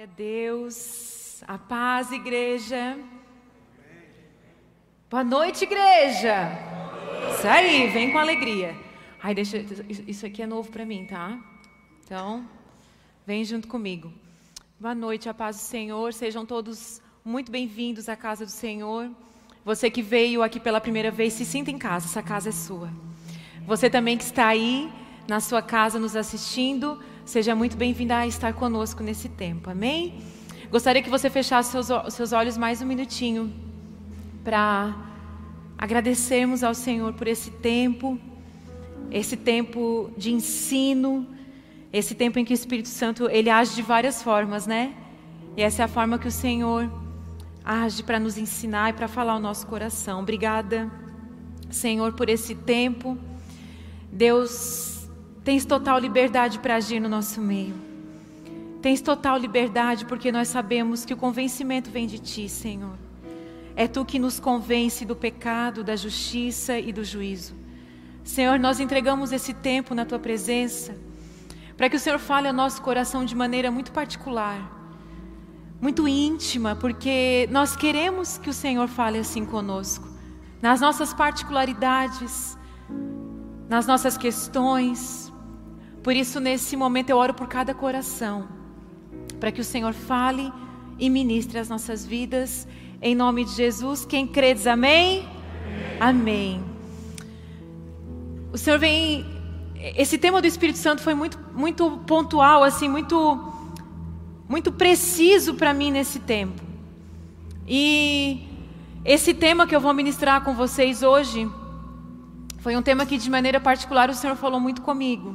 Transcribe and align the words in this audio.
Glória 0.00 0.12
a 0.14 0.16
Deus, 0.16 1.44
a 1.46 1.58
paz, 1.58 2.10
igreja. 2.10 2.98
Boa 5.10 5.22
noite, 5.22 5.64
igreja. 5.64 6.48
Isso 7.34 7.46
aí, 7.46 7.86
vem 7.88 8.10
com 8.10 8.16
alegria. 8.16 8.74
Ai, 9.22 9.34
deixa, 9.34 9.58
isso 10.06 10.24
aqui 10.24 10.40
é 10.40 10.46
novo 10.46 10.70
para 10.70 10.86
mim, 10.86 11.04
tá? 11.04 11.38
Então, 12.02 12.48
vem 13.26 13.44
junto 13.44 13.68
comigo. 13.68 14.10
Boa 14.78 14.94
noite, 14.94 15.28
a 15.28 15.34
paz 15.34 15.56
do 15.56 15.62
Senhor. 15.62 16.14
Sejam 16.14 16.46
todos 16.46 17.02
muito 17.22 17.52
bem-vindos 17.52 18.08
à 18.08 18.16
casa 18.16 18.46
do 18.46 18.50
Senhor. 18.50 19.10
Você 19.66 19.90
que 19.90 20.00
veio 20.00 20.42
aqui 20.42 20.58
pela 20.58 20.80
primeira 20.80 21.10
vez, 21.10 21.34
se 21.34 21.44
sinta 21.44 21.70
em 21.70 21.76
casa, 21.76 22.06
essa 22.06 22.22
casa 22.22 22.48
é 22.48 22.52
sua. 22.52 22.90
Você 23.66 23.90
também 23.90 24.16
que 24.16 24.24
está 24.24 24.46
aí 24.46 24.90
na 25.28 25.40
sua 25.40 25.60
casa 25.60 25.98
nos 25.98 26.16
assistindo, 26.16 26.98
Seja 27.30 27.54
muito 27.54 27.76
bem-vinda 27.76 28.16
a 28.16 28.26
estar 28.26 28.52
conosco 28.54 29.04
nesse 29.04 29.28
tempo, 29.28 29.70
amém? 29.70 30.14
Gostaria 30.68 31.00
que 31.00 31.08
você 31.08 31.30
fechasse 31.30 31.70
seus, 31.70 31.86
seus 32.12 32.32
olhos 32.32 32.56
mais 32.56 32.82
um 32.82 32.86
minutinho 32.86 33.54
para 34.42 34.96
agradecermos 35.78 36.64
ao 36.64 36.74
Senhor 36.74 37.12
por 37.12 37.28
esse 37.28 37.52
tempo, 37.52 38.18
esse 39.12 39.36
tempo 39.36 40.10
de 40.16 40.32
ensino, 40.32 41.24
esse 41.92 42.16
tempo 42.16 42.36
em 42.40 42.44
que 42.44 42.52
o 42.52 42.60
Espírito 42.60 42.88
Santo 42.88 43.30
ele 43.30 43.48
age 43.48 43.76
de 43.76 43.82
várias 43.82 44.20
formas, 44.20 44.66
né? 44.66 44.92
E 45.56 45.62
essa 45.62 45.82
é 45.82 45.84
a 45.84 45.88
forma 45.88 46.18
que 46.18 46.26
o 46.26 46.32
Senhor 46.32 46.90
age 47.64 48.02
para 48.02 48.18
nos 48.18 48.36
ensinar 48.38 48.90
e 48.90 48.92
para 48.92 49.06
falar 49.06 49.34
ao 49.34 49.40
nosso 49.40 49.68
coração. 49.68 50.18
Obrigada, 50.18 50.90
Senhor, 51.70 52.12
por 52.12 52.28
esse 52.28 52.56
tempo. 52.56 53.16
Deus, 54.10 54.99
Tens 55.42 55.64
total 55.64 55.98
liberdade 55.98 56.58
para 56.58 56.76
agir 56.76 57.00
no 57.00 57.08
nosso 57.08 57.40
meio. 57.40 57.74
Tens 58.82 59.00
total 59.00 59.38
liberdade 59.38 60.04
porque 60.04 60.30
nós 60.30 60.48
sabemos 60.48 61.04
que 61.04 61.14
o 61.14 61.16
convencimento 61.16 61.90
vem 61.90 62.06
de 62.06 62.18
Ti, 62.18 62.48
Senhor. 62.48 62.96
É 63.74 63.86
Tu 63.88 64.04
que 64.04 64.18
nos 64.18 64.38
convence 64.38 65.04
do 65.04 65.16
pecado, 65.16 65.82
da 65.82 65.96
justiça 65.96 66.78
e 66.78 66.92
do 66.92 67.02
juízo. 67.02 67.54
Senhor, 68.22 68.58
nós 68.58 68.80
entregamos 68.80 69.32
esse 69.32 69.54
tempo 69.54 69.94
na 69.94 70.04
Tua 70.04 70.18
presença, 70.18 70.94
para 71.76 71.88
que 71.88 71.96
o 71.96 72.00
Senhor 72.00 72.18
fale 72.18 72.46
ao 72.46 72.54
nosso 72.54 72.82
coração 72.82 73.24
de 73.24 73.34
maneira 73.34 73.70
muito 73.70 73.92
particular, 73.92 74.78
muito 75.80 76.06
íntima, 76.06 76.76
porque 76.76 77.48
nós 77.50 77.74
queremos 77.74 78.36
que 78.36 78.50
o 78.50 78.52
Senhor 78.52 78.88
fale 78.88 79.18
assim 79.18 79.46
conosco, 79.46 80.06
nas 80.60 80.82
nossas 80.82 81.14
particularidades, 81.14 82.58
nas 83.70 83.86
nossas 83.86 84.18
questões, 84.18 85.32
por 86.02 86.16
isso, 86.16 86.40
nesse 86.40 86.76
momento, 86.76 87.10
eu 87.10 87.16
oro 87.16 87.32
por 87.32 87.46
cada 87.46 87.72
coração, 87.72 88.48
para 89.38 89.52
que 89.52 89.60
o 89.60 89.64
Senhor 89.64 89.92
fale 89.94 90.52
e 90.98 91.08
ministre 91.08 91.56
as 91.56 91.68
nossas 91.68 92.04
vidas, 92.04 92.66
em 93.00 93.14
nome 93.14 93.44
de 93.44 93.52
Jesus. 93.52 94.04
Quem 94.04 94.26
crê 94.26 94.56
amém? 94.68 95.24
Amém. 96.00 96.60
amém. 96.60 96.64
O 98.52 98.58
Senhor 98.58 98.76
vem. 98.80 99.24
Esse 99.96 100.18
tema 100.18 100.42
do 100.42 100.48
Espírito 100.48 100.78
Santo 100.78 101.00
foi 101.00 101.14
muito, 101.14 101.38
muito 101.54 101.98
pontual, 102.08 102.64
assim, 102.64 102.88
muito, 102.88 103.40
muito 104.48 104.72
preciso 104.72 105.54
para 105.54 105.72
mim 105.72 105.92
nesse 105.92 106.18
tempo. 106.18 106.60
E 107.68 108.48
esse 109.04 109.32
tema 109.32 109.64
que 109.64 109.76
eu 109.76 109.80
vou 109.80 109.94
ministrar 109.94 110.42
com 110.42 110.54
vocês 110.54 111.04
hoje 111.04 111.48
foi 112.60 112.76
um 112.76 112.82
tema 112.82 113.06
que, 113.06 113.16
de 113.16 113.30
maneira 113.30 113.58
particular, 113.58 114.10
o 114.10 114.14
Senhor 114.14 114.36
falou 114.36 114.60
muito 114.60 114.82
comigo. 114.82 115.34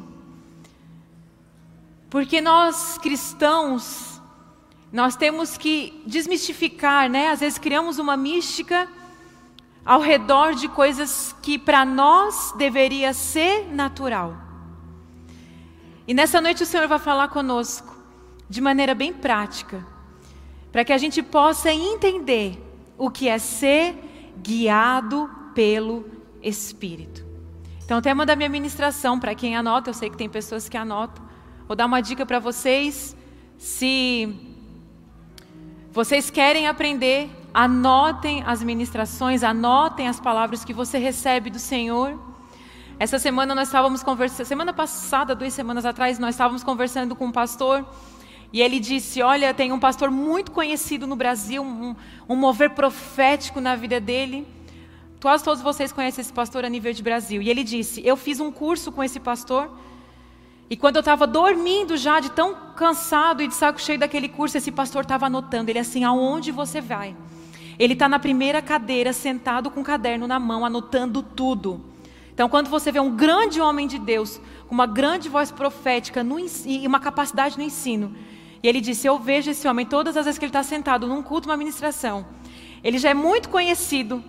Porque 2.07 2.39
nós 2.39 2.99
cristãos, 2.99 4.21
nós 4.93 5.15
temos 5.15 5.57
que 5.57 6.03
desmistificar, 6.05 7.09
né? 7.09 7.29
Às 7.29 7.39
vezes 7.39 7.57
criamos 7.57 7.97
uma 7.97 8.15
mística 8.15 8.87
ao 9.83 9.99
redor 9.99 10.53
de 10.53 10.67
coisas 10.67 11.35
que 11.41 11.57
para 11.57 11.83
nós 11.83 12.53
deveria 12.57 13.11
ser 13.11 13.73
natural. 13.73 14.37
E 16.07 16.13
nessa 16.13 16.39
noite 16.39 16.61
o 16.61 16.65
Senhor 16.65 16.87
vai 16.87 16.99
falar 16.99 17.29
conosco 17.29 17.95
de 18.47 18.61
maneira 18.61 18.93
bem 18.93 19.11
prática, 19.11 19.83
para 20.71 20.85
que 20.85 20.93
a 20.93 20.97
gente 20.99 21.23
possa 21.23 21.73
entender 21.73 22.61
o 22.99 23.09
que 23.09 23.27
é 23.27 23.39
ser 23.39 23.95
guiado 24.43 25.27
pelo 25.55 26.15
Espírito. 26.47 27.25
Então, 27.83 27.97
o 27.97 28.01
tema 28.01 28.25
da 28.25 28.35
minha 28.35 28.49
ministração, 28.49 29.19
para 29.19 29.35
quem 29.35 29.55
anota, 29.55 29.89
eu 29.89 29.93
sei 29.93 30.09
que 30.09 30.17
tem 30.17 30.29
pessoas 30.29 30.69
que 30.69 30.77
anotam, 30.77 31.25
Vou 31.67 31.75
dar 31.75 31.87
uma 31.87 31.99
dica 31.99 32.27
para 32.27 32.37
vocês. 32.37 33.17
Se 33.57 34.31
vocês 35.91 36.29
querem 36.29 36.67
aprender, 36.67 37.27
anotem 37.51 38.43
as 38.45 38.61
ministrações, 38.61 39.41
anotem 39.41 40.07
as 40.07 40.19
palavras 40.19 40.63
que 40.63 40.71
você 40.71 40.99
recebe 40.99 41.49
do 41.49 41.57
Senhor. 41.57 42.19
Essa 42.99 43.17
semana 43.17 43.55
nós 43.55 43.69
estávamos 43.69 44.03
conversando, 44.03 44.45
semana 44.45 44.73
passada, 44.73 45.33
duas 45.33 45.55
semanas 45.55 45.85
atrás, 45.85 46.19
nós 46.19 46.35
estávamos 46.35 46.63
conversando 46.63 47.15
com 47.15 47.25
um 47.25 47.31
pastor 47.31 47.83
e 48.53 48.61
ele 48.61 48.79
disse: 48.79 49.23
Olha, 49.23 49.51
tem 49.51 49.71
um 49.71 49.79
pastor 49.79 50.11
muito 50.11 50.51
conhecido 50.51 51.07
no 51.07 51.15
Brasil, 51.15 51.63
um, 51.63 51.95
um 52.29 52.35
mover 52.35 52.69
profético 52.69 53.59
na 53.59 53.75
vida 53.75 53.99
dele. 53.99 54.47
Quase 55.21 55.43
todos 55.43 55.61
vocês 55.61 55.91
conhecem 55.91 56.21
esse 56.21 56.33
pastor 56.33 56.63
a 56.65 56.69
nível 56.69 56.93
de 56.93 57.01
Brasil. 57.01 57.41
E 57.41 57.49
ele 57.49 57.63
disse: 57.63 58.01
Eu 58.05 58.15
fiz 58.15 58.39
um 58.39 58.51
curso 58.51 58.91
com 58.91 59.03
esse 59.03 59.19
pastor 59.19 59.71
e 60.67 60.75
quando 60.75 60.95
eu 60.95 61.01
estava 61.01 61.27
dormindo 61.27 61.95
já, 61.95 62.19
de 62.19 62.31
tão 62.31 62.55
cansado 62.75 63.43
e 63.43 63.47
de 63.47 63.53
saco 63.53 63.79
cheio 63.79 63.99
daquele 63.99 64.27
curso, 64.27 64.57
esse 64.57 64.71
pastor 64.71 65.03
estava 65.03 65.27
anotando. 65.27 65.69
Ele 65.69 65.79
assim: 65.79 66.03
aonde 66.03 66.51
você 66.51 66.81
vai? 66.81 67.15
Ele 67.77 67.93
está 67.93 68.09
na 68.09 68.17
primeira 68.17 68.61
cadeira, 68.61 69.13
sentado 69.13 69.69
com 69.69 69.81
o 69.81 69.83
caderno 69.83 70.27
na 70.27 70.39
mão, 70.39 70.65
anotando 70.65 71.21
tudo. 71.21 71.81
Então, 72.33 72.49
quando 72.49 72.69
você 72.69 72.91
vê 72.91 72.99
um 72.99 73.15
grande 73.15 73.61
homem 73.61 73.87
de 73.87 73.99
Deus, 73.99 74.41
com 74.67 74.73
uma 74.73 74.87
grande 74.87 75.29
voz 75.29 75.51
profética 75.51 76.23
no, 76.23 76.39
e 76.39 76.87
uma 76.87 76.99
capacidade 76.99 77.57
no 77.57 77.63
ensino, 77.63 78.15
e 78.63 78.67
ele 78.67 78.81
disse: 78.81 79.05
Eu 79.05 79.19
vejo 79.19 79.51
esse 79.51 79.67
homem 79.67 79.85
todas 79.85 80.17
as 80.17 80.25
vezes 80.25 80.39
que 80.39 80.45
ele 80.45 80.49
está 80.49 80.63
sentado 80.63 81.05
num 81.05 81.21
culto, 81.21 81.47
uma 81.47 81.57
ministração. 81.57 82.25
Ele 82.83 82.97
já 82.97 83.09
é 83.09 83.13
muito 83.13 83.49
conhecido, 83.49 84.23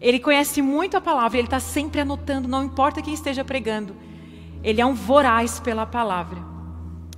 ele 0.00 0.20
conhece 0.20 0.60
muito 0.60 0.96
a 0.96 1.00
palavra, 1.00 1.38
ele 1.38 1.46
está 1.46 1.60
sempre 1.60 2.00
anotando, 2.00 2.48
não 2.48 2.64
importa 2.64 3.02
quem 3.02 3.14
esteja 3.14 3.44
pregando. 3.44 3.96
Ele 4.62 4.80
é 4.80 4.86
um 4.86 4.94
voraz 4.94 5.58
pela 5.60 5.86
palavra. 5.86 6.42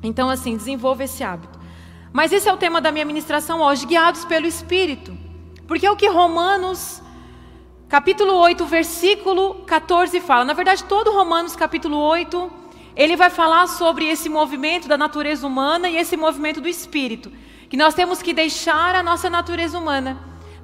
Então, 0.02 0.28
assim, 0.28 0.56
desenvolva 0.56 1.04
esse 1.04 1.24
hábito. 1.24 1.58
Mas 2.12 2.32
esse 2.32 2.48
é 2.48 2.52
o 2.52 2.56
tema 2.56 2.80
da 2.80 2.92
minha 2.92 3.04
ministração 3.04 3.60
hoje, 3.60 3.86
guiados 3.86 4.24
pelo 4.24 4.46
Espírito. 4.46 5.16
Porque 5.66 5.86
é 5.86 5.90
o 5.90 5.96
que 5.96 6.08
Romanos, 6.08 7.02
capítulo 7.88 8.34
8, 8.34 8.64
versículo 8.64 9.56
14 9.66 10.20
fala. 10.20 10.44
Na 10.44 10.54
verdade, 10.54 10.84
todo 10.84 11.12
Romanos, 11.12 11.56
capítulo 11.56 11.96
8, 11.96 12.50
ele 12.96 13.16
vai 13.16 13.28
falar 13.28 13.66
sobre 13.66 14.06
esse 14.06 14.28
movimento 14.28 14.88
da 14.88 14.96
natureza 14.96 15.46
humana 15.46 15.88
e 15.88 15.96
esse 15.96 16.16
movimento 16.16 16.60
do 16.60 16.68
Espírito. 16.68 17.30
Que 17.68 17.76
nós 17.76 17.94
temos 17.94 18.22
que 18.22 18.32
deixar 18.32 18.94
a 18.94 19.02
nossa 19.02 19.28
natureza 19.28 19.78
humana, 19.78 20.18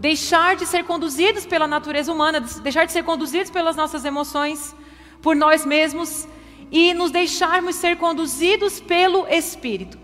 deixar 0.04 0.54
de 0.54 0.66
ser 0.66 0.84
conduzidos 0.84 1.47
pela 1.47 1.66
natureza 1.66 2.12
humana, 2.12 2.38
deixar 2.62 2.84
de 2.84 2.92
ser 2.92 3.03
conduzidos 3.04 3.50
pelas 3.50 3.75
nossas 3.75 4.04
emoções, 4.04 4.76
por 5.22 5.34
nós 5.34 5.65
mesmos 5.65 6.28
e 6.70 6.92
nos 6.92 7.10
deixarmos 7.10 7.76
ser 7.76 7.97
conduzidos 7.97 8.81
pelo 8.81 9.26
Espírito. 9.26 9.97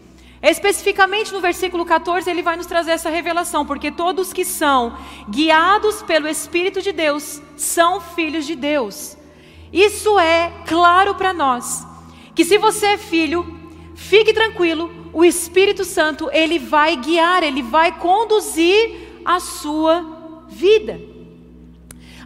Especificamente 0.43 1.35
no 1.35 1.41
versículo 1.43 1.85
14, 1.85 2.31
ele 2.31 2.41
vai 2.41 2.57
nos 2.57 2.65
trazer 2.65 2.93
essa 2.93 3.11
revelação, 3.11 3.67
porque 3.67 3.91
todos 3.91 4.33
que 4.33 4.43
são 4.43 4.97
guiados 5.29 6.01
pelo 6.01 6.27
Espírito 6.27 6.81
de 6.81 6.93
Deus 6.93 7.43
são 7.55 8.01
filhos 8.01 8.47
de 8.47 8.55
Deus. 8.55 9.19
Isso 9.71 10.19
é 10.19 10.51
claro 10.67 11.15
para 11.15 11.35
nós, 11.35 11.87
que 12.35 12.47
se 12.47 12.57
você 12.57 12.87
é 12.87 12.97
filho, 12.97 13.45
fique 13.95 14.33
tranquilo, 14.33 14.91
o 15.13 15.23
Espírito 15.23 15.85
Santo, 15.85 16.31
ele 16.33 16.59
vai 16.59 16.97
guiar, 16.97 17.43
ele 17.43 17.63
vai 17.63 17.93
conduzir 17.99 19.10
a 19.31 19.39
sua 19.39 20.05
vida. 20.49 21.01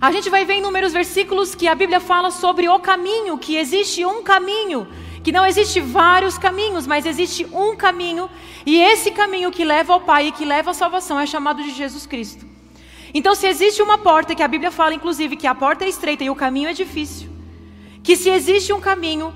A 0.01 0.11
gente 0.11 0.31
vai 0.31 0.45
ver 0.47 0.55
em 0.55 0.59
inúmeros 0.61 0.93
versículos 0.93 1.55
que 1.55 1.69
a 1.69 1.75
Bíblia 1.75 2.01
fala 2.01 2.31
sobre 2.31 2.67
o 2.67 2.79
caminho, 2.79 3.37
que 3.37 3.57
existe 3.57 4.05
um 4.07 4.23
caminho, 4.23 4.89
que 5.23 5.31
não 5.31 5.47
existe 5.47 5.81
vários 5.81 6.39
caminhos, 6.39 6.87
mas 6.87 7.05
existe 7.05 7.47
um 7.53 7.77
caminho, 7.77 8.29
e 8.65 8.79
esse 8.81 9.11
caminho 9.11 9.51
que 9.51 9.65
leva 9.65 9.93
ao 9.93 10.01
Pai 10.01 10.29
e 10.29 10.33
que 10.33 10.47
leva 10.47 10.71
à 10.71 10.75
salvação 10.75 11.21
é 11.21 11.27
chamado 11.27 11.63
de 11.63 11.73
Jesus 11.73 12.07
Cristo. 12.07 12.47
Então, 13.13 13.35
se 13.35 13.47
existe 13.47 13.83
uma 13.83 13.99
porta, 13.99 14.35
que 14.35 14.43
a 14.43 14.49
Bíblia 14.49 14.71
fala 14.71 14.95
inclusive 14.95 15.37
que 15.37 15.47
a 15.47 15.55
porta 15.55 15.85
é 15.85 15.89
estreita 15.89 16.25
e 16.25 16.31
o 16.31 16.35
caminho 16.35 16.71
é 16.71 16.73
difícil, 16.73 17.29
que 18.03 18.17
se 18.17 18.31
existe 18.31 18.73
um 18.73 18.81
caminho, 18.81 19.33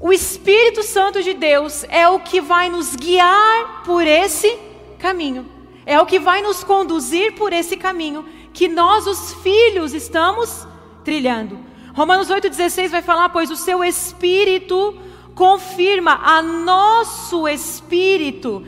o 0.00 0.12
Espírito 0.12 0.82
Santo 0.82 1.22
de 1.22 1.32
Deus 1.32 1.84
é 1.88 2.08
o 2.08 2.18
que 2.18 2.40
vai 2.40 2.68
nos 2.68 2.96
guiar 2.96 3.82
por 3.84 4.04
esse 4.04 4.56
caminho, 4.98 5.57
é 5.88 5.98
o 5.98 6.04
que 6.04 6.18
vai 6.18 6.42
nos 6.42 6.62
conduzir 6.62 7.34
por 7.34 7.50
esse 7.50 7.74
caminho 7.74 8.22
que 8.52 8.68
nós, 8.68 9.06
os 9.06 9.32
filhos, 9.42 9.94
estamos 9.94 10.68
trilhando. 11.02 11.58
Romanos 11.94 12.28
8,16 12.28 12.90
vai 12.90 13.00
falar: 13.00 13.30
Pois 13.30 13.50
o 13.50 13.56
seu 13.56 13.82
espírito 13.82 14.94
confirma 15.34 16.20
a 16.22 16.42
nosso 16.42 17.48
espírito 17.48 18.66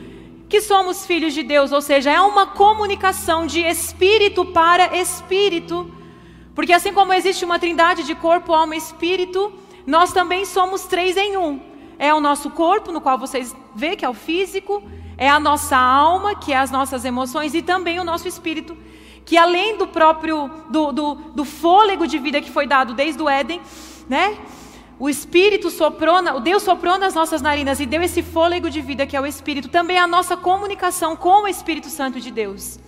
que 0.49 0.61
somos 0.61 1.05
filhos 1.05 1.35
de 1.35 1.43
Deus, 1.43 1.71
ou 1.71 1.79
seja, 1.79 2.09
é 2.09 2.19
uma 2.19 2.47
comunicação 2.47 3.45
de 3.45 3.61
espírito 3.61 4.43
para 4.43 4.97
espírito. 4.97 5.91
Porque 6.55 6.73
assim 6.73 6.91
como 6.91 7.13
existe 7.13 7.45
uma 7.45 7.59
trindade 7.59 8.03
de 8.03 8.15
corpo, 8.15 8.51
alma 8.51 8.73
e 8.73 8.79
espírito, 8.79 9.53
nós 9.85 10.11
também 10.11 10.43
somos 10.43 10.85
três 10.85 11.15
em 11.15 11.37
um. 11.37 11.61
É 11.99 12.11
o 12.15 12.19
nosso 12.19 12.49
corpo, 12.49 12.91
no 12.91 12.99
qual 12.99 13.19
vocês 13.19 13.55
vê 13.75 13.95
que 13.95 14.03
é 14.03 14.09
o 14.09 14.13
físico, 14.15 14.81
é 15.21 15.29
a 15.29 15.39
nossa 15.39 15.77
alma, 15.77 16.33
que 16.33 16.51
é 16.51 16.57
as 16.57 16.71
nossas 16.71 17.05
emoções, 17.05 17.53
e 17.53 17.61
também 17.61 17.99
o 17.99 18.03
nosso 18.03 18.27
espírito, 18.27 18.75
que 19.23 19.37
além 19.37 19.77
do 19.77 19.85
próprio 19.85 20.49
do, 20.67 20.91
do, 20.91 21.13
do 21.13 21.45
fôlego 21.45 22.07
de 22.07 22.17
vida 22.17 22.41
que 22.41 22.49
foi 22.49 22.65
dado 22.65 22.95
desde 22.95 23.21
o 23.21 23.29
Éden, 23.29 23.61
né? 24.09 24.35
O 24.97 25.07
Espírito 25.07 25.69
soprou, 25.69 26.15
o 26.37 26.39
Deus 26.39 26.63
soprou 26.63 26.97
nas 26.97 27.13
nossas 27.13 27.39
narinas 27.39 27.79
e 27.79 27.85
deu 27.85 28.01
esse 28.01 28.23
fôlego 28.23 28.67
de 28.67 28.81
vida 28.81 29.05
que 29.05 29.15
é 29.15 29.21
o 29.21 29.25
Espírito, 29.27 29.69
também 29.69 29.99
a 29.99 30.07
nossa 30.07 30.35
comunicação 30.35 31.15
com 31.15 31.43
o 31.43 31.47
Espírito 31.47 31.89
Santo 31.89 32.19
de 32.19 32.31
Deus. 32.31 32.79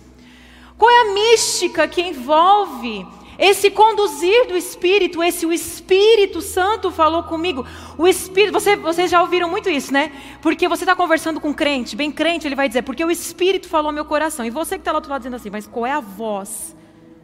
Qual 0.76 0.90
é 0.90 1.02
a 1.02 1.14
mística 1.14 1.86
que 1.86 2.02
envolve 2.02 3.06
esse 3.38 3.70
conduzir 3.70 4.46
do 4.46 4.56
Espírito, 4.56 5.22
esse 5.22 5.44
o 5.44 5.52
Espírito 5.52 6.40
Santo 6.40 6.90
falou 6.90 7.24
comigo. 7.24 7.66
O 7.98 8.06
Espírito, 8.06 8.52
você, 8.52 8.76
vocês 8.76 9.10
já 9.10 9.20
ouviram 9.20 9.48
muito 9.48 9.68
isso, 9.68 9.92
né? 9.92 10.12
Porque 10.40 10.68
você 10.68 10.84
está 10.84 10.94
conversando 10.94 11.40
com 11.40 11.48
um 11.48 11.54
crente, 11.54 11.96
bem 11.96 12.12
crente, 12.12 12.46
ele 12.46 12.54
vai 12.54 12.68
dizer, 12.68 12.82
porque 12.82 13.04
o 13.04 13.10
Espírito 13.10 13.68
falou 13.68 13.92
meu 13.92 14.04
coração. 14.04 14.44
E 14.44 14.50
você 14.50 14.76
que 14.76 14.82
está 14.82 14.92
lá 14.92 14.98
do 14.98 15.02
outro 15.02 15.10
lado 15.10 15.20
dizendo 15.22 15.36
assim, 15.36 15.50
mas 15.50 15.66
qual 15.66 15.86
é 15.86 15.92
a 15.92 16.00
voz 16.00 16.76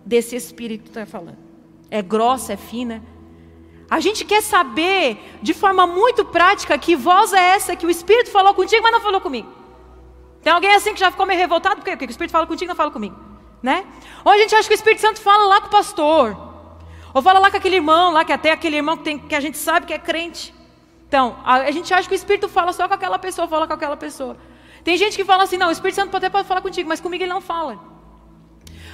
desse 0.04 0.34
Espírito 0.34 0.84
que 0.84 0.88
está 0.90 1.06
falando? 1.06 1.38
É 1.90 2.02
grossa, 2.02 2.54
é 2.54 2.56
fina? 2.56 3.02
A 3.88 3.98
gente 3.98 4.24
quer 4.24 4.42
saber 4.42 5.18
de 5.42 5.52
forma 5.52 5.86
muito 5.86 6.24
prática 6.24 6.78
que 6.78 6.94
voz 6.94 7.32
é 7.32 7.54
essa 7.56 7.74
que 7.74 7.86
o 7.86 7.90
Espírito 7.90 8.30
falou 8.30 8.54
contigo, 8.54 8.82
mas 8.82 8.92
não 8.92 9.00
falou 9.00 9.20
comigo. 9.20 9.48
Tem 10.42 10.52
alguém 10.52 10.74
assim 10.74 10.94
que 10.94 11.00
já 11.00 11.10
ficou 11.10 11.26
meio 11.26 11.38
revoltado? 11.38 11.82
Porque 11.82 12.04
o 12.04 12.10
Espírito 12.10 12.30
fala 12.30 12.46
contigo 12.46 12.66
e 12.66 12.68
não 12.68 12.76
fala 12.76 12.90
comigo. 12.90 13.29
Né? 13.62 13.86
Ou 14.24 14.32
a 14.32 14.38
gente 14.38 14.54
acha 14.54 14.68
que 14.68 14.74
o 14.74 14.76
Espírito 14.76 15.00
Santo 15.00 15.20
fala 15.20 15.46
lá 15.46 15.60
com 15.60 15.68
o 15.68 15.70
pastor. 15.70 16.36
Ou 17.12 17.20
fala 17.20 17.38
lá 17.38 17.50
com 17.50 17.56
aquele 17.56 17.76
irmão, 17.76 18.12
lá 18.12 18.24
que 18.24 18.32
até 18.32 18.52
aquele 18.52 18.76
irmão 18.76 18.96
que, 18.96 19.04
tem, 19.04 19.18
que 19.18 19.34
a 19.34 19.40
gente 19.40 19.58
sabe 19.58 19.86
que 19.86 19.92
é 19.92 19.98
crente. 19.98 20.54
Então, 21.08 21.36
a, 21.44 21.56
a, 21.56 21.70
gente 21.70 21.92
acha 21.92 22.08
que 22.08 22.14
o 22.14 22.16
Espírito 22.16 22.48
fala 22.48 22.72
só 22.72 22.86
com 22.86 22.94
aquela 22.94 23.18
pessoa, 23.18 23.48
fala 23.48 23.66
com 23.66 23.72
aquela 23.72 23.96
pessoa. 23.96 24.36
Tem 24.84 24.96
gente 24.96 25.16
que 25.16 25.24
fala 25.24 25.42
assim, 25.42 25.56
não, 25.56 25.68
o 25.68 25.72
Espírito 25.72 25.96
Santo 25.96 26.16
até 26.16 26.30
pode 26.30 26.46
falar 26.46 26.60
contigo, 26.60 26.88
mas 26.88 27.00
comigo 27.00 27.24
ele 27.24 27.32
não 27.32 27.40
fala. 27.40 27.78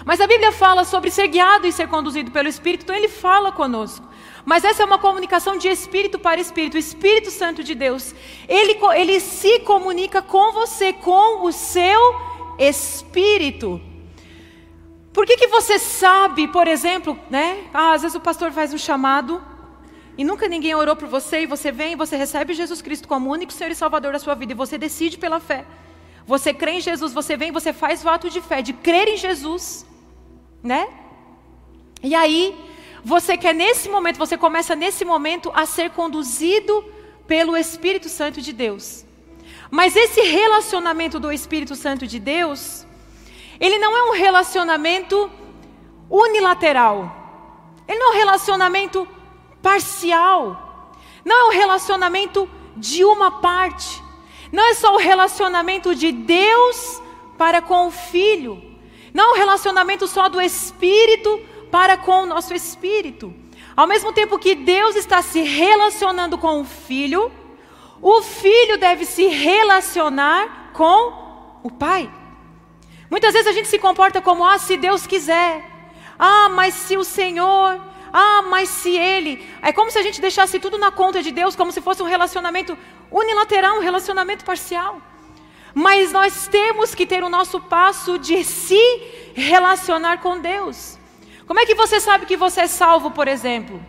Mas 0.05 0.21
a 0.21 0.27
Bíblia 0.27 0.51
fala 0.51 0.85
sobre 0.85 1.11
ser 1.11 1.29
guiado 1.29 1.67
e 1.67 1.73
ser 1.73 1.89
conduzido 1.89 2.31
pelo 2.31 2.49
Espírito, 2.49 2.85
então 2.85 2.97
ele 2.97 3.09
fala 3.09 3.53
conosco. 3.53 4.07
Mas 4.47 4.65
essa 4.65 4.83
é 4.83 4.87
uma 4.87 4.99
comunicação 4.99 5.59
de 5.59 5.67
espírito 5.67 6.21
para 6.21 6.41
espírito. 6.41 6.75
O 6.75 6.79
Espírito 6.79 7.33
Santo 7.33 7.65
de 7.65 7.75
Deus, 7.75 8.15
ele, 8.49 8.79
ele 8.95 9.19
se 9.19 9.59
comunica 9.61 10.23
com 10.23 10.53
você, 10.53 10.93
com 10.93 11.45
o 11.45 11.51
seu 11.51 12.01
espírito. 12.57 13.81
Por 15.17 15.25
que, 15.25 15.39
que 15.39 15.47
você 15.47 15.79
sabe, 15.79 16.47
por 16.47 16.69
exemplo, 16.69 17.19
né? 17.31 17.65
Ah, 17.73 17.95
às 17.95 18.03
vezes 18.03 18.15
o 18.15 18.21
pastor 18.21 18.53
faz 18.53 18.75
um 18.75 18.77
chamado 18.77 19.43
e 20.19 20.23
nunca 20.23 20.47
ninguém 20.47 20.75
orou 20.75 20.95
por 20.95 21.09
você 21.09 21.41
e 21.41 21.47
você 21.47 21.73
vem 21.73 21.93
e 21.93 21.97
você 21.97 22.17
recebe 22.17 22.53
Jesus 22.53 22.83
Cristo 22.83 23.09
como 23.09 23.33
único 23.33 23.51
Senhor 23.51 23.71
e 23.71 23.75
Salvador 23.75 24.13
da 24.13 24.19
sua 24.19 24.35
vida 24.35 24.53
e 24.53 24.55
você 24.55 24.77
decide 24.77 25.17
pela 25.17 25.41
fé. 25.41 25.65
Você 26.27 26.53
crê 26.53 26.73
em 26.73 26.83
Jesus, 26.83 27.15
você 27.15 27.35
vem, 27.35 27.51
você 27.51 27.73
faz 27.73 28.05
o 28.05 28.11
ato 28.11 28.29
de 28.29 28.43
fé, 28.43 28.61
de 28.61 28.75
crer 28.75 29.09
em 29.09 29.17
Jesus, 29.17 29.87
né? 30.63 30.87
E 32.03 32.15
aí, 32.15 32.55
você 33.03 33.39
quer 33.39 33.55
nesse 33.55 33.89
momento, 33.89 34.19
você 34.19 34.37
começa 34.37 34.77
nesse 34.77 35.03
momento 35.03 35.51
a 35.55 35.65
ser 35.65 35.93
conduzido 35.93 36.85
pelo 37.27 37.57
Espírito 37.57 38.11
Santo 38.11 38.43
de 38.43 38.53
Deus. 38.53 39.07
Mas 39.71 39.97
esse 39.97 40.21
relacionamento 40.21 41.19
do 41.19 41.33
Espírito 41.33 41.75
Santo 41.75 42.07
de 42.07 42.21
Deus, 42.21 42.86
ele 43.61 43.79
não 43.79 43.97
é 43.97 44.11
um 44.11 44.12
relacionamento 44.12 45.31
unilateral. 46.11 47.14
Ele 47.88 47.99
não 47.99 48.12
é 48.12 48.17
um 48.17 48.19
relacionamento 48.19 49.08
parcial. 49.62 50.93
Não 51.25 51.37
é 51.37 51.44
um 51.49 51.58
relacionamento 51.58 52.49
de 52.76 53.05
uma 53.05 53.31
parte. 53.31 54.03
Não 54.53 54.64
é 54.64 54.75
só 54.75 54.94
o 54.94 54.99
relacionamento 54.99 55.94
de 55.94 56.12
Deus 56.12 57.03
para 57.37 57.61
com 57.61 57.88
o 57.88 57.91
Filho. 57.91 58.62
Não 59.12 59.31
é 59.31 59.32
um 59.32 59.37
relacionamento 59.37 60.06
só 60.06 60.29
do 60.29 60.41
Espírito 60.41 61.41
para 61.70 61.97
com 61.97 62.23
o 62.23 62.26
nosso 62.26 62.55
espírito. 62.55 63.35
Ao 63.76 63.87
mesmo 63.87 64.12
tempo 64.12 64.38
que 64.38 64.55
Deus 64.55 64.97
está 64.97 65.20
se 65.20 65.43
relacionando 65.43 66.38
com 66.38 66.61
o 66.61 66.64
filho, 66.64 67.31
o 68.00 68.23
filho 68.23 68.79
deve 68.79 69.05
se 69.05 69.26
relacionar 69.26 70.70
com 70.73 71.61
o 71.62 71.70
pai. 71.70 72.11
Muitas 73.11 73.32
vezes 73.32 73.49
a 73.49 73.53
gente 73.53 73.69
se 73.69 73.79
comporta 73.79 74.20
como, 74.20 74.44
ah, 74.44 74.58
se 74.58 74.76
Deus 74.76 75.06
quiser, 75.06 75.64
ah, 76.19 76.49
mas 76.49 76.75
se 76.75 76.97
o 76.97 77.05
Senhor, 77.05 77.81
ah, 78.12 78.43
mas 78.43 78.69
se 78.69 78.97
Ele. 78.97 79.47
É 79.62 79.73
como 79.73 79.91
se 79.91 79.99
a 79.99 80.03
gente 80.03 80.20
deixasse 80.20 80.58
tudo 80.58 80.79
na 80.79 80.91
conta 80.91 81.23
de 81.23 81.31
Deus, 81.31 81.55
como 81.55 81.73
se 81.73 81.81
fosse 81.81 82.03
um 82.03 82.06
relacionamento 82.06 82.76
unilateral, 83.11 83.76
um 83.76 83.81
relacionamento 83.81 84.44
parcial. 84.44 85.00
Mas 85.75 86.11
nós 86.11 86.49
temos 86.49 86.94
que 86.94 87.06
ter 87.06 87.23
o 87.23 87.29
nosso 87.29 87.61
passo 87.61 88.19
de 88.19 88.43
se 88.44 88.81
relacionar 89.35 90.19
com 90.19 90.38
Deus. 90.38 90.99
Como 91.47 91.61
é 91.61 91.67
que 91.67 91.75
você 91.75 92.00
sabe 92.00 92.26
que 92.26 92.37
você 92.37 92.62
é 92.62 92.67
salvo, 92.67 93.11
por 93.11 93.29
exemplo? 93.29 93.81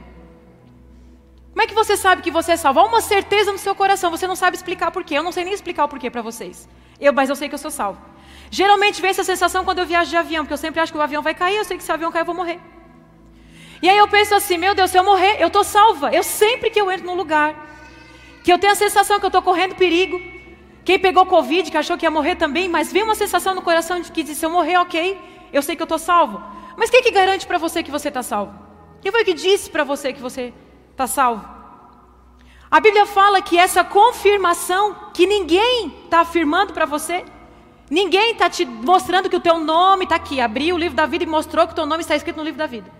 Como 1.51 1.63
é 1.63 1.67
que 1.67 1.73
você 1.73 1.97
sabe 1.97 2.21
que 2.21 2.29
você 2.29 2.51
é 2.51 2.57
salvo? 2.57 2.81
Há 2.81 2.83
uma 2.83 3.01
certeza 3.01 3.51
no 3.51 3.57
seu 3.57 3.73
coração, 3.73 4.11
você 4.11 4.27
não 4.27 4.35
sabe 4.35 4.55
explicar 4.57 4.91
por 4.91 5.03
quê. 5.03 5.17
Eu 5.17 5.23
não 5.23 5.31
sei 5.31 5.43
nem 5.43 5.53
explicar 5.53 5.85
o 5.85 5.87
porquê 5.87 6.09
para 6.09 6.21
vocês. 6.21 6.67
Eu, 6.99 7.13
mas 7.13 7.29
eu 7.29 7.35
sei 7.35 7.49
que 7.49 7.55
eu 7.55 7.59
sou 7.59 7.71
salvo. 7.71 7.99
Geralmente 8.49 9.01
vem 9.01 9.09
essa 9.09 9.23
sensação 9.23 9.65
quando 9.65 9.79
eu 9.79 9.85
viajo 9.85 10.09
de 10.09 10.17
avião, 10.17 10.43
porque 10.43 10.53
eu 10.53 10.57
sempre 10.57 10.79
acho 10.79 10.91
que 10.91 10.97
o 10.97 11.01
avião 11.01 11.21
vai 11.21 11.33
cair, 11.33 11.57
eu 11.57 11.65
sei 11.65 11.77
que 11.77 11.83
se 11.83 11.91
o 11.91 11.93
avião 11.93 12.11
cair 12.11 12.21
eu 12.21 12.25
vou 12.25 12.35
morrer. 12.35 12.59
E 13.81 13.89
aí 13.89 13.97
eu 13.97 14.07
penso 14.07 14.33
assim, 14.33 14.57
meu 14.57 14.73
Deus, 14.73 14.89
se 14.91 14.97
eu 14.97 15.03
morrer, 15.03 15.37
eu 15.39 15.47
estou 15.47 15.63
salva. 15.63 16.11
Eu 16.11 16.23
sempre 16.23 16.69
que 16.69 16.79
eu 16.79 16.89
entro 16.89 17.05
num 17.05 17.15
lugar, 17.15 17.55
que 18.43 18.51
eu 18.51 18.57
tenho 18.57 18.73
a 18.73 18.75
sensação 18.75 19.19
que 19.19 19.25
eu 19.25 19.29
estou 19.29 19.41
correndo 19.41 19.75
perigo. 19.75 20.19
Quem 20.83 20.97
pegou 20.97 21.25
Covid, 21.25 21.69
que 21.69 21.77
achou 21.77 21.97
que 21.97 22.05
ia 22.05 22.11
morrer 22.11 22.35
também, 22.35 22.69
mas 22.69 22.91
vem 22.91 23.03
uma 23.03 23.15
sensação 23.15 23.53
no 23.53 23.61
coração 23.61 23.99
de 23.99 24.11
que 24.11 24.25
se 24.33 24.45
eu 24.45 24.49
morrer, 24.49 24.77
ok, 24.77 25.19
eu 25.51 25.61
sei 25.61 25.75
que 25.75 25.81
eu 25.81 25.85
estou 25.85 25.99
salvo. 25.99 26.41
Mas 26.77 26.89
quem 26.89 27.03
que 27.03 27.11
garante 27.11 27.45
para 27.45 27.57
você 27.57 27.83
que 27.83 27.91
você 27.91 28.07
está 28.07 28.23
salvo? 28.23 28.53
Quem 29.01 29.11
foi 29.11 29.25
que 29.25 29.33
disse 29.33 29.69
para 29.69 29.83
você 29.83 30.13
que 30.13 30.21
você 30.21 30.53
está 30.91 31.05
salvo? 31.05 31.45
A 32.69 32.79
Bíblia 32.79 33.05
fala 33.05 33.41
que 33.41 33.57
essa 33.57 33.83
confirmação, 33.83 34.95
que 35.13 35.25
ninguém 35.25 35.93
está 36.05 36.21
afirmando 36.21 36.73
para 36.73 36.85
você, 36.85 37.25
ninguém 37.89 38.31
está 38.31 38.49
te 38.49 38.65
mostrando 38.65 39.29
que 39.29 39.35
o 39.35 39.39
teu 39.39 39.59
nome 39.59 40.03
está 40.03 40.15
aqui. 40.15 40.39
Abriu 40.41 40.75
o 40.75 40.77
livro 40.77 40.95
da 40.95 41.05
vida 41.05 41.23
e 41.23 41.27
mostrou 41.27 41.65
que 41.65 41.73
o 41.73 41.75
teu 41.75 41.85
nome 41.85 42.01
está 42.01 42.15
escrito 42.15 42.37
no 42.37 42.43
livro 42.43 42.57
da 42.57 42.67
vida. 42.67 42.91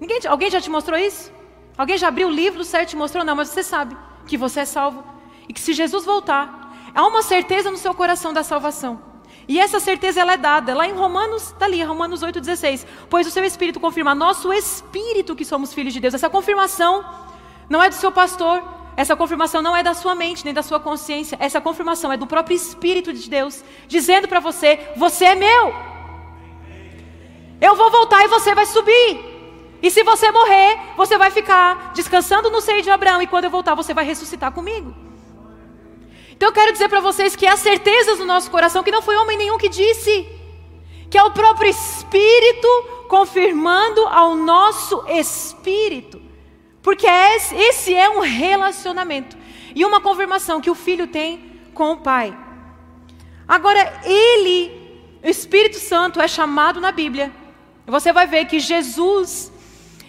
Ninguém, 0.00 0.18
alguém 0.26 0.50
já 0.50 0.60
te 0.60 0.70
mostrou 0.70 0.98
isso? 0.98 1.32
Alguém 1.76 1.96
já 1.96 2.08
abriu 2.08 2.28
o 2.28 2.30
livro 2.30 2.58
do 2.58 2.64
céu 2.64 2.82
e 2.82 2.86
te 2.86 2.96
mostrou? 2.96 3.24
Não, 3.24 3.36
mas 3.36 3.48
você 3.48 3.62
sabe 3.62 3.96
que 4.26 4.36
você 4.36 4.60
é 4.60 4.64
salvo. 4.64 5.04
E 5.48 5.52
que 5.52 5.60
se 5.60 5.72
Jesus 5.72 6.04
voltar, 6.04 6.72
há 6.94 7.06
uma 7.06 7.22
certeza 7.22 7.70
no 7.70 7.76
seu 7.76 7.94
coração 7.94 8.32
da 8.32 8.42
salvação. 8.42 9.00
E 9.48 9.58
essa 9.58 9.80
certeza 9.80 10.20
ela 10.20 10.34
é 10.34 10.36
dada 10.36 10.74
lá 10.74 10.86
em 10.86 10.92
Romanos, 10.92 11.48
está 11.48 11.66
ali, 11.66 11.82
Romanos 11.82 12.22
8,16. 12.22 12.86
Pois 13.10 13.26
o 13.26 13.30
seu 13.30 13.44
Espírito 13.44 13.80
confirma, 13.80 14.14
nosso 14.14 14.52
Espírito 14.52 15.34
que 15.34 15.44
somos 15.44 15.74
filhos 15.74 15.92
de 15.92 16.00
Deus. 16.00 16.14
Essa 16.14 16.30
confirmação 16.30 17.04
não 17.68 17.82
é 17.82 17.88
do 17.88 17.94
seu 17.94 18.12
pastor, 18.12 18.62
essa 18.96 19.16
confirmação 19.16 19.62
não 19.62 19.74
é 19.74 19.82
da 19.82 19.94
sua 19.94 20.14
mente, 20.14 20.44
nem 20.44 20.52
da 20.52 20.62
sua 20.62 20.78
consciência. 20.78 21.36
Essa 21.40 21.60
confirmação 21.60 22.12
é 22.12 22.16
do 22.16 22.26
próprio 22.26 22.54
Espírito 22.54 23.12
de 23.12 23.28
Deus, 23.28 23.64
dizendo 23.88 24.28
para 24.28 24.40
você: 24.40 24.78
você 24.96 25.24
é 25.26 25.34
meu. 25.34 25.74
Eu 27.60 27.74
vou 27.76 27.90
voltar 27.90 28.24
e 28.24 28.28
você 28.28 28.54
vai 28.54 28.66
subir. 28.66 29.32
E 29.82 29.90
se 29.90 30.02
você 30.04 30.30
morrer, 30.30 30.78
você 30.96 31.16
vai 31.16 31.30
ficar 31.30 31.92
descansando 31.92 32.50
no 32.50 32.60
seio 32.60 32.82
de 32.82 32.90
Abraão. 32.90 33.22
E 33.22 33.26
quando 33.26 33.44
eu 33.44 33.50
voltar, 33.50 33.74
você 33.74 33.94
vai 33.94 34.04
ressuscitar 34.04 34.52
comigo. 34.52 34.94
Então 36.30 36.48
eu 36.48 36.52
quero 36.52 36.72
dizer 36.72 36.88
para 36.88 37.00
vocês 37.00 37.34
que 37.34 37.46
há 37.46 37.56
certezas 37.56 38.18
no 38.18 38.24
nosso 38.24 38.50
coração 38.50 38.82
que 38.82 38.90
não 38.90 39.00
foi 39.00 39.16
homem 39.16 39.38
nenhum 39.38 39.58
que 39.58 39.68
disse, 39.68 40.28
que 41.08 41.16
é 41.16 41.22
o 41.22 41.30
próprio 41.30 41.70
Espírito 41.70 42.68
confirmando 43.08 44.00
ao 44.06 44.34
nosso 44.34 45.04
espírito. 45.08 46.31
Porque 46.82 47.06
esse 47.06 47.94
é 47.94 48.10
um 48.10 48.20
relacionamento 48.20 49.36
e 49.74 49.84
uma 49.84 50.00
confirmação 50.00 50.60
que 50.60 50.70
o 50.70 50.74
filho 50.74 51.06
tem 51.06 51.52
com 51.72 51.92
o 51.92 51.96
pai. 51.98 52.36
Agora, 53.46 54.00
ele, 54.04 54.70
o 55.22 55.28
Espírito 55.28 55.78
Santo, 55.78 56.20
é 56.20 56.26
chamado 56.26 56.80
na 56.80 56.90
Bíblia. 56.90 57.32
Você 57.86 58.12
vai 58.12 58.26
ver 58.26 58.46
que 58.46 58.58
Jesus, 58.58 59.52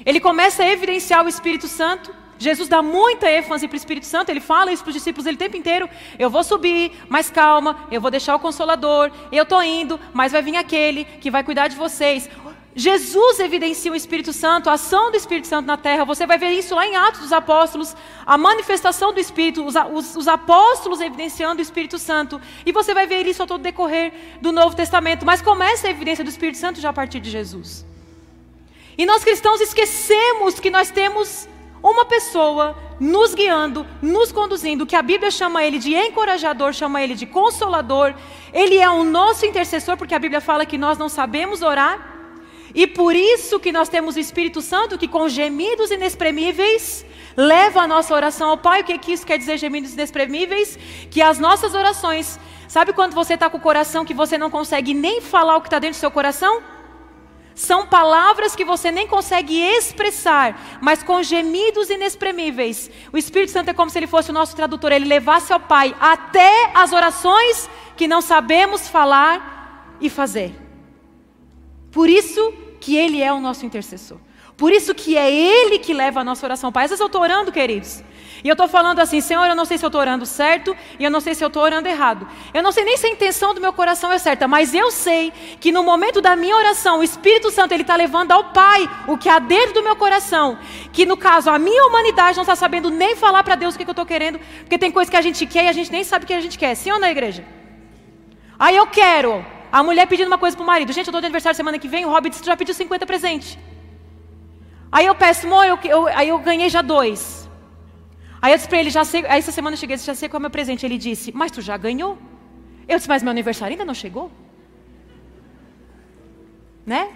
ele 0.06 0.20
começa 0.20 0.64
a 0.64 0.70
evidenciar 0.70 1.24
o 1.24 1.30
Espírito 1.30 1.68
Santo 1.68 2.24
Jesus 2.44 2.68
dá 2.68 2.82
muita 2.82 3.32
ênfase 3.32 3.68
para 3.68 3.76
o 3.76 3.78
Espírito 3.78 4.06
Santo, 4.06 4.30
ele 4.30 4.42
fala 4.42 4.72
isso 4.72 4.84
para 4.84 4.90
os 4.90 4.96
discípulos 4.96 5.26
ele, 5.26 5.36
o 5.36 5.40
tempo 5.40 5.56
inteiro. 5.56 5.90
Eu 6.20 6.30
vou 6.30 6.44
subir, 6.44 6.92
mas 7.08 7.30
calma, 7.30 7.88
eu 7.90 8.02
vou 8.02 8.12
deixar 8.12 8.36
o 8.36 8.40
consolador, 8.40 9.12
eu 9.32 9.44
estou 9.44 9.64
indo, 9.64 10.00
mas 10.14 10.34
vai 10.34 10.42
vir 10.42 10.58
aquele 10.58 11.06
que 11.06 11.32
vai 11.32 11.44
cuidar 11.44 11.70
de 11.70 11.76
vocês. 11.76 12.30
Jesus 12.76 13.40
evidencia 13.40 13.92
o 13.92 13.96
Espírito 13.96 14.34
Santo, 14.34 14.70
a 14.70 14.74
ação 14.74 15.12
do 15.12 15.18
Espírito 15.18 15.48
Santo 15.48 15.68
na 15.68 15.78
terra. 15.78 16.06
Você 16.06 16.26
vai 16.26 16.40
ver 16.40 16.50
isso 16.50 16.74
lá 16.74 16.88
em 16.88 16.96
Atos 16.96 17.22
dos 17.22 17.32
Apóstolos, 17.32 17.96
a 18.26 18.38
manifestação 18.38 19.14
do 19.14 19.20
Espírito, 19.20 19.64
os, 19.64 19.76
os, 19.76 20.16
os, 20.16 20.28
apóstolos 20.28 21.00
evidenciando 21.00 21.60
o 21.60 21.62
Espírito 21.62 22.00
Santo. 22.00 22.42
E 22.66 22.72
você 22.72 22.94
vai 22.94 23.06
ver 23.06 23.28
isso 23.28 23.44
ao 23.44 23.48
todo 23.48 23.62
decorrer 23.62 24.12
do 24.42 24.52
Novo 24.52 24.76
Testamento. 24.76 25.26
Mas 25.26 25.42
começa 25.42 25.88
a 25.88 25.92
evidência 25.92 26.24
do 26.24 26.30
Espírito 26.30 26.58
Santo 26.58 26.82
já 26.82 26.90
a 26.90 26.94
partir 26.94 27.20
de 27.20 27.30
Jesus. 27.30 27.86
E 28.98 29.06
nós 29.06 29.24
cristãos 29.24 29.62
esquecemos 29.62 30.60
que 30.60 30.72
nós 30.72 30.90
temos 30.90 31.48
uma 31.84 32.06
pessoa 32.06 32.76
nos 33.00 33.36
guiando, 33.36 33.86
nos 34.02 34.32
conduzindo, 34.32 34.86
que 34.86 34.96
a 34.96 35.02
Bíblia 35.02 35.30
chama 35.30 35.64
ele 35.64 35.78
de 35.78 35.94
encorajador, 35.94 36.72
chama 36.74 37.04
ele 37.04 37.14
de 37.14 37.26
consolador. 37.26 38.16
Ele 38.54 38.78
é 38.78 38.90
o 38.90 39.04
nosso 39.04 39.46
intercessor, 39.46 39.98
porque 39.98 40.16
a 40.16 40.20
Bíblia 40.20 40.40
fala 40.40 40.66
que 40.66 40.78
nós 40.78 40.98
não 40.98 41.10
sabemos 41.10 41.62
orar. 41.62 42.13
E 42.74 42.88
por 42.88 43.16
isso 43.16 43.60
que 43.60 43.72
nós 43.72 43.88
temos 43.88 44.16
o 44.16 44.20
Espírito 44.20 44.62
Santo 44.62 44.98
que 44.98 45.08
com 45.08 45.30
gemidos 45.30 45.92
inexprimíveis 45.92 47.06
leva 47.38 47.82
a 47.82 47.88
nossa 47.88 48.14
oração 48.14 48.50
ao 48.50 48.58
Pai. 48.58 48.82
O 48.82 48.84
que, 48.84 48.98
que 48.98 49.12
isso 49.12 49.26
quer 49.26 49.38
dizer, 49.38 49.58
gemidos 49.58 49.94
inexprimíveis? 49.94 50.78
Que 51.12 51.22
as 51.22 51.38
nossas 51.38 51.76
orações, 51.76 52.40
sabe 52.68 52.92
quando 52.94 53.14
você 53.14 53.36
está 53.36 53.50
com 53.50 53.58
o 53.58 53.62
coração 53.62 54.04
que 54.04 54.14
você 54.14 54.38
não 54.38 54.50
consegue 54.50 54.94
nem 54.94 55.22
falar 55.22 55.58
o 55.58 55.62
que 55.62 55.68
está 55.68 55.78
dentro 55.78 55.98
do 55.98 56.02
seu 56.02 56.10
coração? 56.10 56.64
São 57.54 57.86
palavras 57.86 58.56
que 58.56 58.66
você 58.66 58.92
nem 58.92 59.08
consegue 59.08 59.60
expressar, 59.60 60.80
mas 60.82 61.04
com 61.04 61.22
gemidos 61.22 61.92
inexprimíveis. 61.92 62.90
O 63.12 63.18
Espírito 63.18 63.52
Santo 63.52 63.70
é 63.70 63.74
como 63.74 63.92
se 63.92 64.00
ele 64.00 64.08
fosse 64.08 64.32
o 64.32 64.34
nosso 64.34 64.56
tradutor, 64.56 64.92
ele 64.92 65.06
levasse 65.06 65.54
ao 65.54 65.60
Pai 65.60 65.96
até 66.00 66.72
as 66.74 66.92
orações 66.92 67.70
que 67.96 68.08
não 68.08 68.22
sabemos 68.22 68.88
falar 68.90 69.96
e 70.02 70.10
fazer. 70.10 70.56
Por 71.92 72.10
isso 72.10 72.63
que 72.84 72.98
Ele 72.98 73.24
é 73.24 73.32
o 73.32 73.40
nosso 73.40 73.66
intercessor. 73.66 74.18
Por 74.58 74.74
isso 74.74 74.94
que 74.94 75.18
é 75.18 75.34
Ele 75.34 75.80
que 75.80 75.94
leva 75.94 76.20
a 76.20 76.24
nossa 76.24 76.46
oração. 76.46 76.70
Pai, 76.70 76.84
às 76.84 76.92
vezes 76.92 77.00
eu 77.00 77.08
estou 77.08 77.22
orando, 77.22 77.50
queridos. 77.50 78.04
E 78.44 78.50
eu 78.50 78.54
estou 78.56 78.68
falando 78.68 79.00
assim, 79.00 79.22
Senhor, 79.22 79.46
eu 79.46 79.56
não 79.56 79.64
sei 79.64 79.78
se 79.78 79.86
eu 79.86 79.88
estou 79.88 80.02
orando 80.02 80.26
certo 80.26 80.76
e 81.00 81.04
eu 81.06 81.10
não 81.10 81.22
sei 81.22 81.34
se 81.34 81.42
eu 81.42 81.48
estou 81.48 81.64
orando 81.64 81.88
errado. 81.88 82.28
Eu 82.54 82.62
não 82.62 82.74
sei 82.74 82.84
nem 82.84 82.98
se 82.98 83.08
a 83.08 83.10
intenção 83.10 83.54
do 83.54 83.62
meu 83.62 83.72
coração 83.72 84.12
é 84.12 84.18
certa, 84.18 84.50
mas 84.50 84.74
eu 84.74 84.92
sei 84.92 85.32
que 85.62 85.72
no 85.72 85.82
momento 85.82 86.22
da 86.22 86.36
minha 86.36 86.58
oração, 86.58 87.00
o 87.00 87.04
Espírito 87.04 87.50
Santo 87.52 87.72
ele 87.72 87.84
está 87.84 87.96
levando 87.96 88.34
ao 88.34 88.44
Pai 88.52 88.90
o 89.08 89.18
que 89.18 89.30
há 89.30 89.40
dentro 89.40 89.76
do 89.76 89.84
meu 89.84 89.96
coração. 89.96 90.60
Que 90.92 91.06
no 91.06 91.16
caso 91.16 91.50
a 91.50 91.58
minha 91.58 91.86
humanidade 91.86 92.36
não 92.36 92.44
está 92.44 92.56
sabendo 92.56 92.90
nem 92.90 93.16
falar 93.16 93.44
para 93.46 93.56
Deus 93.56 93.76
o 93.76 93.78
que, 93.78 93.86
que 93.86 93.90
eu 93.90 93.94
estou 93.94 94.06
querendo, 94.06 94.40
porque 94.60 94.78
tem 94.78 94.92
coisa 94.92 95.10
que 95.10 95.16
a 95.16 95.22
gente 95.22 95.46
quer 95.46 95.64
e 95.64 95.70
a 95.70 95.74
gente 95.74 95.90
nem 95.90 96.04
sabe 96.04 96.26
o 96.26 96.28
que 96.28 96.34
a 96.34 96.42
gente 96.42 96.60
quer. 96.60 96.76
Sim 96.76 96.92
ou 96.92 97.00
não, 97.00 97.08
igreja? 97.08 97.46
Aí 98.60 98.76
eu 98.76 98.88
quero. 98.88 99.53
A 99.78 99.82
mulher 99.82 100.06
pedindo 100.06 100.28
uma 100.28 100.38
coisa 100.38 100.56
pro 100.56 100.64
marido. 100.64 100.94
Gente, 100.94 101.08
eu 101.08 101.12
estou 101.12 101.20
de 101.20 101.26
aniversário 101.26 101.58
semana 101.58 101.80
que 101.80 101.88
vem, 101.88 102.06
o 102.06 102.10
Hobbit 102.10 102.46
já 102.46 102.56
pediu 102.56 102.76
50 102.76 103.08
presentes. 103.08 103.58
Aí 104.92 105.08
eu 105.08 105.16
peço, 105.16 105.48
amor, 105.48 105.66
eu, 105.66 105.80
eu, 105.84 106.06
aí 106.20 106.30
eu 106.30 106.38
ganhei 106.38 106.70
já 106.70 106.84
dois. 106.84 107.50
Aí 108.40 108.52
eu 108.52 108.58
disse 108.58 108.70
para 108.70 108.80
ele, 108.80 108.92
já 108.92 109.04
sei, 109.04 109.26
aí 109.26 109.40
essa 109.40 109.52
semana 109.52 109.74
eu 109.74 109.80
cheguei, 109.80 109.98
já 109.98 110.14
sei 110.14 110.30
qual 110.30 110.38
é 110.38 110.42
o 110.42 110.42
meu 110.42 110.52
presente. 110.52 110.86
Ele 110.86 111.00
disse, 111.00 111.32
mas 111.32 111.52
tu 111.52 111.60
já 111.60 111.76
ganhou? 111.76 112.20
Eu 112.88 112.98
disse, 112.98 113.10
mas 113.10 113.24
meu 113.24 113.32
aniversário 113.32 113.74
ainda 113.74 113.84
não 113.84 113.96
chegou? 113.96 114.32
Né? 116.86 117.12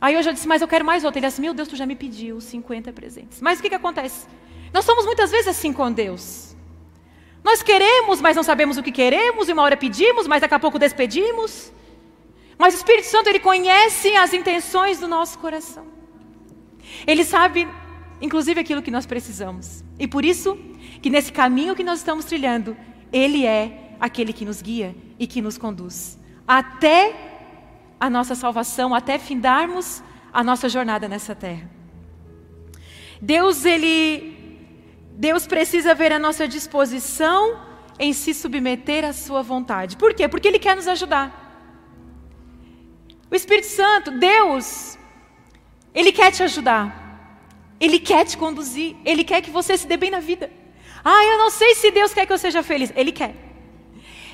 Aí 0.00 0.14
eu 0.14 0.22
já 0.24 0.32
disse, 0.32 0.48
mas 0.48 0.60
eu 0.60 0.66
quero 0.66 0.84
mais 0.84 1.04
outro. 1.04 1.20
Ele 1.20 1.28
disse, 1.28 1.40
meu 1.40 1.54
Deus, 1.54 1.68
tu 1.68 1.76
já 1.76 1.86
me 1.86 1.94
pediu 1.94 2.40
50 2.40 2.92
presentes. 2.92 3.40
Mas 3.40 3.60
o 3.60 3.62
que, 3.62 3.68
que 3.68 3.76
acontece? 3.76 4.26
Nós 4.72 4.84
somos 4.84 5.04
muitas 5.04 5.30
vezes 5.30 5.46
assim 5.46 5.72
com 5.72 5.92
Deus. 5.92 6.47
Nós 7.42 7.62
queremos, 7.62 8.20
mas 8.20 8.36
não 8.36 8.42
sabemos 8.42 8.76
o 8.76 8.82
que 8.82 8.92
queremos, 8.92 9.48
e 9.48 9.52
uma 9.52 9.62
hora 9.62 9.76
pedimos, 9.76 10.26
mas 10.26 10.40
daqui 10.40 10.54
a 10.54 10.58
pouco 10.58 10.78
despedimos. 10.78 11.72
Mas 12.58 12.74
o 12.74 12.76
Espírito 12.76 13.06
Santo, 13.06 13.28
ele 13.28 13.38
conhece 13.38 14.14
as 14.16 14.34
intenções 14.34 14.98
do 14.98 15.06
nosso 15.06 15.38
coração. 15.38 15.86
Ele 17.06 17.24
sabe, 17.24 17.68
inclusive, 18.20 18.60
aquilo 18.60 18.82
que 18.82 18.90
nós 18.90 19.06
precisamos. 19.06 19.84
E 19.98 20.06
por 20.06 20.24
isso, 20.24 20.58
que 21.00 21.10
nesse 21.10 21.32
caminho 21.32 21.76
que 21.76 21.84
nós 21.84 22.00
estamos 22.00 22.24
trilhando, 22.24 22.76
Ele 23.12 23.46
é 23.46 23.94
aquele 24.00 24.32
que 24.32 24.44
nos 24.44 24.60
guia 24.60 24.94
e 25.18 25.26
que 25.26 25.40
nos 25.40 25.56
conduz. 25.56 26.18
Até 26.46 27.14
a 28.00 28.08
nossa 28.08 28.34
salvação, 28.34 28.94
até 28.94 29.18
findarmos 29.18 30.02
a 30.32 30.42
nossa 30.42 30.68
jornada 30.68 31.08
nessa 31.08 31.34
terra. 31.34 31.70
Deus, 33.20 33.64
Ele 33.64 34.37
Deus 35.18 35.48
precisa 35.48 35.96
ver 35.96 36.12
a 36.12 36.18
nossa 36.18 36.46
disposição 36.46 37.60
em 37.98 38.12
se 38.12 38.32
submeter 38.32 39.04
à 39.04 39.12
Sua 39.12 39.42
vontade. 39.42 39.96
Por 39.96 40.14
quê? 40.14 40.28
Porque 40.28 40.46
Ele 40.46 40.60
quer 40.60 40.76
nos 40.76 40.86
ajudar. 40.86 41.26
O 43.28 43.34
Espírito 43.34 43.66
Santo, 43.66 44.12
Deus, 44.12 44.96
Ele 45.92 46.12
quer 46.12 46.30
te 46.30 46.44
ajudar. 46.44 46.84
Ele 47.80 47.98
quer 47.98 48.24
te 48.26 48.36
conduzir. 48.36 48.94
Ele 49.04 49.24
quer 49.24 49.42
que 49.42 49.50
você 49.50 49.76
se 49.76 49.88
dê 49.88 49.96
bem 49.96 50.08
na 50.08 50.20
vida. 50.20 50.52
Ah, 51.04 51.24
eu 51.24 51.36
não 51.36 51.50
sei 51.50 51.74
se 51.74 51.90
Deus 51.90 52.14
quer 52.14 52.24
que 52.24 52.32
eu 52.32 52.38
seja 52.38 52.62
feliz. 52.62 52.92
Ele 52.94 53.10
quer. 53.10 53.34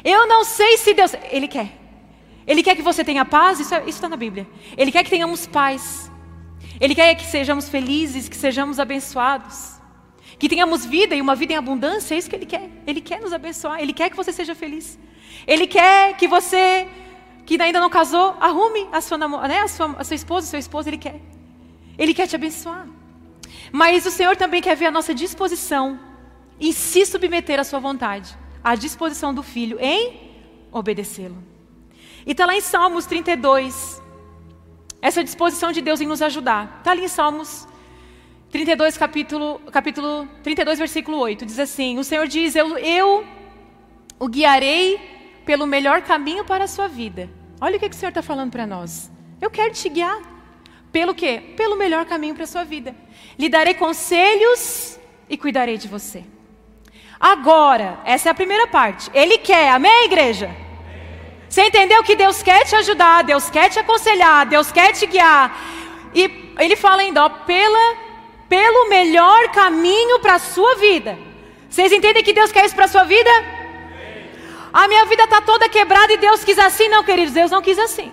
Eu 0.05 0.29
não 0.29 0.45
sei 0.45 0.77
se 0.77 0.93
Deus. 0.93 1.15
Ele 1.31 1.49
quer. 1.49 1.73
Ele 2.47 2.63
quer 2.63 2.77
que 2.77 2.83
você 2.83 3.03
tenha 3.03 3.25
paz. 3.25 3.59
Isso 3.59 3.75
é, 3.75 3.89
está 3.89 4.07
na 4.07 4.19
Bíblia. 4.19 4.47
Ele 4.77 4.93
quer 4.93 5.03
que 5.03 5.09
tenhamos 5.09 5.47
paz. 5.47 6.11
Ele 6.79 6.95
quer 6.95 7.15
que 7.15 7.25
sejamos 7.25 7.71
felizes, 7.71 8.29
que 8.29 8.37
sejamos 8.37 8.79
abençoados 8.79 9.74
que 10.39 10.49
tenhamos 10.49 10.85
vida 10.85 11.15
e 11.15 11.21
uma 11.21 11.35
vida 11.35 11.53
em 11.53 11.57
abundância, 11.57 12.15
é 12.15 12.19
isso 12.19 12.29
que 12.29 12.37
Ele 12.37 12.47
quer. 12.47 12.69
Ele 12.87 13.01
quer 13.01 13.21
nos 13.21 13.33
abençoar, 13.33 13.81
Ele 13.81 13.93
quer 13.93 14.11
que 14.11 14.17
você 14.17 14.33
seja 14.33 14.55
feliz. 14.55 14.99
Ele 15.47 15.67
quer 15.67 16.17
que 16.17 16.27
você, 16.27 16.87
que 17.47 17.61
ainda 17.61 17.81
não 17.81 17.91
casou, 17.91 18.37
arrume 18.41 18.89
a 18.93 19.01
sua, 19.01 19.19
né, 19.19 19.61
a 19.61 19.69
sua, 19.69 19.95
a 19.99 20.05
sua 20.05 20.15
esposa, 20.15 20.47
seu 20.47 20.59
esposo, 20.59 20.89
Ele 20.89 20.99
quer. 20.99 21.21
Ele 21.97 22.13
quer 22.13 22.27
te 22.27 22.35
abençoar. 22.35 22.87
Mas 23.73 24.07
o 24.07 24.11
Senhor 24.11 24.37
também 24.37 24.61
quer 24.63 24.77
ver 24.77 24.87
a 24.87 24.91
nossa 24.91 25.15
disposição 25.15 25.99
em 26.61 26.73
se 26.73 27.05
submeter 27.05 27.59
à 27.59 27.65
Sua 27.65 27.79
vontade, 27.79 28.37
à 28.63 28.75
disposição 28.75 29.35
do 29.35 29.43
Filho 29.43 29.79
em 29.81 30.21
obedecê-lo. 30.73 31.37
E 32.27 32.33
está 32.33 32.47
lá 32.47 32.55
em 32.55 32.61
Salmos 32.61 33.07
32, 33.07 34.03
essa 35.03 35.23
disposição 35.23 35.73
de 35.73 35.81
Deus 35.81 36.01
em 36.01 36.07
nos 36.07 36.23
ajudar. 36.23 36.77
Está 36.79 36.93
ali 36.93 37.05
em 37.05 37.09
Salmos 37.09 37.67
32, 38.55 38.97
capítulo, 38.97 39.61
capítulo 39.73 40.29
32, 40.45 40.79
versículo 40.79 41.19
8, 41.19 41.45
diz 41.45 41.59
assim: 41.59 41.99
O 41.99 42.05
Senhor 42.05 42.29
diz: 42.29 42.55
eu, 42.55 42.79
eu 42.79 43.27
o 44.17 44.29
guiarei 44.29 45.01
pelo 45.45 45.67
melhor 45.67 46.03
caminho 46.03 46.45
para 46.45 46.63
a 46.63 46.69
sua 46.69 46.87
vida. 46.87 47.29
Olha 47.61 47.77
o 47.77 47.81
que, 47.81 47.89
que 47.89 47.97
o 47.97 47.99
Senhor 47.99 48.11
está 48.11 48.23
falando 48.23 48.53
para 48.53 48.65
nós. 48.65 49.11
Eu 49.41 49.51
quero 49.51 49.73
te 49.73 49.89
guiar. 49.89 50.17
Pelo 50.93 51.13
quê? 51.17 51.43
Pelo 51.57 51.75
melhor 51.75 52.05
caminho 52.05 52.33
para 52.33 52.45
a 52.45 52.47
sua 52.47 52.63
vida. 52.63 52.95
Lhe 53.37 53.49
darei 53.49 53.75
conselhos 53.75 55.01
e 55.29 55.37
cuidarei 55.37 55.77
de 55.77 55.89
você. 55.89 56.23
Agora, 57.19 57.99
essa 58.05 58.29
é 58.29 58.31
a 58.31 58.37
primeira 58.37 58.69
parte. 58.69 59.11
Ele 59.13 59.37
quer, 59.37 59.71
amém, 59.71 60.05
igreja? 60.05 60.49
Você 61.49 61.63
entendeu 61.63 62.05
que 62.05 62.15
Deus 62.15 62.41
quer 62.41 62.65
te 62.65 62.77
ajudar, 62.77 63.25
Deus 63.25 63.51
quer 63.51 63.69
te 63.69 63.81
aconselhar, 63.81 64.47
Deus 64.47 64.71
quer 64.71 64.93
te 64.93 65.07
guiar. 65.07 65.61
E 66.15 66.55
ele 66.61 66.77
fala 66.77 67.03
ainda, 67.03 67.25
ó, 67.25 67.29
pela 67.29 68.04
pelo 68.55 68.89
melhor 68.89 69.49
caminho 69.49 70.21
para 70.21 70.35
a 70.35 70.39
sua 70.39 70.77
vida. 70.77 71.19
Vocês 71.69 71.91
entendem 71.91 72.23
que 72.23 72.33
Deus 72.33 72.53
quer 72.53 72.65
isso 72.65 72.77
para 72.79 72.85
a 72.85 72.95
sua 72.95 73.03
vida? 73.03 73.33
A 74.73 74.87
minha 74.87 75.05
vida 75.07 75.25
está 75.25 75.41
toda 75.41 75.69
quebrada 75.69 76.13
e 76.13 76.19
Deus 76.19 76.45
quis 76.45 76.57
assim? 76.57 76.89
Não, 76.89 77.03
queridos, 77.03 77.35
Deus 77.35 77.51
não 77.51 77.61
quis 77.61 77.79
assim. 77.81 78.13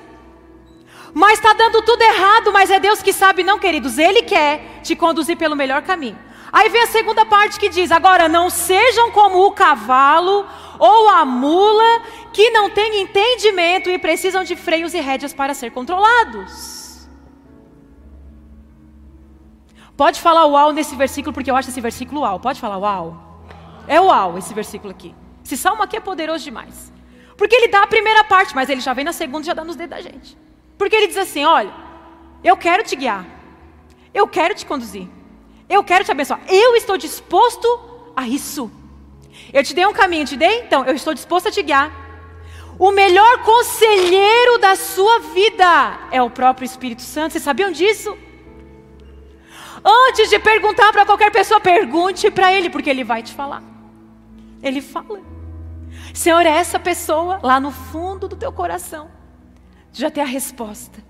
Mas 1.14 1.34
está 1.34 1.54
dando 1.54 1.84
tudo 1.84 2.02
errado, 2.02 2.52
mas 2.52 2.72
é 2.72 2.80
Deus 2.80 3.04
que 3.04 3.14
sabe, 3.14 3.44
não, 3.44 3.60
queridos. 3.60 4.00
Ele 4.00 4.24
quer 4.24 4.80
te 4.82 4.96
conduzir 4.96 5.38
pelo 5.38 5.56
melhor 5.56 5.84
caminho. 5.84 6.18
Aí 6.52 6.70
vem 6.70 6.82
a 6.82 6.88
segunda 6.88 7.24
parte 7.24 7.60
que 7.60 7.70
diz: 7.70 7.92
agora 7.92 8.28
não 8.28 8.50
sejam 8.50 9.12
como 9.12 9.46
o 9.46 9.52
cavalo 9.52 10.48
ou 10.80 11.10
a 11.10 11.24
mula 11.24 12.02
que 12.34 12.50
não 12.50 12.68
têm 12.68 13.02
entendimento 13.04 13.92
e 13.92 14.00
precisam 14.00 14.44
de 14.44 14.56
freios 14.56 14.96
e 14.96 15.00
rédeas 15.00 15.34
para 15.36 15.54
ser 15.54 15.70
controlados. 15.70 16.91
Pode 20.02 20.20
falar 20.20 20.48
uau 20.48 20.74
nesse 20.74 20.96
versículo, 20.96 21.32
porque 21.32 21.52
eu 21.52 21.56
acho 21.56 21.70
esse 21.70 21.80
versículo 21.80 22.22
uau. 22.22 22.40
Pode 22.40 22.60
falar 22.60 22.80
uau. 22.80 23.06
É 23.88 24.02
uau 24.02 24.36
esse 24.36 24.52
versículo 24.52 24.90
aqui. 24.90 25.14
Esse 25.46 25.56
salmo 25.56 25.84
aqui 25.84 25.96
é 25.96 26.00
poderoso 26.00 26.44
demais. 26.44 26.92
Porque 27.38 27.56
ele 27.56 27.68
dá 27.68 27.84
a 27.84 27.86
primeira 27.86 28.24
parte, 28.24 28.56
mas 28.56 28.68
ele 28.68 28.82
já 28.82 28.94
vem 28.94 29.06
na 29.06 29.14
segunda 29.14 29.44
e 29.44 29.46
já 29.46 29.54
dá 29.54 29.64
nos 29.64 29.76
dedos 29.76 29.96
da 29.96 30.02
gente. 30.02 30.36
Porque 30.76 30.96
ele 30.96 31.06
diz 31.06 31.18
assim: 31.18 31.46
olha, 31.46 31.72
eu 32.44 32.58
quero 32.58 32.84
te 32.84 32.96
guiar. 32.96 33.28
Eu 34.12 34.28
quero 34.28 34.56
te 34.56 34.66
conduzir. 34.66 35.08
Eu 35.70 35.84
quero 35.84 36.04
te 36.04 36.10
abençoar. 36.10 36.42
Eu 36.48 36.76
estou 36.76 36.98
disposto 36.98 37.68
a 38.16 38.28
isso. 38.28 38.72
Eu 39.54 39.64
te 39.64 39.76
dei 39.76 39.86
um 39.86 39.94
caminho, 39.94 40.26
te 40.26 40.36
dei? 40.36 40.62
Então, 40.62 40.84
eu 40.84 40.96
estou 40.96 41.14
disposto 41.14 41.50
a 41.50 41.52
te 41.52 41.62
guiar. 41.62 41.92
O 42.80 42.90
melhor 42.90 43.44
conselheiro 43.44 44.58
da 44.58 44.76
sua 44.76 45.20
vida 45.20 46.00
é 46.10 46.20
o 46.24 46.32
próprio 46.32 46.66
Espírito 46.66 47.04
Santo. 47.04 47.34
Vocês 47.34 47.44
sabiam 47.44 47.72
disso? 47.72 48.18
Antes 49.84 50.30
de 50.30 50.38
perguntar 50.40 50.92
para 50.92 51.06
qualquer 51.06 51.32
pessoa, 51.32 51.60
pergunte 51.60 52.30
para 52.30 52.54
ele, 52.54 52.70
porque 52.70 52.90
ele 52.90 53.04
vai 53.04 53.24
te 53.24 53.34
falar. 53.34 53.64
Ele 54.62 54.82
fala. 54.82 55.20
Senhor, 56.14 56.46
é 56.46 56.50
essa 56.50 56.80
pessoa 56.80 57.40
lá 57.42 57.60
no 57.60 57.72
fundo 57.72 58.28
do 58.28 58.36
teu 58.36 58.52
coração. 58.52 59.10
Já 59.92 60.12
tem 60.12 60.24
a 60.24 60.28
resposta. 60.28 61.04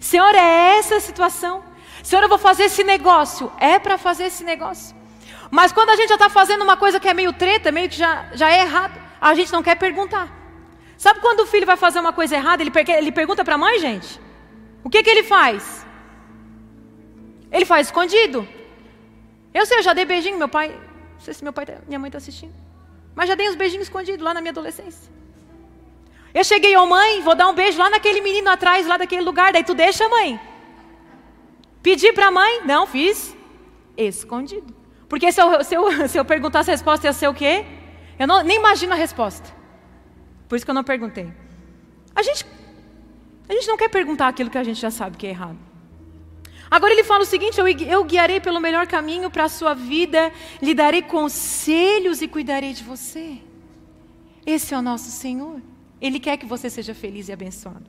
Senhor, 0.00 0.34
é 0.34 0.78
essa 0.78 1.00
situação. 1.00 1.62
Senhor, 2.02 2.22
eu 2.22 2.28
vou 2.28 2.38
fazer 2.38 2.64
esse 2.64 2.84
negócio. 2.84 3.50
É 3.58 3.78
para 3.78 3.96
fazer 3.96 4.24
esse 4.24 4.44
negócio. 4.44 4.94
Mas 5.50 5.72
quando 5.72 5.90
a 5.90 5.96
gente 5.96 6.10
já 6.10 6.14
está 6.16 6.28
fazendo 6.28 6.62
uma 6.62 6.76
coisa 6.76 7.00
que 7.00 7.08
é 7.08 7.14
meio 7.14 7.32
treta, 7.32 7.72
meio 7.72 7.88
que 7.88 7.96
já, 7.96 8.26
já 8.34 8.50
é 8.50 8.60
errado, 8.60 9.00
a 9.20 9.34
gente 9.34 9.50
não 9.52 9.62
quer 9.62 9.76
perguntar. 9.76 10.28
Sabe 10.96 11.20
quando 11.20 11.40
o 11.40 11.46
filho 11.46 11.64
vai 11.64 11.76
fazer 11.76 12.00
uma 12.00 12.12
coisa 12.12 12.36
errada, 12.36 12.62
ele, 12.62 12.72
ele 12.96 13.12
pergunta 13.12 13.44
para 13.44 13.54
a 13.54 13.58
mãe, 13.58 13.78
gente? 13.78 14.20
O 14.84 14.90
que, 14.90 15.02
que 15.02 15.08
ele 15.08 15.22
faz? 15.22 15.86
Ele 17.50 17.64
faz 17.64 17.88
escondido. 17.88 18.46
Eu 19.52 19.66
sei, 19.66 19.78
eu 19.78 19.82
já 19.82 19.92
dei 19.92 20.04
beijinho, 20.04 20.38
meu 20.38 20.48
pai. 20.48 20.68
Não 20.68 21.20
sei 21.20 21.34
se 21.34 21.42
meu 21.42 21.52
pai, 21.52 21.66
tá, 21.66 21.78
minha 21.86 21.98
mãe 21.98 22.08
está 22.08 22.18
assistindo. 22.18 22.54
Mas 23.14 23.28
já 23.28 23.34
dei 23.34 23.48
uns 23.48 23.56
beijinhos 23.56 23.86
escondidos 23.86 24.22
lá 24.22 24.32
na 24.32 24.40
minha 24.40 24.52
adolescência. 24.52 25.10
Eu 26.32 26.44
cheguei, 26.44 26.76
ô 26.76 26.82
oh, 26.82 26.86
mãe, 26.86 27.20
vou 27.22 27.34
dar 27.34 27.48
um 27.48 27.54
beijo 27.54 27.78
lá 27.78 27.90
naquele 27.90 28.20
menino 28.20 28.48
atrás, 28.50 28.86
lá 28.86 28.96
daquele 28.96 29.22
lugar. 29.22 29.52
Daí 29.52 29.64
tu 29.64 29.74
deixa, 29.74 30.08
mãe. 30.08 30.38
Pedi 31.82 32.12
para 32.12 32.28
a 32.28 32.30
mãe? 32.30 32.60
Não, 32.64 32.86
fiz. 32.86 33.36
Escondido. 33.96 34.74
Porque 35.08 35.32
se 35.32 35.40
eu, 35.40 35.64
se 35.64 35.74
eu, 35.74 35.84
se 36.08 36.18
eu 36.18 36.24
perguntasse 36.24 36.70
a 36.70 36.74
resposta 36.74 37.06
ia 37.06 37.12
ser 37.12 37.28
o 37.28 37.34
quê? 37.34 37.64
Eu 38.18 38.26
não, 38.26 38.42
nem 38.42 38.58
imagino 38.58 38.92
a 38.92 38.96
resposta. 38.96 39.52
Por 40.48 40.56
isso 40.56 40.64
que 40.64 40.70
eu 40.70 40.74
não 40.74 40.84
perguntei. 40.84 41.32
A 42.14 42.22
gente, 42.22 42.46
a 43.48 43.52
gente 43.52 43.66
não 43.66 43.76
quer 43.76 43.88
perguntar 43.88 44.28
aquilo 44.28 44.50
que 44.50 44.58
a 44.58 44.64
gente 44.64 44.80
já 44.80 44.90
sabe 44.90 45.16
que 45.16 45.26
é 45.26 45.30
errado. 45.30 45.67
Agora 46.70 46.92
ele 46.92 47.04
fala 47.04 47.22
o 47.22 47.26
seguinte: 47.26 47.58
eu, 47.58 48.04
guiarei 48.04 48.40
pelo 48.40 48.60
melhor 48.60 48.86
caminho 48.86 49.30
para 49.30 49.44
a 49.44 49.48
sua 49.48 49.74
vida, 49.74 50.32
lhe 50.60 50.74
darei 50.74 51.02
conselhos 51.02 52.20
e 52.20 52.28
cuidarei 52.28 52.72
de 52.72 52.84
você. 52.84 53.38
Esse 54.44 54.74
é 54.74 54.78
o 54.78 54.82
nosso 54.82 55.10
Senhor. 55.10 55.60
Ele 56.00 56.20
quer 56.20 56.36
que 56.36 56.46
você 56.46 56.70
seja 56.70 56.94
feliz 56.94 57.28
e 57.28 57.32
abençoado. 57.32 57.84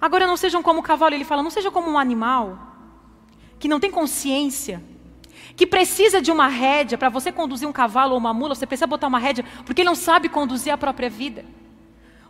Agora 0.00 0.26
não 0.26 0.36
sejam 0.36 0.62
como 0.62 0.80
o 0.80 0.82
cavalo, 0.82 1.14
ele 1.14 1.24
fala, 1.24 1.42
não 1.42 1.50
seja 1.50 1.70
como 1.70 1.88
um 1.88 1.98
animal 1.98 2.72
que 3.58 3.68
não 3.68 3.78
tem 3.78 3.90
consciência, 3.90 4.82
que 5.54 5.64
precisa 5.64 6.20
de 6.20 6.32
uma 6.32 6.48
rédea 6.48 6.98
para 6.98 7.08
você 7.08 7.30
conduzir 7.30 7.68
um 7.68 7.72
cavalo 7.72 8.12
ou 8.12 8.18
uma 8.18 8.34
mula, 8.34 8.56
você 8.56 8.66
precisa 8.66 8.88
botar 8.88 9.06
uma 9.06 9.20
rédea 9.20 9.44
porque 9.64 9.82
ele 9.82 9.88
não 9.88 9.94
sabe 9.94 10.28
conduzir 10.28 10.72
a 10.72 10.76
própria 10.76 11.08
vida. 11.08 11.44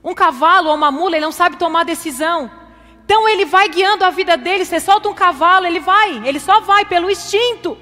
Um 0.04 0.14
cavalo 0.14 0.68
ou 0.68 0.74
uma 0.74 0.90
mula, 0.90 1.16
ele 1.16 1.24
não 1.24 1.32
sabe 1.32 1.56
tomar 1.56 1.84
decisão. 1.84 2.50
Então 3.04 3.28
ele 3.28 3.44
vai 3.44 3.68
guiando 3.68 4.04
a 4.04 4.10
vida 4.10 4.36
dele. 4.36 4.64
Você 4.64 4.80
solta 4.80 5.08
um 5.08 5.14
cavalo, 5.14 5.66
ele 5.66 5.80
vai, 5.80 6.26
ele 6.26 6.40
só 6.40 6.60
vai 6.60 6.84
pelo 6.84 7.10
instinto. 7.10 7.76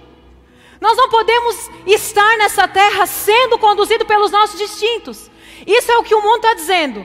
Nós 0.81 0.97
não 0.97 1.09
podemos 1.11 1.71
estar 1.87 2.39
nessa 2.39 2.67
terra 2.67 3.07
sendo 3.07 3.59
conduzido 3.59 4.05
pelos 4.07 4.31
nossos 4.31 4.61
instintos. 4.61 5.31
Isso 5.67 5.93
é 5.93 5.99
o 5.99 6.03
que 6.03 6.15
o 6.15 6.23
mundo 6.23 6.37
está 6.37 6.55
dizendo. 6.55 7.05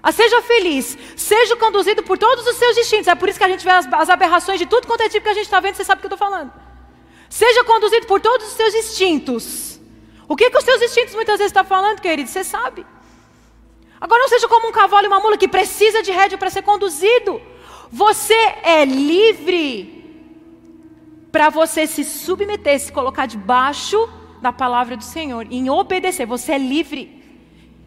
Ah, 0.00 0.12
seja 0.12 0.40
feliz, 0.42 0.96
seja 1.16 1.56
conduzido 1.56 2.02
por 2.02 2.18
todos 2.18 2.46
os 2.46 2.56
seus 2.56 2.76
instintos. 2.76 3.08
É 3.08 3.14
por 3.14 3.28
isso 3.28 3.38
que 3.38 3.44
a 3.44 3.48
gente 3.48 3.64
vê 3.64 3.70
as, 3.70 3.90
as 3.92 4.08
aberrações 4.10 4.58
de 4.58 4.66
tudo 4.66 4.86
quanto 4.86 5.00
é 5.00 5.08
tipo 5.08 5.24
que 5.24 5.30
a 5.30 5.34
gente 5.34 5.44
está 5.44 5.60
vendo, 5.60 5.74
você 5.74 5.84
sabe 5.84 5.98
o 5.98 6.00
que 6.02 6.06
eu 6.06 6.14
estou 6.14 6.28
falando. 6.28 6.52
Seja 7.28 7.64
conduzido 7.64 8.06
por 8.06 8.20
todos 8.20 8.46
os 8.46 8.52
seus 8.52 8.74
instintos. 8.74 9.80
O 10.28 10.36
que, 10.36 10.50
que 10.50 10.58
os 10.58 10.64
seus 10.64 10.80
instintos 10.82 11.14
muitas 11.14 11.38
vezes 11.38 11.50
estão 11.50 11.64
tá 11.64 11.68
falando, 11.68 12.00
querido? 12.00 12.28
Você 12.28 12.44
sabe. 12.44 12.86
Agora 14.04 14.20
não 14.20 14.28
seja 14.28 14.46
como 14.46 14.68
um 14.68 14.72
cavalo 14.72 15.06
e 15.06 15.08
uma 15.08 15.18
mula 15.18 15.38
que 15.38 15.48
precisa 15.48 16.02
de 16.02 16.12
rédea 16.12 16.36
para 16.36 16.50
ser 16.50 16.60
conduzido. 16.60 17.40
Você 17.90 18.34
é 18.62 18.84
livre 18.84 20.04
para 21.32 21.48
você 21.48 21.86
se 21.86 22.04
submeter, 22.04 22.78
se 22.78 22.92
colocar 22.92 23.24
debaixo 23.24 23.96
da 24.42 24.52
palavra 24.52 24.94
do 24.94 25.02
Senhor, 25.02 25.46
em 25.50 25.70
obedecer. 25.70 26.26
Você 26.26 26.52
é 26.52 26.58
livre. 26.58 27.18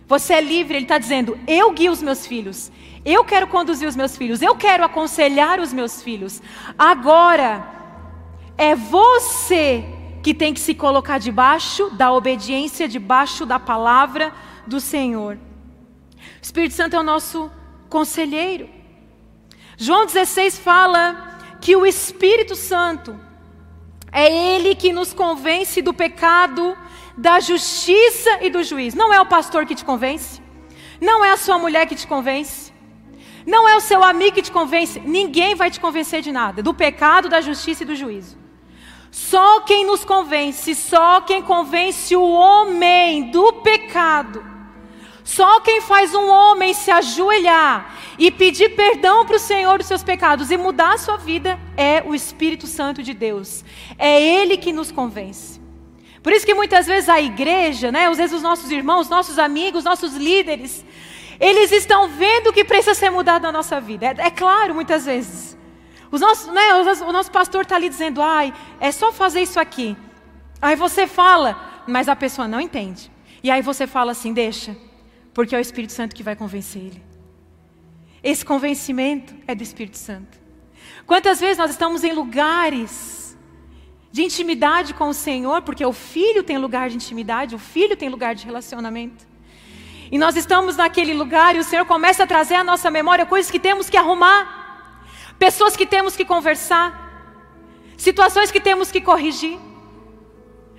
Você 0.07 0.33
é 0.33 0.41
livre, 0.41 0.77
ele 0.77 0.85
está 0.85 0.97
dizendo: 0.97 1.37
eu 1.47 1.71
guio 1.71 1.91
os 1.91 2.01
meus 2.01 2.25
filhos, 2.25 2.71
eu 3.05 3.23
quero 3.23 3.45
conduzir 3.45 3.87
os 3.87 3.95
meus 3.95 4.17
filhos, 4.17 4.41
eu 4.41 4.55
quero 4.55 4.83
aconselhar 4.83 5.59
os 5.59 5.71
meus 5.71 6.01
filhos. 6.01 6.41
Agora, 6.79 7.63
é 8.57 8.73
você 8.73 9.85
que 10.23 10.33
tem 10.33 10.51
que 10.51 10.59
se 10.59 10.73
colocar 10.73 11.19
debaixo 11.19 11.91
da 11.91 12.11
obediência, 12.11 12.87
debaixo 12.87 13.45
da 13.45 13.59
palavra 13.59 14.33
do 14.65 14.79
Senhor. 14.79 15.37
Espírito 16.47 16.75
Santo 16.75 16.95
é 16.95 16.99
o 16.99 17.03
nosso 17.03 17.51
conselheiro. 17.89 18.69
João 19.77 20.05
16 20.05 20.57
fala 20.57 21.37
que 21.59 21.75
o 21.75 21.85
Espírito 21.85 22.55
Santo 22.55 23.19
é 24.13 24.55
ele 24.55 24.73
que 24.73 24.93
nos 24.93 25.11
convence 25.11 25.81
do 25.81 25.93
pecado, 25.93 26.77
da 27.17 27.41
justiça 27.41 28.39
e 28.41 28.49
do 28.49 28.63
juízo. 28.63 28.97
Não 28.97 29.13
é 29.13 29.19
o 29.19 29.25
pastor 29.25 29.65
que 29.65 29.75
te 29.75 29.83
convence, 29.83 30.41
não 31.01 31.23
é 31.23 31.31
a 31.31 31.37
sua 31.37 31.57
mulher 31.59 31.85
que 31.85 31.95
te 31.95 32.07
convence, 32.07 32.71
não 33.45 33.67
é 33.67 33.75
o 33.75 33.81
seu 33.81 34.01
amigo 34.01 34.35
que 34.35 34.41
te 34.41 34.51
convence, 34.51 35.01
ninguém 35.01 35.53
vai 35.53 35.69
te 35.69 35.81
convencer 35.81 36.21
de 36.21 36.31
nada, 36.31 36.63
do 36.63 36.73
pecado, 36.73 37.27
da 37.27 37.41
justiça 37.41 37.83
e 37.83 37.85
do 37.85 37.93
juízo. 37.93 38.37
Só 39.11 39.59
quem 39.61 39.85
nos 39.85 40.05
convence, 40.05 40.73
só 40.75 41.19
quem 41.19 41.41
convence 41.41 42.15
o 42.15 42.31
homem 42.31 43.31
do 43.31 43.51
pecado, 43.51 44.56
só 45.27 45.59
quem 45.59 45.81
faz 45.81 46.15
um 46.15 46.29
homem 46.29 46.73
se 46.73 46.89
ajoelhar 46.89 47.93
e 48.17 48.31
pedir 48.31 48.69
perdão 48.77 49.25
para 49.25 49.35
o 49.35 49.39
Senhor 49.39 49.77
dos 49.77 49.85
seus 49.85 50.01
pecados 50.01 50.51
e 50.51 50.55
mudar 50.55 50.93
a 50.93 50.97
sua 50.97 51.17
vida 51.17 51.59
é 51.75 52.01
o 52.01 52.15
Espírito 52.15 52.65
Santo 52.65 53.03
de 53.03 53.13
Deus. 53.13 53.61
É 53.97 54.21
Ele 54.21 54.55
que 54.55 54.71
nos 54.71 54.89
convence. 54.89 55.59
Por 56.23 56.31
isso 56.31 56.45
que 56.45 56.53
muitas 56.53 56.87
vezes 56.87 57.09
a 57.09 57.19
igreja, 57.19 57.91
né, 57.91 58.07
às 58.07 58.15
vezes 58.15 58.37
os 58.37 58.41
nossos 58.41 58.71
irmãos, 58.71 59.09
nossos 59.09 59.37
amigos, 59.37 59.83
nossos 59.83 60.15
líderes, 60.15 60.85
eles 61.41 61.73
estão 61.73 62.07
vendo 62.07 62.53
que 62.53 62.63
precisa 62.63 62.93
ser 62.93 63.09
mudado 63.09 63.43
na 63.43 63.51
nossa 63.51 63.81
vida. 63.81 64.05
É, 64.05 64.27
é 64.27 64.31
claro, 64.31 64.73
muitas 64.73 65.03
vezes. 65.03 65.57
Os 66.09 66.21
nossos, 66.21 66.47
né, 66.53 66.73
o 67.05 67.11
nosso 67.11 67.31
pastor 67.31 67.63
está 67.63 67.75
ali 67.75 67.89
dizendo, 67.89 68.21
ai, 68.21 68.53
é 68.79 68.93
só 68.93 69.11
fazer 69.11 69.41
isso 69.41 69.59
aqui. 69.59 69.97
Aí 70.61 70.77
você 70.77 71.05
fala, 71.05 71.83
mas 71.85 72.07
a 72.07 72.15
pessoa 72.15 72.47
não 72.47 72.61
entende. 72.61 73.11
E 73.43 73.51
aí 73.51 73.61
você 73.61 73.85
fala 73.85 74.13
assim, 74.13 74.31
deixa, 74.31 74.86
porque 75.37 75.53
é 75.53 75.59
o 75.59 75.61
Espírito 75.61 75.93
Santo 75.93 76.15
que 76.15 76.23
vai 76.23 76.35
convencer 76.35 76.81
ele. 76.81 77.03
Esse 78.23 78.43
convencimento 78.43 79.35
é 79.45 79.53
do 79.53 79.61
Espírito 79.61 79.95
Santo. 79.95 80.35
Quantas 81.05 81.39
vezes 81.39 81.59
nós 81.59 81.69
estamos 81.69 82.03
em 82.03 82.11
lugares 82.11 83.37
de 84.11 84.23
intimidade 84.23 84.95
com 84.95 85.09
o 85.09 85.13
Senhor, 85.13 85.61
porque 85.61 85.85
o 85.85 85.93
filho 85.93 86.41
tem 86.41 86.57
lugar 86.57 86.89
de 86.89 86.95
intimidade, 86.95 87.53
o 87.53 87.59
filho 87.59 87.95
tem 87.95 88.09
lugar 88.09 88.33
de 88.33 88.47
relacionamento. 88.47 89.27
E 90.11 90.17
nós 90.17 90.35
estamos 90.35 90.75
naquele 90.75 91.13
lugar 91.13 91.55
e 91.55 91.59
o 91.59 91.63
Senhor 91.63 91.85
começa 91.85 92.23
a 92.23 92.27
trazer 92.27 92.55
à 92.55 92.63
nossa 92.63 92.89
memória 92.89 93.23
coisas 93.23 93.51
que 93.51 93.59
temos 93.59 93.91
que 93.91 93.95
arrumar 93.95 94.41
pessoas 95.37 95.77
que 95.77 95.85
temos 95.85 96.15
que 96.15 96.25
conversar, 96.25 96.89
situações 97.95 98.49
que 98.49 98.59
temos 98.59 98.91
que 98.91 98.99
corrigir. 98.99 99.59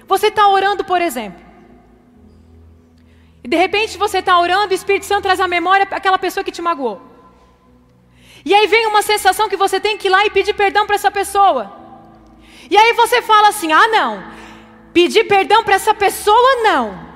Você 0.08 0.26
está 0.26 0.48
orando, 0.48 0.84
por 0.84 1.00
exemplo, 1.00 1.47
e 3.48 3.50
de 3.50 3.56
repente 3.56 3.96
você 3.96 4.18
está 4.18 4.38
orando, 4.38 4.72
o 4.72 4.74
Espírito 4.74 5.06
Santo 5.06 5.22
traz 5.22 5.40
à 5.40 5.48
memória 5.48 5.88
aquela 5.90 6.18
pessoa 6.18 6.44
que 6.44 6.52
te 6.52 6.60
magoou. 6.60 7.00
E 8.44 8.54
aí 8.54 8.66
vem 8.66 8.86
uma 8.86 9.00
sensação 9.00 9.48
que 9.48 9.56
você 9.56 9.80
tem 9.80 9.96
que 9.96 10.06
ir 10.06 10.10
lá 10.10 10.26
e 10.26 10.28
pedir 10.28 10.52
perdão 10.52 10.84
para 10.84 10.96
essa 10.96 11.10
pessoa. 11.10 11.72
E 12.70 12.76
aí 12.76 12.92
você 12.92 13.22
fala 13.22 13.48
assim: 13.48 13.72
ah, 13.72 13.88
não, 13.88 14.22
pedir 14.92 15.24
perdão 15.24 15.64
para 15.64 15.76
essa 15.76 15.94
pessoa 15.94 16.62
não. 16.62 17.08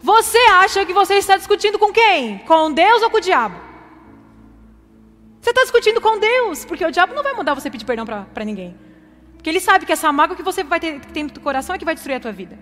Você 0.00 0.38
acha 0.38 0.86
que 0.86 0.94
você 0.94 1.16
está 1.16 1.36
discutindo 1.36 1.78
com 1.78 1.92
quem? 1.92 2.38
Com 2.38 2.72
Deus 2.72 3.02
ou 3.02 3.10
com 3.10 3.18
o 3.18 3.20
diabo? 3.20 3.60
Você 5.42 5.50
está 5.50 5.60
discutindo 5.60 6.00
com 6.00 6.18
Deus, 6.18 6.64
porque 6.64 6.86
o 6.86 6.90
diabo 6.90 7.12
não 7.12 7.22
vai 7.22 7.34
mandar 7.34 7.52
você 7.52 7.68
pedir 7.68 7.84
perdão 7.84 8.06
para 8.06 8.44
ninguém. 8.46 8.74
Porque 9.34 9.50
ele 9.50 9.60
sabe 9.60 9.84
que 9.84 9.92
essa 9.92 10.10
mágoa 10.10 10.34
que 10.34 10.42
você 10.42 10.64
vai 10.64 10.80
ter, 10.80 11.00
que 11.00 11.12
tem 11.12 11.24
no 11.24 11.30
teu 11.30 11.42
coração 11.42 11.76
é 11.76 11.78
que 11.78 11.84
vai 11.84 11.94
destruir 11.94 12.16
a 12.16 12.20
tua 12.20 12.32
vida. 12.32 12.58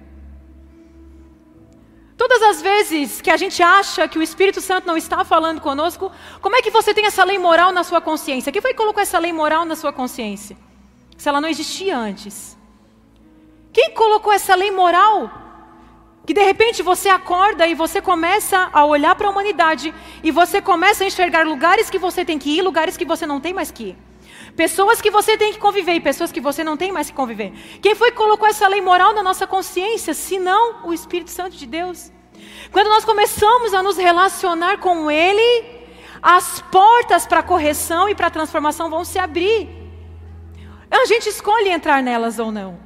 Todas 2.16 2.40
as 2.42 2.62
vezes 2.62 3.20
que 3.20 3.30
a 3.30 3.36
gente 3.36 3.62
acha 3.62 4.06
que 4.06 4.18
o 4.18 4.22
Espírito 4.22 4.60
Santo 4.60 4.86
não 4.86 4.96
está 4.96 5.24
falando 5.24 5.60
conosco, 5.60 6.12
como 6.40 6.56
é 6.56 6.62
que 6.62 6.70
você 6.70 6.94
tem 6.94 7.06
essa 7.06 7.24
lei 7.24 7.38
moral 7.38 7.72
na 7.72 7.82
sua 7.82 8.00
consciência? 8.00 8.52
Quem 8.52 8.62
foi 8.62 8.70
que 8.70 8.76
colocou 8.76 9.02
essa 9.02 9.18
lei 9.18 9.32
moral 9.32 9.64
na 9.64 9.74
sua 9.74 9.92
consciência? 9.92 10.56
Se 11.16 11.28
ela 11.28 11.40
não 11.40 11.48
existia 11.48 11.96
antes. 11.96 12.56
Quem 13.72 13.90
colocou 13.90 14.32
essa 14.32 14.54
lei 14.54 14.70
moral 14.70 15.30
que 16.26 16.32
de 16.32 16.42
repente 16.42 16.82
você 16.82 17.08
acorda 17.08 17.66
e 17.66 17.74
você 17.74 18.00
começa 18.00 18.70
a 18.72 18.84
olhar 18.84 19.14
para 19.14 19.26
a 19.26 19.30
humanidade 19.30 19.92
e 20.22 20.30
você 20.30 20.62
começa 20.62 21.04
a 21.04 21.06
enxergar 21.06 21.46
lugares 21.46 21.90
que 21.90 21.98
você 21.98 22.24
tem 22.24 22.38
que 22.38 22.56
ir, 22.56 22.62
lugares 22.62 22.96
que 22.96 23.04
você 23.04 23.26
não 23.26 23.40
tem 23.40 23.52
mais 23.52 23.70
que 23.70 23.88
ir. 23.90 23.98
Pessoas 24.56 25.00
que 25.00 25.10
você 25.10 25.36
tem 25.36 25.52
que 25.52 25.58
conviver 25.58 25.94
e 25.94 26.00
pessoas 26.00 26.30
que 26.30 26.40
você 26.40 26.62
não 26.62 26.76
tem 26.76 26.92
mais 26.92 27.10
que 27.10 27.16
conviver. 27.16 27.52
Quem 27.82 27.94
foi 27.94 28.10
que 28.10 28.16
colocou 28.16 28.46
essa 28.46 28.68
lei 28.68 28.80
moral 28.80 29.12
na 29.12 29.22
nossa 29.22 29.46
consciência, 29.46 30.14
se 30.14 30.38
não 30.38 30.86
o 30.86 30.92
Espírito 30.92 31.30
Santo 31.30 31.56
de 31.56 31.66
Deus? 31.66 32.12
Quando 32.70 32.88
nós 32.88 33.04
começamos 33.04 33.74
a 33.74 33.82
nos 33.82 33.96
relacionar 33.96 34.78
com 34.78 35.10
Ele, 35.10 35.64
as 36.22 36.60
portas 36.70 37.26
para 37.26 37.42
correção 37.42 38.08
e 38.08 38.14
para 38.14 38.30
transformação 38.30 38.88
vão 38.88 39.04
se 39.04 39.18
abrir. 39.18 39.68
A 40.90 41.04
gente 41.06 41.28
escolhe 41.28 41.68
entrar 41.68 42.02
nelas 42.02 42.38
ou 42.38 42.52
não. 42.52 42.78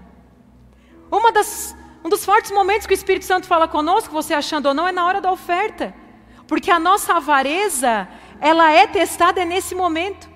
Uma 1.11 1.31
das 1.31 1.77
um 2.05 2.09
dos 2.09 2.25
fortes 2.25 2.51
momentos 2.51 2.87
que 2.87 2.93
o 2.93 3.01
Espírito 3.01 3.25
Santo 3.25 3.47
fala 3.47 3.67
conosco, 3.69 4.13
você 4.13 4.33
achando 4.33 4.67
ou 4.67 4.75
não, 4.75 4.89
é 4.89 4.93
na 4.93 5.05
hora 5.05 5.21
da 5.21 5.31
oferta. 5.31 5.95
Porque 6.47 6.71
a 6.71 6.79
nossa 6.79 7.15
avareza, 7.15 8.09
ela 8.41 8.71
é 8.71 8.87
testada 8.87 9.45
nesse 9.45 9.75
momento. 9.75 10.29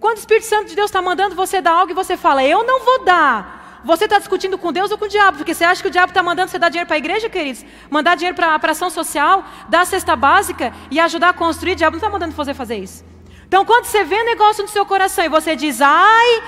Quando 0.00 0.16
o 0.16 0.20
Espírito 0.20 0.46
Santo 0.46 0.68
de 0.68 0.74
Deus 0.74 0.88
está 0.88 1.02
mandando 1.02 1.36
você 1.36 1.60
dar 1.60 1.72
algo 1.72 1.92
e 1.92 1.94
você 1.94 2.16
fala, 2.16 2.42
eu 2.42 2.64
não 2.64 2.80
vou 2.80 3.04
dar. 3.04 3.80
Você 3.84 4.04
está 4.04 4.18
discutindo 4.18 4.56
com 4.56 4.72
Deus 4.72 4.90
ou 4.90 4.98
com 4.98 5.04
o 5.04 5.08
diabo? 5.08 5.36
Porque 5.38 5.54
você 5.54 5.62
acha 5.62 5.82
que 5.82 5.88
o 5.88 5.90
diabo 5.90 6.10
está 6.10 6.22
mandando 6.22 6.50
você 6.50 6.58
dar 6.58 6.70
dinheiro 6.70 6.86
para 6.86 6.96
a 6.96 6.98
igreja, 6.98 7.28
queridos? 7.28 7.64
Mandar 7.90 8.14
dinheiro 8.14 8.34
para 8.34 8.54
a 8.54 8.70
ação 8.70 8.88
social, 8.90 9.44
dar 9.68 9.82
a 9.82 9.84
cesta 9.84 10.16
básica 10.16 10.72
e 10.90 10.98
ajudar 10.98 11.28
a 11.28 11.32
construir? 11.34 11.72
O 11.72 11.76
diabo 11.76 11.96
não 11.96 11.98
está 11.98 12.10
mandando 12.10 12.34
você 12.34 12.54
fazer 12.54 12.78
isso. 12.78 13.04
Então, 13.46 13.64
quando 13.64 13.84
você 13.84 14.04
vê 14.04 14.16
um 14.16 14.24
negócio 14.24 14.62
no 14.62 14.68
seu 14.68 14.86
coração 14.86 15.24
e 15.24 15.28
você 15.28 15.56
diz, 15.56 15.80
ai, 15.82 16.42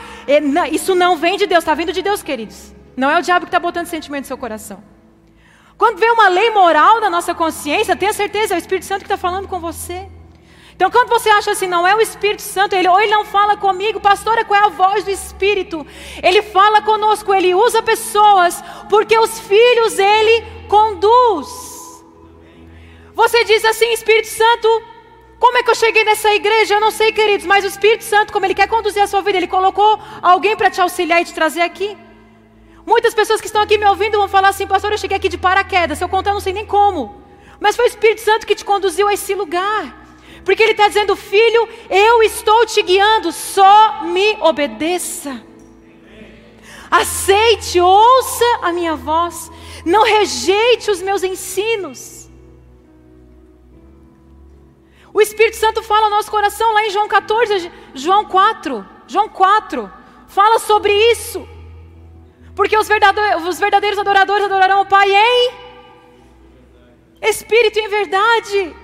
isso 0.71 0.95
não 0.95 1.17
vem 1.17 1.37
de 1.37 1.47
Deus, 1.47 1.63
está 1.63 1.75
vindo 1.75 1.93
de 1.93 2.01
Deus, 2.01 2.23
queridos. 2.23 2.73
Não 2.97 3.11
é 3.11 3.19
o 3.19 3.23
diabo 3.23 3.45
que 3.45 3.49
está 3.49 3.59
botando 3.59 3.87
sentimento 3.87 4.23
no 4.23 4.29
seu 4.29 4.39
coração. 4.39 4.83
Quando 5.77 5.99
vem 5.99 6.11
uma 6.13 6.29
lei 6.29 6.51
moral 6.51 7.01
na 7.01 7.11
nossa 7.11 7.35
consciência, 7.35 7.97
tenha 7.97 8.13
certeza, 8.13 8.55
é 8.55 8.57
o 8.57 8.59
Espírito 8.59 8.87
Santo 8.87 9.01
que 9.01 9.07
está 9.07 9.17
falando 9.17 9.49
com 9.49 9.59
você. 9.59 10.09
Então, 10.75 10.91
quando 10.91 11.09
você 11.09 11.29
acha 11.31 11.53
assim, 11.53 11.69
não 11.69 11.87
é 11.87 11.95
o 11.95 12.01
Espírito 12.01 12.43
Santo, 12.43 12.75
ele, 12.75 12.89
ou 12.89 13.01
ele 13.01 13.11
não 13.13 13.25
fala 13.25 13.57
comigo, 13.57 14.01
pastora, 14.01 14.45
qual 14.45 14.61
é 14.61 14.65
a 14.65 14.69
voz 14.69 15.05
do 15.05 15.11
Espírito? 15.11 15.87
Ele 16.23 16.43
fala 16.43 16.83
conosco, 16.83 17.33
ele 17.35 17.55
usa 17.55 17.83
pessoas, 17.83 18.63
porque 18.89 19.19
os 19.19 19.39
filhos 19.41 19.99
ele 19.99 20.45
conduz. 20.69 21.49
Você 23.15 23.45
diz 23.45 23.65
assim, 23.65 23.93
Espírito 23.93 24.29
Santo, 24.29 24.83
como 25.39 25.59
é 25.59 25.63
que 25.63 25.71
eu 25.71 25.75
cheguei 25.75 26.05
nessa 26.05 26.33
igreja? 26.35 26.75
Eu 26.75 26.81
não 26.81 26.91
sei, 26.91 27.13
queridos, 27.13 27.45
mas 27.45 27.65
o 27.65 27.69
Espírito 27.69 28.05
Santo, 28.05 28.33
como 28.33 28.47
ele 28.47 28.55
quer 28.55 28.69
conduzir 28.69 29.03
a 29.03 29.07
sua 29.07 29.21
vida, 29.21 29.37
ele 29.39 29.49
colocou 29.49 30.01
alguém 30.23 30.57
para 30.57 30.71
te 30.71 30.81
auxiliar 30.81 31.21
e 31.21 31.25
te 31.25 31.35
trazer 31.35 31.61
aqui. 31.61 31.97
Muitas 32.87 33.15
pessoas 33.15 33.41
que 33.41 33.47
estão 33.47 33.63
aqui 33.63 33.79
me 33.79 33.85
ouvindo 33.87 34.19
vão 34.19 34.29
falar 34.29 34.49
assim, 34.49 34.67
pastor, 34.67 34.93
eu 34.93 34.99
cheguei 34.99 35.17
aqui 35.17 35.29
de 35.29 35.39
paraquedas, 35.39 35.99
se 35.99 36.05
eu 36.05 36.09
contar, 36.09 36.31
eu 36.31 36.35
não 36.35 36.41
sei 36.41 36.53
nem 36.53 36.67
como. 36.67 37.23
Mas 37.61 37.77
foi 37.77 37.85
o 37.85 37.89
Espírito 37.89 38.23
Santo 38.23 38.47
que 38.47 38.55
te 38.55 38.65
conduziu 38.65 39.07
a 39.07 39.15
esse 39.15 39.35
lugar. 39.35 40.02
Porque 40.45 40.63
Ele 40.63 40.73
está 40.73 40.89
dizendo, 40.89 41.15
filho, 41.15 41.69
eu 41.89 42.23
estou 42.23 42.67
te 42.67 42.83
guiando, 42.83 43.33
só 43.33 44.05
me 44.05 44.37
obedeça. 44.41 45.43
Aceite, 46.91 47.81
ouça 47.81 48.45
a 48.61 48.73
minha 48.73 48.95
voz, 48.95 49.51
não 49.85 50.03
rejeite 50.05 50.91
os 50.91 51.01
meus 51.01 51.23
ensinos. 51.23 52.29
O 55.15 55.21
Espírito 55.21 55.57
Santo 55.57 55.83
fala 55.83 56.09
no 56.09 56.17
nosso 56.17 56.31
coração 56.31 56.73
lá 56.73 56.85
em 56.87 56.91
João 56.91 57.07
14, 57.07 57.71
João 57.95 58.25
4, 58.25 58.87
João 59.07 59.29
4, 59.29 59.93
fala 60.27 60.59
sobre 60.59 60.93
isso. 61.13 61.47
Porque 62.55 62.77
os 62.77 62.89
verdadeiros, 62.89 63.47
os 63.47 63.59
verdadeiros 63.59 63.99
adoradores 63.99 64.45
adorarão 64.45 64.83
o 64.83 64.87
Pai 64.87 65.11
em 65.11 65.63
espírito 67.23 67.79
em 67.79 67.89
verdade. 67.89 68.77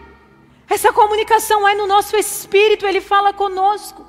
Essa 0.69 0.93
comunicação 0.93 1.67
é 1.67 1.75
no 1.75 1.87
nosso 1.87 2.17
espírito, 2.17 2.87
ele 2.87 3.01
fala 3.01 3.33
conosco. 3.33 4.07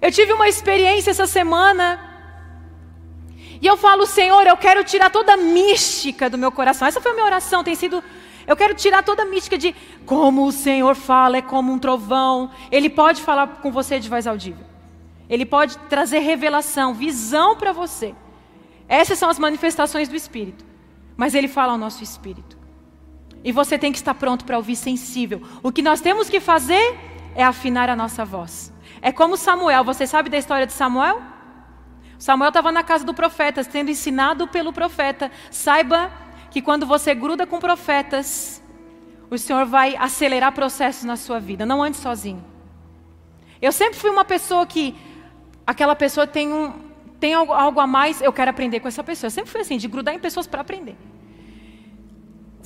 Eu 0.00 0.10
tive 0.10 0.32
uma 0.32 0.48
experiência 0.48 1.10
essa 1.10 1.26
semana. 1.26 2.04
E 3.60 3.66
eu 3.66 3.76
falo, 3.76 4.06
Senhor, 4.06 4.46
eu 4.46 4.56
quero 4.56 4.82
tirar 4.84 5.10
toda 5.10 5.34
a 5.34 5.36
mística 5.36 6.28
do 6.28 6.36
meu 6.36 6.50
coração. 6.50 6.86
Essa 6.86 7.00
foi 7.00 7.12
a 7.12 7.14
minha 7.14 7.26
oração, 7.26 7.62
tem 7.62 7.74
sido. 7.74 8.02
Eu 8.46 8.56
quero 8.56 8.74
tirar 8.74 9.02
toda 9.02 9.22
a 9.22 9.26
mística 9.26 9.56
de 9.56 9.74
como 10.04 10.46
o 10.46 10.52
Senhor 10.52 10.94
fala, 10.94 11.36
é 11.36 11.42
como 11.42 11.72
um 11.72 11.78
trovão. 11.78 12.50
Ele 12.70 12.90
pode 12.90 13.22
falar 13.22 13.46
com 13.62 13.70
você 13.70 14.00
de 14.00 14.08
voz 14.08 14.26
audível. 14.26 14.64
Ele 15.28 15.44
pode 15.44 15.78
trazer 15.90 16.20
revelação, 16.20 16.94
visão 16.94 17.54
para 17.56 17.72
você. 17.72 18.14
Essas 18.88 19.18
são 19.18 19.28
as 19.28 19.38
manifestações 19.38 20.08
do 20.08 20.16
Espírito. 20.16 20.64
Mas 21.16 21.34
ele 21.34 21.48
fala 21.48 21.72
ao 21.72 21.78
nosso 21.78 22.02
espírito. 22.02 22.57
E 23.44 23.52
você 23.52 23.78
tem 23.78 23.92
que 23.92 23.98
estar 23.98 24.14
pronto 24.14 24.44
para 24.44 24.56
ouvir 24.56 24.76
sensível. 24.76 25.42
O 25.62 25.70
que 25.70 25.82
nós 25.82 26.00
temos 26.00 26.28
que 26.28 26.40
fazer 26.40 26.98
é 27.34 27.44
afinar 27.44 27.88
a 27.88 27.96
nossa 27.96 28.24
voz. 28.24 28.72
É 29.00 29.12
como 29.12 29.36
Samuel. 29.36 29.84
Você 29.84 30.06
sabe 30.06 30.28
da 30.28 30.36
história 30.36 30.66
de 30.66 30.72
Samuel? 30.72 31.22
Samuel 32.18 32.48
estava 32.48 32.72
na 32.72 32.82
casa 32.82 33.04
do 33.04 33.14
profeta, 33.14 33.62
sendo 33.62 33.90
ensinado 33.90 34.48
pelo 34.48 34.72
profeta. 34.72 35.30
Saiba 35.50 36.10
que 36.50 36.60
quando 36.60 36.84
você 36.84 37.14
gruda 37.14 37.46
com 37.46 37.60
profetas, 37.60 38.62
o 39.30 39.38
Senhor 39.38 39.64
vai 39.66 39.96
acelerar 39.96 40.52
processos 40.52 41.04
na 41.04 41.16
sua 41.16 41.38
vida. 41.38 41.64
Não 41.64 41.82
ande 41.82 41.96
sozinho. 41.96 42.44
Eu 43.62 43.70
sempre 43.72 43.98
fui 43.98 44.10
uma 44.10 44.24
pessoa 44.24 44.66
que, 44.66 44.96
aquela 45.66 45.94
pessoa 45.94 46.26
tem, 46.26 46.52
um, 46.52 46.72
tem 47.20 47.34
algo, 47.34 47.52
algo 47.52 47.78
a 47.78 47.86
mais, 47.86 48.20
eu 48.20 48.32
quero 48.32 48.50
aprender 48.50 48.80
com 48.80 48.88
essa 48.88 49.04
pessoa. 49.04 49.28
Eu 49.28 49.32
sempre 49.32 49.50
fui 49.50 49.60
assim, 49.60 49.76
de 49.76 49.86
grudar 49.86 50.14
em 50.14 50.18
pessoas 50.18 50.46
para 50.46 50.60
aprender. 50.60 50.96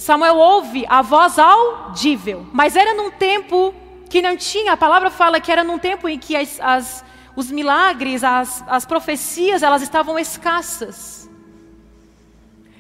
Samuel 0.03 0.37
ouve 0.37 0.85
a 0.89 1.01
voz 1.01 1.39
audível, 1.39 2.45
mas 2.53 2.75
era 2.75 2.93
num 2.93 3.09
tempo 3.09 3.73
que 4.11 4.21
não 4.21 4.37
tinha, 4.37 4.73
a 4.73 4.77
palavra 4.77 5.11
fala 5.11 5.41
que 5.41 5.53
era 5.53 5.63
num 5.63 5.79
tempo 5.79 6.09
em 6.09 6.19
que 6.19 6.35
as, 6.35 6.59
as, 6.61 7.05
os 7.37 7.53
milagres, 7.53 8.25
as, 8.25 8.65
as 8.67 8.85
profecias, 8.85 9.63
elas 9.63 9.81
estavam 9.81 10.19
escassas. 10.19 11.31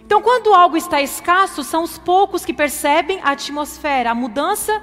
Então, 0.04 0.20
quando 0.20 0.52
algo 0.52 0.76
está 0.76 1.00
escasso, 1.00 1.62
são 1.62 1.84
os 1.84 1.96
poucos 1.96 2.44
que 2.44 2.52
percebem 2.52 3.20
a 3.22 3.30
atmosfera, 3.30 4.10
a 4.10 4.14
mudança 4.16 4.82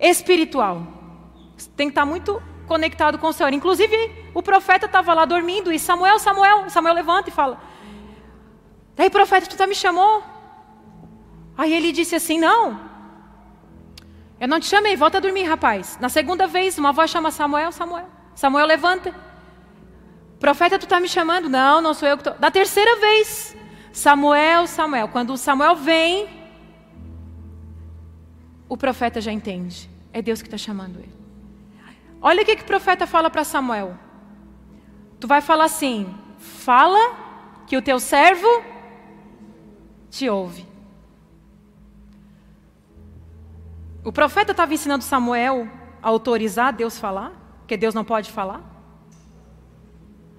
espiritual. 0.00 0.82
Tem 1.76 1.86
que 1.86 1.92
estar 1.92 2.04
muito 2.04 2.42
conectado 2.66 3.16
com 3.16 3.28
o 3.28 3.32
Senhor. 3.32 3.52
Inclusive, 3.52 3.96
o 4.34 4.42
profeta 4.42 4.86
estava 4.86 5.14
lá 5.14 5.24
dormindo 5.24 5.72
e 5.72 5.78
Samuel, 5.78 6.18
Samuel, 6.18 6.68
Samuel 6.68 6.94
levanta 6.94 7.28
e 7.28 7.32
fala: 7.32 7.60
Ei, 8.98 9.08
profeta, 9.08 9.46
tu 9.46 9.56
tá 9.56 9.68
me 9.68 9.74
chamou? 9.76 10.31
Aí 11.56 11.72
ele 11.72 11.92
disse 11.92 12.14
assim: 12.14 12.38
Não, 12.38 12.78
eu 14.42 14.48
não 14.48 14.58
te 14.58 14.66
chamei, 14.66 14.96
volta 14.96 15.18
a 15.18 15.20
dormir, 15.20 15.44
rapaz. 15.44 15.96
Na 16.00 16.08
segunda 16.08 16.48
vez, 16.48 16.76
uma 16.76 16.90
voz 16.90 17.08
chama 17.08 17.30
Samuel, 17.30 17.70
Samuel. 17.70 18.08
Samuel 18.34 18.66
levanta. 18.66 19.14
Profeta, 20.40 20.80
tu 20.80 20.82
está 20.82 20.98
me 20.98 21.08
chamando? 21.08 21.48
Não, 21.48 21.80
não 21.80 21.94
sou 21.94 22.08
eu 22.08 22.16
que 22.16 22.22
estou. 22.22 22.34
Da 22.40 22.50
terceira 22.50 22.96
vez, 22.98 23.56
Samuel, 23.92 24.66
Samuel. 24.66 25.06
Quando 25.06 25.36
Samuel 25.36 25.76
vem, 25.76 26.28
o 28.68 28.76
profeta 28.76 29.20
já 29.20 29.30
entende. 29.30 29.88
É 30.12 30.20
Deus 30.20 30.42
que 30.42 30.48
está 30.48 30.58
chamando 30.58 30.98
ele. 30.98 31.14
Olha 32.20 32.42
o 32.42 32.44
que, 32.44 32.56
que 32.56 32.62
o 32.62 32.66
profeta 32.66 33.06
fala 33.06 33.30
para 33.30 33.44
Samuel. 33.44 33.96
Tu 35.20 35.28
vai 35.28 35.40
falar 35.40 35.66
assim: 35.66 36.12
fala 36.38 37.16
que 37.66 37.76
o 37.76 37.82
teu 37.82 38.00
servo 38.00 38.48
te 40.10 40.28
ouve. 40.28 40.71
O 44.04 44.12
profeta 44.12 44.50
estava 44.50 44.74
ensinando 44.74 45.04
Samuel 45.04 45.68
a 46.02 46.08
autorizar 46.08 46.72
Deus 46.72 46.98
falar, 46.98 47.32
porque 47.60 47.76
Deus 47.76 47.94
não 47.94 48.04
pode 48.04 48.30
falar. 48.30 48.68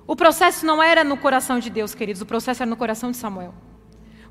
O 0.06 0.15
processo 0.15 0.65
não 0.65 0.84
era 0.84 1.04
no 1.04 1.17
coração 1.17 1.60
de 1.60 1.69
Deus, 1.69 1.95
queridos, 1.95 2.21
o 2.21 2.26
processo 2.26 2.62
era 2.62 2.69
no 2.69 2.76
coração 2.76 3.10
de 3.10 3.17
Samuel. 3.17 3.54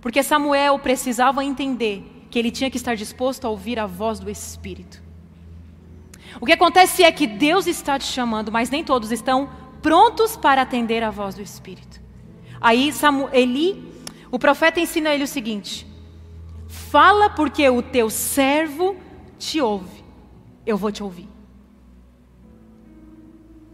Porque 0.00 0.22
Samuel 0.22 0.78
precisava 0.78 1.42
entender 1.42 2.26
que 2.30 2.38
ele 2.38 2.50
tinha 2.50 2.70
que 2.70 2.76
estar 2.76 2.94
disposto 2.94 3.46
a 3.46 3.50
ouvir 3.50 3.78
a 3.78 3.86
voz 3.86 4.18
do 4.18 4.28
Espírito. 4.28 5.02
O 6.40 6.46
que 6.46 6.52
acontece 6.52 7.02
é 7.02 7.10
que 7.10 7.26
Deus 7.26 7.66
está 7.66 7.98
te 7.98 8.04
chamando, 8.04 8.52
mas 8.52 8.68
nem 8.68 8.84
todos 8.84 9.10
estão 9.10 9.48
prontos 9.80 10.36
para 10.36 10.62
atender 10.62 11.02
a 11.02 11.10
voz 11.10 11.34
do 11.34 11.42
Espírito. 11.42 12.00
Aí 12.60 12.92
Samuel, 12.92 13.30
Eli, 13.32 13.92
o 14.30 14.38
profeta 14.38 14.78
ensina 14.78 15.10
ele 15.10 15.24
o 15.24 15.28
seguinte: 15.28 15.86
Fala 16.68 17.30
porque 17.30 17.68
o 17.68 17.82
teu 17.82 18.10
servo 18.10 18.96
te 19.42 19.60
ouve, 19.60 20.04
eu 20.64 20.76
vou 20.76 20.92
te 20.92 21.02
ouvir. 21.02 21.28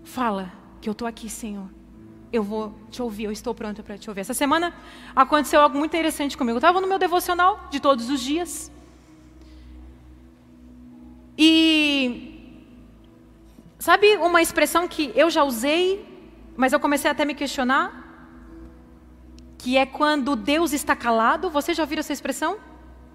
Fala 0.03 0.51
que 0.81 0.89
eu 0.89 0.93
estou 0.93 1.07
aqui, 1.07 1.29
Senhor. 1.29 1.69
Eu 2.33 2.43
vou 2.43 2.73
te 2.91 3.03
ouvir, 3.03 3.25
eu 3.25 3.33
estou 3.33 3.55
pronta 3.55 3.83
para 3.83 3.99
te 3.99 4.09
ouvir. 4.09 4.23
Essa 4.23 4.33
semana 4.33 4.75
aconteceu 5.15 5.61
algo 5.61 5.77
muito 5.77 5.95
interessante 5.95 6.39
comigo. 6.39 6.57
Eu 6.57 6.59
estava 6.59 6.81
no 6.81 6.89
meu 6.89 6.99
devocional 6.99 7.69
de 7.71 7.81
todos 7.81 8.09
os 8.09 8.21
dias. 8.21 8.73
E 11.37 12.65
sabe 13.79 14.17
uma 14.17 14.41
expressão 14.41 14.89
que 14.89 15.13
eu 15.15 15.29
já 15.29 15.45
usei, 15.45 15.85
mas 16.57 16.73
eu 16.73 16.81
comecei 16.81 17.11
até 17.11 17.25
a 17.25 17.27
me 17.27 17.35
questionar? 17.35 17.87
Que 19.59 19.77
é 19.77 19.85
quando 19.85 20.35
Deus 20.35 20.73
está 20.73 20.97
calado. 20.97 21.51
Você 21.51 21.75
já 21.75 21.83
ouviu 21.83 21.99
essa 21.99 22.13
expressão? 22.13 22.57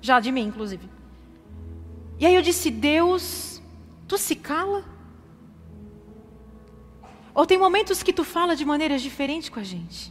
Já 0.01 0.19
de 0.19 0.31
mim, 0.31 0.45
inclusive. 0.45 0.87
E 2.23 2.25
aí 2.25 2.35
eu 2.35 2.41
disse: 2.41 2.71
Deus, 2.71 3.61
tu 4.07 4.17
se 4.17 4.33
cala? 4.33 4.85
Ou 7.35 7.45
tem 7.45 7.57
momentos 7.57 8.01
que 8.01 8.13
tu 8.13 8.23
fala 8.23 8.55
de 8.55 8.63
maneiras 8.63 9.01
diferentes 9.01 9.49
com 9.49 9.59
a 9.59 9.63
gente? 9.71 10.09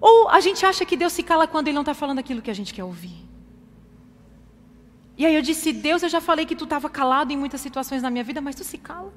Ou 0.00 0.30
a 0.30 0.40
gente 0.40 0.64
acha 0.64 0.86
que 0.86 0.96
Deus 0.96 1.12
se 1.12 1.22
cala 1.22 1.46
quando 1.46 1.68
Ele 1.68 1.74
não 1.74 1.82
está 1.82 1.92
falando 1.92 2.18
aquilo 2.18 2.40
que 2.40 2.50
a 2.50 2.54
gente 2.54 2.72
quer 2.72 2.82
ouvir? 2.82 3.18
E 5.18 5.26
aí 5.26 5.34
eu 5.34 5.42
disse: 5.42 5.70
Deus, 5.70 6.02
eu 6.02 6.08
já 6.08 6.18
falei 6.18 6.46
que 6.46 6.56
tu 6.56 6.64
estava 6.64 6.88
calado 6.88 7.30
em 7.30 7.36
muitas 7.36 7.60
situações 7.60 8.00
na 8.00 8.08
minha 8.08 8.24
vida, 8.24 8.40
mas 8.40 8.54
tu 8.54 8.64
se 8.64 8.78
cala. 8.78 9.12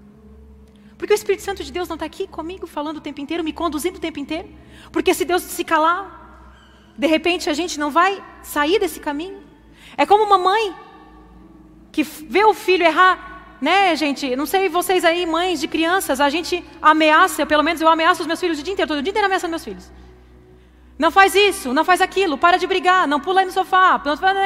Porque 0.98 1.14
o 1.14 1.16
Espírito 1.16 1.44
Santo 1.44 1.64
de 1.64 1.72
Deus 1.72 1.88
não 1.88 1.96
está 1.96 2.06
aqui 2.06 2.28
comigo, 2.28 2.68
falando 2.68 2.98
o 2.98 3.02
tempo 3.08 3.22
inteiro, 3.22 3.42
me 3.42 3.54
conduzindo 3.54 3.96
o 3.96 4.02
tempo 4.02 4.20
inteiro. 4.20 4.50
Porque 4.92 5.14
se 5.14 5.24
Deus 5.24 5.44
se 5.44 5.64
calar, 5.64 6.04
de 6.98 7.08
repente 7.08 7.50
a 7.50 7.54
gente 7.54 7.80
não 7.80 7.90
vai 7.90 8.22
sair 8.44 8.80
desse 8.80 9.00
caminho. 9.00 9.42
É 9.96 10.06
como 10.06 10.26
uma 10.26 10.38
mãe 10.38 10.84
que 11.96 12.04
vê 12.04 12.44
o 12.44 12.54
filho 12.54 12.84
errar 12.84 13.36
né, 13.62 13.96
gente? 13.96 14.36
Não 14.36 14.46
sei 14.46 14.68
vocês 14.68 15.06
aí, 15.06 15.26
mães 15.26 15.62
de 15.62 15.68
crianças, 15.68 16.20
a 16.20 16.30
gente 16.30 16.64
ameaça, 16.82 17.46
pelo 17.46 17.64
menos 17.64 17.82
eu 17.82 17.88
ameaço 17.88 18.22
os 18.22 18.28
meus 18.28 18.40
filhos 18.40 18.60
o 18.60 18.64
dia 18.64 18.74
inteiro, 18.74 18.90
todo 18.90 19.02
dia 19.02 19.12
inteiro 19.12 19.26
ameaçando 19.26 19.52
meus 19.52 19.64
filhos. 19.64 19.90
Não 21.00 21.10
faz 21.10 21.34
isso, 21.36 21.74
não 21.74 21.86
faz 21.86 22.02
aquilo, 22.02 22.38
para 22.38 22.58
de 22.58 22.68
brigar, 22.68 23.08
não 23.08 23.20
pula 23.20 23.40
aí 23.40 23.46
no 23.46 23.52
sofá, 23.52 24.02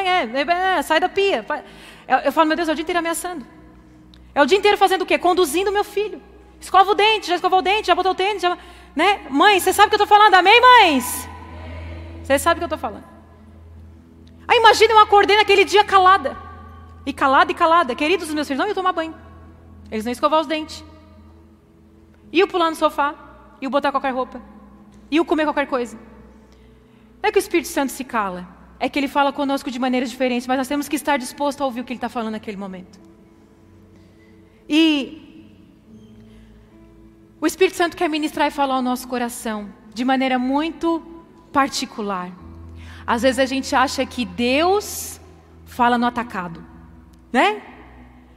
é, 0.06 0.40
é, 0.40 0.78
é, 0.78 0.82
sai 0.84 1.00
da 1.00 1.10
pia. 1.10 1.46
Eu, 2.24 2.32
falo, 2.32 2.48
meu 2.48 2.56
Deus, 2.56 2.70
é 2.70 2.72
o 2.72 2.76
dia 2.76 2.84
inteiro 2.84 3.00
ameaçando. 3.00 3.46
É 4.34 4.42
o 4.42 4.46
dia 4.46 4.58
inteiro 4.58 4.78
fazendo 4.78 5.02
o 5.02 5.06
quê? 5.06 5.18
Conduzindo 5.18 5.72
meu 5.72 5.84
filho. 5.84 6.22
Escova 6.62 6.92
o 6.92 6.96
dente, 6.96 7.28
já 7.28 7.36
escovou 7.36 7.60
o 7.60 7.62
dente, 7.62 7.88
já 7.88 7.96
botou 7.96 8.12
o 8.12 8.16
tênis, 8.16 8.42
já... 8.42 8.58
né? 8.96 9.22
Mãe, 9.30 9.60
você 9.60 9.74
sabe 9.74 9.88
o 9.88 9.90
que 9.90 9.96
eu 9.96 10.04
estou 10.04 10.18
falando, 10.18 10.34
amém, 10.36 10.62
mães? 10.62 11.28
Você 12.24 12.38
sabe 12.40 12.58
o 12.58 12.60
que 12.60 12.64
eu 12.64 12.76
estou 12.76 12.80
falando. 12.80 13.04
Aí 14.48 14.58
imagina 14.60 14.94
eu 14.94 15.00
acordei 15.00 15.36
naquele 15.36 15.66
dia 15.66 15.84
calada. 15.84 16.49
E 17.06 17.14
calada 17.14 17.52
e 17.52 17.56
calada. 17.56 17.96
Queridos, 17.96 18.28
os 18.28 18.34
meus 18.34 18.48
filhos 18.48 18.60
não 18.60 18.68
iam 18.68 18.76
tomar 18.76 18.94
banho. 18.94 19.16
Eles 19.92 20.06
não 20.06 20.10
iam 20.10 20.14
escovar 20.14 20.40
os 20.42 20.48
dentes. 20.48 20.84
Iam 22.32 22.48
pular 22.48 22.70
no 22.70 22.76
sofá. 22.76 23.16
Iam 23.62 23.72
botar 23.72 23.92
qualquer 23.92 24.14
roupa. 24.14 24.42
Iam 25.10 25.26
comer 25.26 25.46
qualquer 25.46 25.68
coisa. 25.68 25.98
Não 27.22 27.30
é 27.30 27.32
que 27.32 27.38
o 27.38 27.40
Espírito 27.40 27.68
Santo 27.68 27.92
se 27.92 28.04
cala. 28.04 28.48
É 28.80 28.88
que 28.88 28.98
ele 29.00 29.08
fala 29.08 29.34
conosco 29.34 29.72
de 29.72 29.80
maneiras 29.80 30.10
diferentes. 30.10 30.48
Mas 30.48 30.58
nós 30.58 30.68
temos 30.68 30.88
que 30.88 30.96
estar 30.96 31.18
disposto 31.18 31.62
a 31.62 31.66
ouvir 31.66 31.82
o 31.82 31.84
que 31.84 31.94
ele 31.94 31.98
está 31.98 32.10
falando 32.10 32.34
naquele 32.34 32.58
momento. 32.58 33.00
E 34.68 35.30
o 37.42 37.48
Espírito 37.48 37.78
Santo 37.78 37.96
quer 37.96 38.10
ministrar 38.10 38.48
e 38.48 38.52
falar 38.52 38.76
ao 38.76 38.82
nosso 38.82 39.08
coração 39.08 39.70
de 39.94 40.04
maneira 40.04 40.38
muito 40.38 41.02
particular. 41.52 42.32
Às 43.08 43.22
vezes 43.22 43.40
a 43.40 43.46
gente 43.46 43.74
acha 43.76 44.06
que 44.06 44.26
Deus 44.26 45.20
fala 45.66 45.98
no 45.98 46.06
atacado, 46.06 46.64
né? 47.32 47.62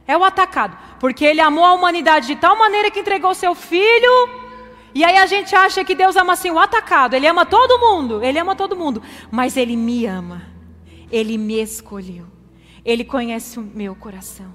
É 0.05 0.17
o 0.17 0.23
atacado, 0.23 0.77
porque 0.99 1.23
ele 1.23 1.41
amou 1.41 1.63
a 1.63 1.73
humanidade 1.73 2.27
de 2.27 2.35
tal 2.35 2.57
maneira 2.57 2.91
que 2.91 2.99
entregou 2.99 3.33
seu 3.33 3.55
filho. 3.55 4.29
E 4.93 5.03
aí 5.03 5.17
a 5.17 5.25
gente 5.25 5.55
acha 5.55 5.83
que 5.83 5.95
Deus 5.95 6.15
ama 6.15 6.33
assim 6.33 6.51
o 6.51 6.59
atacado, 6.59 7.15
ele 7.15 7.25
ama 7.25 7.45
todo 7.45 7.79
mundo, 7.79 8.23
ele 8.23 8.37
ama 8.37 8.55
todo 8.55 8.75
mundo, 8.75 9.01
mas 9.31 9.57
ele 9.57 9.75
me 9.75 10.05
ama. 10.05 10.53
Ele 11.11 11.37
me 11.37 11.61
escolheu. 11.61 12.25
Ele 12.83 13.03
conhece 13.03 13.59
o 13.59 13.61
meu 13.61 13.95
coração. 13.95 14.53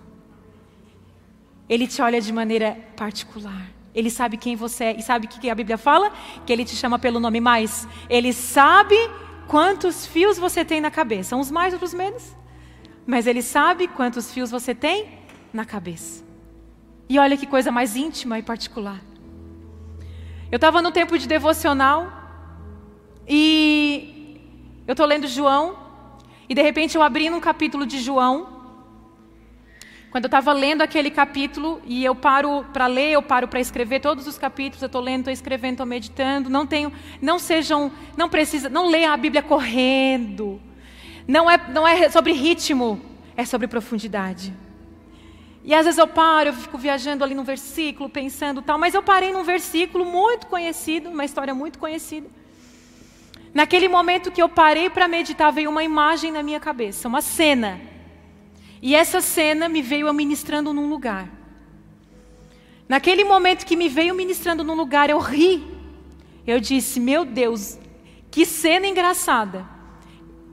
Ele 1.68 1.86
te 1.86 2.02
olha 2.02 2.20
de 2.20 2.32
maneira 2.32 2.76
particular. 2.96 3.70
Ele 3.94 4.10
sabe 4.10 4.36
quem 4.36 4.56
você 4.56 4.84
é. 4.84 4.98
E 4.98 5.02
sabe 5.02 5.26
o 5.26 5.28
que 5.28 5.48
a 5.48 5.54
Bíblia 5.54 5.78
fala? 5.78 6.12
Que 6.44 6.52
ele 6.52 6.64
te 6.64 6.74
chama 6.74 6.98
pelo 6.98 7.20
nome 7.20 7.40
mais. 7.40 7.86
Ele 8.08 8.32
sabe 8.32 8.96
quantos 9.46 10.06
fios 10.06 10.38
você 10.38 10.64
tem 10.64 10.80
na 10.80 10.90
cabeça. 10.90 11.36
Uns 11.36 11.50
mais, 11.50 11.72
outros 11.72 11.94
menos. 11.94 12.36
Mas 13.08 13.26
Ele 13.26 13.40
sabe 13.40 13.88
quantos 13.88 14.30
fios 14.30 14.50
você 14.50 14.74
tem 14.74 15.08
na 15.50 15.64
cabeça. 15.64 16.22
E 17.08 17.18
olha 17.18 17.38
que 17.38 17.46
coisa 17.46 17.72
mais 17.72 17.96
íntima 17.96 18.38
e 18.38 18.42
particular. 18.42 19.00
Eu 20.52 20.56
estava 20.56 20.82
no 20.82 20.92
tempo 20.92 21.18
de 21.18 21.26
devocional 21.26 22.12
e 23.26 24.38
eu 24.86 24.92
estou 24.92 25.06
lendo 25.06 25.26
João 25.26 25.78
e 26.46 26.54
de 26.54 26.60
repente 26.60 26.96
eu 26.96 27.02
abri 27.02 27.30
num 27.30 27.40
capítulo 27.40 27.86
de 27.86 27.98
João 27.98 28.58
quando 30.10 30.24
eu 30.24 30.28
estava 30.28 30.52
lendo 30.52 30.80
aquele 30.80 31.10
capítulo, 31.10 31.82
e 31.84 32.02
eu 32.02 32.14
paro 32.14 32.64
para 32.72 32.86
ler, 32.86 33.12
eu 33.12 33.22
paro 33.22 33.46
para 33.46 33.60
escrever 33.60 34.00
todos 34.00 34.26
os 34.26 34.38
capítulos, 34.38 34.80
eu 34.80 34.86
estou 34.86 35.02
lendo, 35.02 35.20
estou 35.20 35.32
escrevendo, 35.32 35.72
estou 35.72 35.86
meditando, 35.86 36.48
não 36.48 36.66
tenho, 36.66 36.90
não 37.20 37.38
sejam, 37.38 37.92
não 38.16 38.26
precisa, 38.26 38.70
não 38.70 38.88
leia 38.88 39.12
a 39.12 39.16
Bíblia 39.18 39.42
correndo. 39.42 40.60
Não 41.28 41.50
é, 41.50 41.58
não 41.68 41.86
é 41.86 42.08
sobre 42.08 42.32
ritmo, 42.32 42.98
é 43.36 43.44
sobre 43.44 43.68
profundidade. 43.68 44.54
E 45.62 45.74
às 45.74 45.84
vezes 45.84 45.98
eu 45.98 46.08
paro, 46.08 46.48
eu 46.48 46.54
fico 46.54 46.78
viajando 46.78 47.22
ali 47.22 47.34
num 47.34 47.44
versículo, 47.44 48.08
pensando 48.08 48.62
tal, 48.62 48.78
mas 48.78 48.94
eu 48.94 49.02
parei 49.02 49.30
num 49.30 49.44
versículo 49.44 50.06
muito 50.06 50.46
conhecido, 50.46 51.10
uma 51.10 51.26
história 51.26 51.54
muito 51.54 51.78
conhecida. 51.78 52.26
Naquele 53.52 53.88
momento 53.88 54.30
que 54.30 54.40
eu 54.40 54.48
parei 54.48 54.88
para 54.88 55.06
meditar, 55.06 55.52
veio 55.52 55.68
uma 55.68 55.84
imagem 55.84 56.32
na 56.32 56.42
minha 56.42 56.58
cabeça, 56.58 57.06
uma 57.06 57.20
cena. 57.20 57.78
E 58.80 58.94
essa 58.94 59.20
cena 59.20 59.68
me 59.68 59.82
veio 59.82 60.10
ministrando 60.14 60.72
num 60.72 60.88
lugar. 60.88 61.28
Naquele 62.88 63.24
momento 63.24 63.66
que 63.66 63.76
me 63.76 63.90
veio 63.90 64.14
ministrando 64.14 64.64
num 64.64 64.74
lugar, 64.74 65.10
eu 65.10 65.18
ri. 65.18 65.62
Eu 66.46 66.58
disse: 66.58 66.98
Meu 66.98 67.26
Deus, 67.26 67.78
que 68.30 68.46
cena 68.46 68.86
engraçada. 68.86 69.77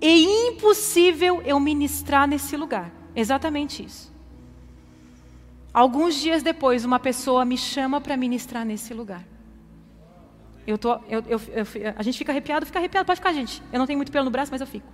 E 0.07 0.49
impossível 0.49 1.41
eu 1.43 1.59
ministrar 1.59 2.27
nesse 2.27 2.55
lugar. 2.55 2.91
Exatamente 3.15 3.83
isso. 3.83 4.13
Alguns 5.73 6.13
dias 6.13 6.43
depois, 6.43 6.85
uma 6.85 6.99
pessoa 6.99 7.43
me 7.43 7.57
chama 7.57 7.99
para 7.99 8.15
ministrar 8.15 8.63
nesse 8.63 8.93
lugar. 8.93 9.23
Eu 10.67 10.77
tô, 10.77 10.93
eu, 11.09 11.23
eu, 11.27 11.41
eu, 11.59 11.65
a 11.95 12.03
gente 12.03 12.19
fica 12.19 12.31
arrepiado, 12.31 12.67
fica 12.67 12.77
arrepiado, 12.77 13.03
pode 13.03 13.19
ficar, 13.19 13.33
gente. 13.33 13.63
Eu 13.73 13.79
não 13.79 13.87
tenho 13.87 13.97
muito 13.97 14.11
pelo 14.11 14.25
no 14.25 14.29
braço, 14.29 14.51
mas 14.51 14.61
eu 14.61 14.67
fico. 14.67 14.87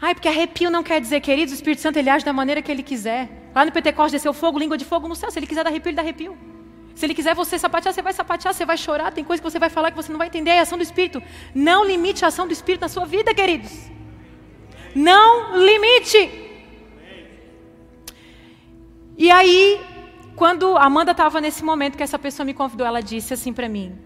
Ai, 0.00 0.14
porque 0.14 0.28
arrepio 0.28 0.70
não 0.70 0.84
quer 0.84 1.00
dizer, 1.00 1.20
queridos, 1.20 1.52
o 1.54 1.56
Espírito 1.56 1.82
Santo 1.82 1.98
ele 1.98 2.10
age 2.10 2.24
da 2.24 2.32
maneira 2.32 2.62
que 2.62 2.70
ele 2.70 2.84
quiser. 2.84 3.50
Lá 3.52 3.64
no 3.64 3.72
Pentecostes 3.72 4.12
desceu 4.12 4.32
fogo, 4.32 4.60
língua 4.60 4.78
de 4.78 4.84
fogo 4.84 5.08
no 5.08 5.16
céu. 5.16 5.28
Se 5.32 5.40
ele 5.40 5.46
quiser 5.48 5.64
dar 5.64 5.70
arrepio, 5.70 5.90
ele 5.90 5.96
dá 5.96 6.02
arrepio. 6.02 6.38
Se 6.94 7.04
ele 7.06 7.14
quiser 7.14 7.34
você 7.34 7.58
sapatear, 7.58 7.92
você 7.92 8.02
vai 8.02 8.12
sapatear, 8.12 8.54
você 8.54 8.64
vai 8.64 8.76
chorar, 8.76 9.12
tem 9.12 9.24
coisa 9.24 9.42
que 9.42 9.50
você 9.50 9.58
vai 9.58 9.68
falar 9.68 9.90
que 9.90 9.96
você 9.96 10.12
não 10.12 10.18
vai 10.18 10.28
entender, 10.28 10.50
é 10.50 10.60
a 10.60 10.62
ação 10.62 10.78
do 10.78 10.82
Espírito. 10.82 11.22
Não 11.54 11.84
limite 11.84 12.24
a 12.24 12.28
ação 12.28 12.46
do 12.46 12.52
Espírito 12.52 12.82
na 12.82 12.88
sua 12.88 13.04
vida, 13.04 13.34
queridos. 13.34 13.72
Não 14.94 15.58
limite. 15.58 16.30
E 19.18 19.30
aí, 19.30 19.80
quando 20.36 20.76
Amanda 20.76 21.10
estava 21.10 21.40
nesse 21.40 21.64
momento 21.64 21.96
que 21.96 22.02
essa 22.02 22.18
pessoa 22.18 22.44
me 22.44 22.54
convidou, 22.54 22.86
ela 22.86 23.00
disse 23.02 23.34
assim 23.34 23.52
para 23.52 23.68
mim: 23.68 23.98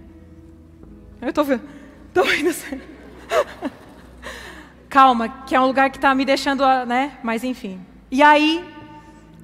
Eu 1.20 1.29
estou 1.29 1.44
vendo, 1.44 1.62
estou 2.09 2.24
vendo 2.24 2.48
assim. 2.48 2.81
calma, 4.88 5.29
que 5.46 5.55
é 5.55 5.61
um 5.61 5.66
lugar 5.66 5.90
que 5.90 5.98
está 5.98 6.14
me 6.14 6.24
deixando, 6.24 6.64
né? 6.87 7.18
Mas 7.22 7.44
enfim. 7.44 7.81
E 8.11 8.22
aí, 8.22 8.64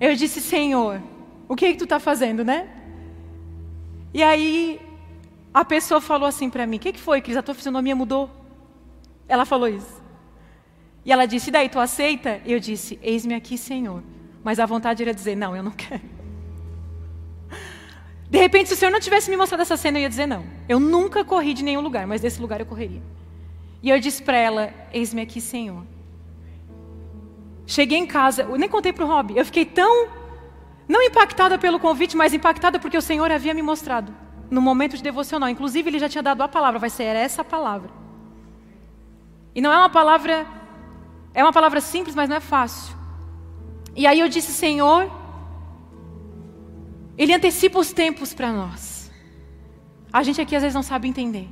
eu 0.00 0.14
disse, 0.16 0.40
Senhor, 0.40 1.00
o 1.46 1.54
que, 1.54 1.66
é 1.66 1.72
que 1.72 1.78
tu 1.78 1.84
está 1.84 2.00
fazendo, 2.00 2.44
né? 2.44 2.68
E 4.14 4.22
aí, 4.22 4.80
a 5.52 5.64
pessoa 5.64 6.00
falou 6.00 6.28
assim 6.28 6.48
para 6.48 6.66
mim: 6.66 6.76
O 6.76 6.80
que, 6.80 6.92
que 6.92 7.00
foi, 7.00 7.20
Cris? 7.20 7.36
A 7.36 7.42
tua 7.42 7.54
fisionomia 7.54 7.96
mudou? 7.96 8.30
Ela 9.28 9.44
falou 9.44 9.68
isso. 9.68 10.02
E 11.04 11.12
ela 11.12 11.26
disse: 11.26 11.50
E 11.50 11.52
daí, 11.52 11.68
tu 11.68 11.80
aceita? 11.80 12.40
Eu 12.46 12.60
disse: 12.60 12.98
Eis-me 13.02 13.34
aqui, 13.34 13.58
Senhor. 13.58 14.02
Mas 14.44 14.60
a 14.60 14.66
vontade 14.66 15.02
era 15.02 15.12
dizer: 15.12 15.34
Não, 15.34 15.56
eu 15.56 15.62
não 15.62 15.72
quero. 15.76 16.14
De 18.30 18.38
repente, 18.38 18.68
se 18.68 18.74
o 18.74 18.76
Senhor 18.76 18.90
não 18.90 19.00
tivesse 19.00 19.28
me 19.30 19.36
mostrado 19.36 19.62
essa 19.62 19.76
cena, 19.76 19.98
eu 19.98 20.02
ia 20.02 20.08
dizer: 20.08 20.26
Não. 20.26 20.44
Eu 20.68 20.78
nunca 20.78 21.24
corri 21.24 21.52
de 21.52 21.64
nenhum 21.64 21.80
lugar, 21.80 22.06
mas 22.06 22.20
desse 22.20 22.40
lugar 22.40 22.60
eu 22.60 22.66
correria. 22.66 23.02
E 23.82 23.90
eu 23.90 23.98
disse 23.98 24.22
para 24.22 24.36
ela: 24.36 24.72
Eis-me 24.92 25.22
aqui, 25.22 25.40
Senhor. 25.40 25.84
Cheguei 27.66 27.98
em 27.98 28.06
casa, 28.06 28.42
eu 28.42 28.56
nem 28.56 28.68
contei 28.68 28.92
para 28.92 29.04
o 29.04 29.08
Rob. 29.08 29.36
Eu 29.36 29.44
fiquei 29.44 29.64
tão, 29.64 30.08
não 30.88 31.02
impactada 31.02 31.58
pelo 31.58 31.78
convite, 31.78 32.16
mas 32.16 32.34
impactada 32.34 32.78
porque 32.78 32.96
o 32.96 33.02
Senhor 33.02 33.30
havia 33.30 33.54
me 33.54 33.62
mostrado 33.62 34.14
no 34.50 34.60
momento 34.60 34.96
de 34.96 35.02
devocional. 35.02 35.48
Inclusive, 35.48 35.88
ele 35.88 35.98
já 35.98 36.08
tinha 36.08 36.22
dado 36.22 36.42
a 36.42 36.48
palavra, 36.48 36.78
vai 36.78 36.90
ser 36.90 37.04
essa 37.16 37.42
palavra. 37.42 37.90
E 39.54 39.60
não 39.60 39.72
é 39.72 39.78
uma 39.78 39.88
palavra, 39.88 40.46
é 41.32 41.42
uma 41.42 41.52
palavra 41.52 41.80
simples, 41.80 42.14
mas 42.14 42.28
não 42.28 42.36
é 42.36 42.40
fácil. 42.40 42.94
E 43.96 44.06
aí 44.06 44.20
eu 44.20 44.28
disse: 44.28 44.52
Senhor, 44.52 45.10
Ele 47.16 47.32
antecipa 47.32 47.78
os 47.78 47.92
tempos 47.92 48.34
para 48.34 48.52
nós. 48.52 49.10
A 50.12 50.22
gente 50.22 50.40
aqui 50.40 50.54
às 50.54 50.62
vezes 50.62 50.74
não 50.74 50.82
sabe 50.82 51.08
entender. 51.08 51.48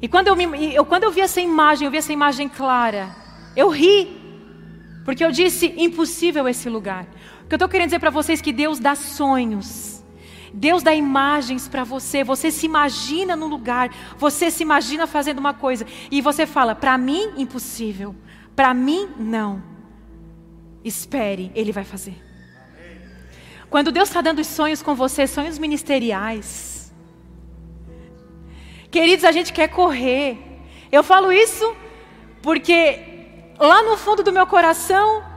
E 0.00 0.08
quando 0.08 0.28
eu, 0.28 0.36
me, 0.36 0.74
eu, 0.74 0.84
quando 0.84 1.04
eu 1.04 1.12
vi 1.12 1.20
essa 1.20 1.40
imagem, 1.40 1.86
eu 1.86 1.90
vi 1.90 1.98
essa 1.98 2.12
imagem 2.12 2.48
clara, 2.48 3.14
eu 3.54 3.68
ri. 3.68 4.20
Porque 5.04 5.24
eu 5.24 5.30
disse, 5.30 5.74
impossível 5.76 6.46
esse 6.48 6.68
lugar. 6.68 7.06
Que 7.52 7.54
eu 7.54 7.58
estou 7.58 7.68
querendo 7.68 7.88
dizer 7.88 7.98
para 7.98 8.08
vocês 8.08 8.40
que 8.40 8.50
Deus 8.50 8.78
dá 8.78 8.94
sonhos. 8.94 10.02
Deus 10.54 10.82
dá 10.82 10.94
imagens 10.94 11.68
para 11.68 11.84
você. 11.84 12.24
Você 12.24 12.50
se 12.50 12.64
imagina 12.64 13.36
no 13.36 13.46
lugar. 13.46 13.90
Você 14.16 14.50
se 14.50 14.62
imagina 14.62 15.06
fazendo 15.06 15.38
uma 15.38 15.52
coisa. 15.52 15.86
E 16.10 16.22
você 16.22 16.46
fala, 16.46 16.74
para 16.74 16.96
mim, 16.96 17.30
impossível. 17.36 18.16
Para 18.56 18.72
mim, 18.72 19.06
não. 19.18 19.62
Espere, 20.82 21.52
Ele 21.54 21.72
vai 21.72 21.84
fazer. 21.84 22.16
Quando 23.68 23.92
Deus 23.92 24.08
está 24.08 24.22
dando 24.22 24.38
os 24.38 24.46
sonhos 24.46 24.80
com 24.80 24.94
você, 24.94 25.26
sonhos 25.26 25.58
ministeriais 25.58 26.90
Queridos, 28.90 29.26
a 29.26 29.32
gente 29.32 29.52
quer 29.52 29.68
correr. 29.68 30.38
Eu 30.90 31.02
falo 31.02 31.30
isso 31.30 31.76
porque 32.40 32.98
lá 33.58 33.82
no 33.82 33.98
fundo 33.98 34.22
do 34.22 34.32
meu 34.32 34.46
coração 34.46 35.31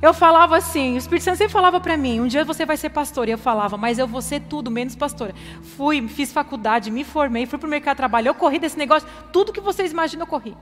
eu 0.00 0.12
falava 0.12 0.56
assim, 0.56 0.94
o 0.94 0.98
Espírito 0.98 1.24
Santo 1.24 1.38
sempre 1.38 1.52
falava 1.52 1.80
para 1.80 1.96
mim, 1.96 2.20
um 2.20 2.26
dia 2.26 2.44
você 2.44 2.66
vai 2.66 2.76
ser 2.76 2.90
pastor. 2.90 3.28
E 3.28 3.32
eu 3.32 3.38
falava, 3.38 3.76
mas 3.76 3.98
eu 3.98 4.06
vou 4.06 4.20
ser 4.20 4.40
tudo 4.42 4.70
menos 4.70 4.94
pastora. 4.94 5.34
Fui, 5.76 6.06
fiz 6.08 6.32
faculdade, 6.32 6.90
me 6.90 7.02
formei, 7.02 7.46
fui 7.46 7.58
para 7.58 7.66
o 7.66 7.70
mercado 7.70 7.94
de 7.94 7.98
trabalho, 7.98 8.28
eu 8.28 8.34
corri 8.34 8.58
desse 8.58 8.78
negócio, 8.78 9.08
tudo 9.32 9.52
que 9.52 9.60
vocês 9.60 9.92
imaginam 9.92 10.24
eu 10.24 10.26
corri. 10.26 10.56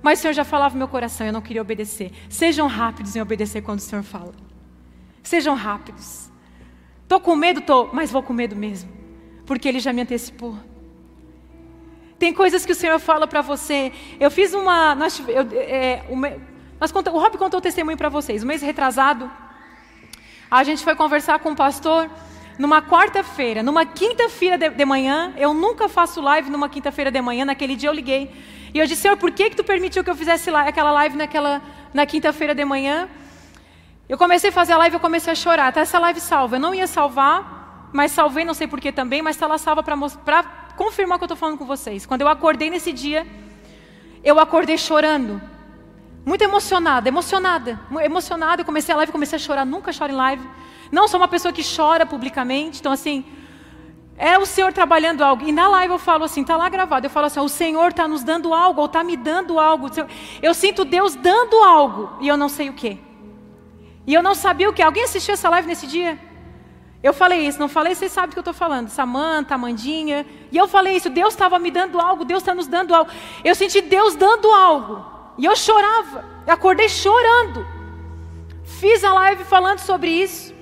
Mas 0.00 0.20
o 0.20 0.22
Senhor 0.22 0.34
já 0.34 0.44
falava 0.44 0.74
no 0.74 0.78
meu 0.78 0.88
coração, 0.88 1.26
eu 1.26 1.32
não 1.32 1.40
queria 1.40 1.60
obedecer. 1.60 2.12
Sejam 2.28 2.68
rápidos 2.68 3.16
em 3.16 3.20
obedecer 3.20 3.62
quando 3.62 3.80
o 3.80 3.82
Senhor 3.82 4.04
fala. 4.04 4.32
Sejam 5.22 5.54
rápidos. 5.56 6.30
Tô 7.08 7.18
com 7.18 7.34
medo, 7.34 7.60
tô, 7.60 7.88
mas 7.92 8.12
vou 8.12 8.22
com 8.22 8.32
medo 8.32 8.54
mesmo, 8.54 8.90
porque 9.44 9.68
ele 9.68 9.80
já 9.80 9.92
me 9.92 10.02
antecipou. 10.02 10.56
Tem 12.18 12.32
coisas 12.32 12.64
que 12.64 12.72
o 12.72 12.74
Senhor 12.74 12.98
fala 12.98 13.26
para 13.26 13.42
você. 13.42 13.92
Eu 14.18 14.30
fiz 14.30 14.54
uma, 14.54 14.94
nós, 14.94 15.20
eu, 15.28 15.46
é, 15.52 16.04
uma 16.08 16.32
conta, 16.92 17.10
o 17.10 17.18
Rob 17.18 17.38
contou 17.38 17.58
o 17.58 17.60
testemunho 17.60 17.96
para 17.96 18.08
vocês. 18.08 18.42
Um 18.42 18.46
mês 18.46 18.62
retrasado, 18.62 19.30
a 20.50 20.62
gente 20.62 20.84
foi 20.84 20.94
conversar 20.94 21.38
com 21.38 21.52
o 21.52 21.56
pastor 21.56 22.10
numa 22.58 22.82
quarta-feira, 22.82 23.62
numa 23.62 23.84
quinta-feira 23.84 24.56
de, 24.56 24.70
de, 24.70 24.84
manhã. 24.84 25.32
Eu 25.36 25.52
nunca 25.52 25.88
faço 25.88 26.20
live 26.20 26.50
numa 26.50 26.68
quinta-feira 26.68 27.10
de 27.10 27.20
manhã. 27.20 27.44
Naquele 27.44 27.76
dia 27.76 27.88
eu 27.88 27.94
liguei 27.94 28.30
e 28.72 28.78
eu 28.78 28.86
disse: 28.86 29.02
Senhor, 29.02 29.16
por 29.16 29.30
que 29.30 29.50
que 29.50 29.56
tu 29.56 29.64
permitiu 29.64 30.04
que 30.04 30.10
eu 30.10 30.14
fizesse 30.14 30.50
aquela 30.50 30.92
live 30.92 31.16
naquela 31.16 31.62
na 31.92 32.04
quinta-feira 32.06 32.54
de 32.54 32.64
manhã? 32.64 33.08
Eu 34.08 34.16
comecei 34.16 34.50
a 34.50 34.52
fazer 34.52 34.72
a 34.72 34.78
live, 34.78 34.94
eu 34.94 35.00
comecei 35.00 35.32
a 35.32 35.36
chorar. 35.36 35.72
Tá 35.72 35.80
essa 35.80 35.98
live 35.98 36.20
salva. 36.20 36.56
Eu 36.56 36.60
não 36.60 36.74
ia 36.74 36.86
salvar, 36.86 37.90
mas 37.92 38.12
salvei, 38.12 38.44
não 38.44 38.54
sei 38.54 38.68
porquê 38.68 38.92
também, 38.92 39.20
mas 39.20 39.34
está 39.34 39.46
lá 39.46 39.58
salva 39.58 39.82
para 39.82 40.42
confirmar 40.76 41.16
o 41.16 41.18
que 41.18 41.24
eu 41.24 41.26
estou 41.26 41.36
falando 41.36 41.58
com 41.58 41.64
vocês. 41.64 42.06
Quando 42.06 42.20
eu 42.20 42.28
acordei 42.28 42.70
nesse 42.70 42.92
dia, 42.92 43.26
eu 44.22 44.38
acordei 44.38 44.78
chorando. 44.78 45.55
Muito 46.26 46.42
emocionada, 46.42 47.08
emocionada, 47.08 47.80
emocionada. 48.02 48.62
Eu 48.62 48.66
comecei 48.66 48.92
a 48.92 48.96
live, 48.96 49.12
comecei 49.12 49.36
a 49.36 49.38
chorar. 49.38 49.64
Nunca 49.64 49.92
choro 49.92 50.12
em 50.12 50.16
live. 50.16 50.44
Não 50.90 51.06
sou 51.06 51.20
uma 51.20 51.28
pessoa 51.28 51.52
que 51.52 51.62
chora 51.62 52.04
publicamente. 52.04 52.80
Então, 52.80 52.90
assim, 52.90 53.24
é 54.18 54.36
o 54.36 54.44
Senhor 54.44 54.72
trabalhando 54.72 55.22
algo. 55.22 55.46
E 55.46 55.52
na 55.52 55.68
live 55.68 55.92
eu 55.94 56.00
falo 56.00 56.24
assim, 56.24 56.40
está 56.40 56.56
lá 56.56 56.68
gravado. 56.68 57.06
Eu 57.06 57.10
falo 57.10 57.26
assim, 57.26 57.38
o 57.38 57.48
Senhor 57.48 57.90
está 57.90 58.08
nos 58.08 58.24
dando 58.24 58.52
algo, 58.52 58.80
ou 58.80 58.86
está 58.86 59.04
me 59.04 59.16
dando 59.16 59.60
algo. 59.60 59.86
Eu 60.42 60.52
sinto 60.52 60.84
Deus 60.84 61.14
dando 61.14 61.62
algo 61.62 62.16
e 62.20 62.26
eu 62.26 62.36
não 62.36 62.48
sei 62.48 62.70
o 62.70 62.72
que. 62.72 62.98
E 64.04 64.12
eu 64.12 64.20
não 64.20 64.34
sabia 64.34 64.68
o 64.68 64.72
que. 64.72 64.82
Alguém 64.82 65.04
assistiu 65.04 65.34
essa 65.34 65.48
live 65.48 65.68
nesse 65.68 65.86
dia? 65.86 66.18
Eu 67.04 67.14
falei 67.14 67.46
isso, 67.46 67.60
não 67.60 67.68
falei, 67.68 67.94
vocês 67.94 68.10
sabem 68.10 68.30
o 68.30 68.32
que 68.32 68.38
eu 68.38 68.40
estou 68.40 68.54
falando. 68.54 68.88
Samanta, 68.88 69.54
Amandinha. 69.54 70.26
E 70.50 70.56
eu 70.56 70.66
falei 70.66 70.96
isso, 70.96 71.08
Deus 71.08 71.34
estava 71.34 71.56
me 71.60 71.70
dando 71.70 72.00
algo, 72.00 72.24
Deus 72.24 72.42
está 72.42 72.52
nos 72.52 72.66
dando 72.66 72.92
algo. 72.92 73.08
Eu 73.44 73.54
senti 73.54 73.80
Deus 73.80 74.16
dando 74.16 74.50
algo. 74.50 75.15
E 75.38 75.44
eu 75.44 75.54
chorava. 75.56 76.24
Eu 76.46 76.54
acordei 76.54 76.88
chorando. 76.88 77.66
Fiz 78.64 79.04
a 79.04 79.12
live 79.12 79.44
falando 79.44 79.78
sobre 79.78 80.10
isso. 80.10 80.54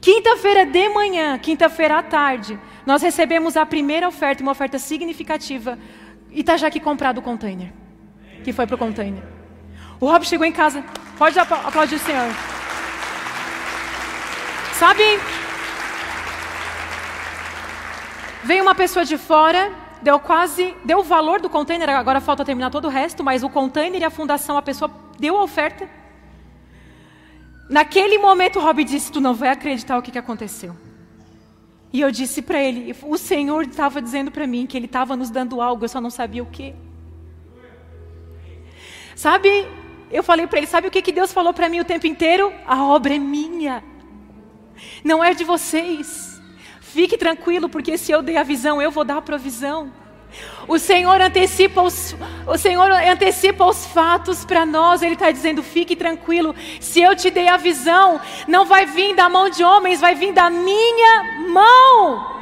Quinta-feira 0.00 0.66
de 0.66 0.88
manhã, 0.88 1.38
quinta-feira 1.38 1.98
à 1.98 2.02
tarde, 2.02 2.58
nós 2.84 3.00
recebemos 3.02 3.56
a 3.56 3.64
primeira 3.64 4.06
oferta, 4.06 4.42
uma 4.42 4.52
oferta 4.52 4.78
significativa. 4.78 5.78
E 6.30 6.44
aqui 6.66 6.80
comprado 6.80 7.18
o 7.18 7.22
container. 7.22 7.72
Que 8.42 8.52
foi 8.52 8.66
para 8.66 8.74
o 8.74 8.78
container. 8.78 9.22
O 10.00 10.06
Rob 10.06 10.26
chegou 10.26 10.46
em 10.46 10.52
casa. 10.52 10.84
Pode 11.16 11.38
aplaudir 11.38 11.94
o 11.94 11.98
Senhor. 11.98 12.28
Sabe? 14.74 15.02
Veio 18.42 18.62
uma 18.62 18.74
pessoa 18.74 19.04
de 19.04 19.16
fora, 19.16 19.72
deu 20.04 20.20
quase, 20.20 20.76
deu 20.84 20.98
o 20.98 21.02
valor 21.02 21.40
do 21.40 21.48
container, 21.48 21.88
agora 21.88 22.20
falta 22.20 22.44
terminar 22.44 22.70
todo 22.70 22.84
o 22.84 22.90
resto, 22.90 23.24
mas 23.24 23.42
o 23.42 23.48
container 23.48 24.02
e 24.02 24.04
a 24.04 24.10
fundação, 24.10 24.56
a 24.58 24.62
pessoa 24.62 24.90
deu 25.18 25.36
a 25.38 25.42
oferta. 25.42 25.88
Naquele 27.68 28.18
momento, 28.18 28.60
Rob 28.60 28.84
disse: 28.84 29.10
Tu 29.10 29.20
não 29.20 29.34
vai 29.34 29.48
acreditar 29.48 29.98
o 29.98 30.02
que, 30.02 30.12
que 30.12 30.18
aconteceu. 30.18 30.76
E 31.90 32.00
eu 32.02 32.10
disse 32.10 32.42
para 32.42 32.60
ele: 32.62 32.94
O 33.02 33.16
Senhor 33.16 33.62
estava 33.62 34.02
dizendo 34.02 34.30
para 34.30 34.46
mim 34.46 34.66
que 34.66 34.76
Ele 34.76 34.86
estava 34.86 35.16
nos 35.16 35.30
dando 35.30 35.62
algo, 35.62 35.84
eu 35.84 35.88
só 35.88 36.00
não 36.00 36.10
sabia 36.10 36.42
o 36.42 36.46
que. 36.46 36.74
Sabe, 39.16 39.66
eu 40.10 40.22
falei 40.22 40.46
para 40.46 40.58
ele: 40.58 40.66
sabe 40.66 40.88
o 40.88 40.90
que, 40.90 41.00
que 41.00 41.12
Deus 41.12 41.32
falou 41.32 41.54
para 41.54 41.68
mim 41.68 41.80
o 41.80 41.84
tempo 41.84 42.06
inteiro? 42.06 42.52
A 42.66 42.84
obra 42.84 43.14
é 43.14 43.18
minha, 43.18 43.82
não 45.02 45.24
é 45.24 45.32
de 45.32 45.44
vocês. 45.44 46.33
Fique 46.94 47.18
tranquilo, 47.18 47.68
porque 47.68 47.98
se 47.98 48.12
eu 48.12 48.22
dei 48.22 48.36
a 48.36 48.44
visão, 48.44 48.80
eu 48.80 48.88
vou 48.88 49.02
dar 49.02 49.16
a 49.16 49.20
provisão. 49.20 49.92
O 50.68 50.78
Senhor 50.78 51.20
antecipa 51.20 51.82
os, 51.82 52.14
o 52.46 52.56
Senhor 52.56 52.88
antecipa 52.88 53.64
os 53.64 53.84
fatos 53.86 54.44
para 54.44 54.64
nós. 54.64 55.02
Ele 55.02 55.14
está 55.14 55.32
dizendo: 55.32 55.60
fique 55.60 55.96
tranquilo. 55.96 56.54
Se 56.80 57.02
eu 57.02 57.16
te 57.16 57.32
dei 57.32 57.48
a 57.48 57.56
visão, 57.56 58.20
não 58.46 58.64
vai 58.64 58.86
vir 58.86 59.12
da 59.16 59.28
mão 59.28 59.50
de 59.50 59.64
homens, 59.64 60.00
vai 60.00 60.14
vir 60.14 60.32
da 60.32 60.48
minha 60.48 61.48
mão. 61.48 62.32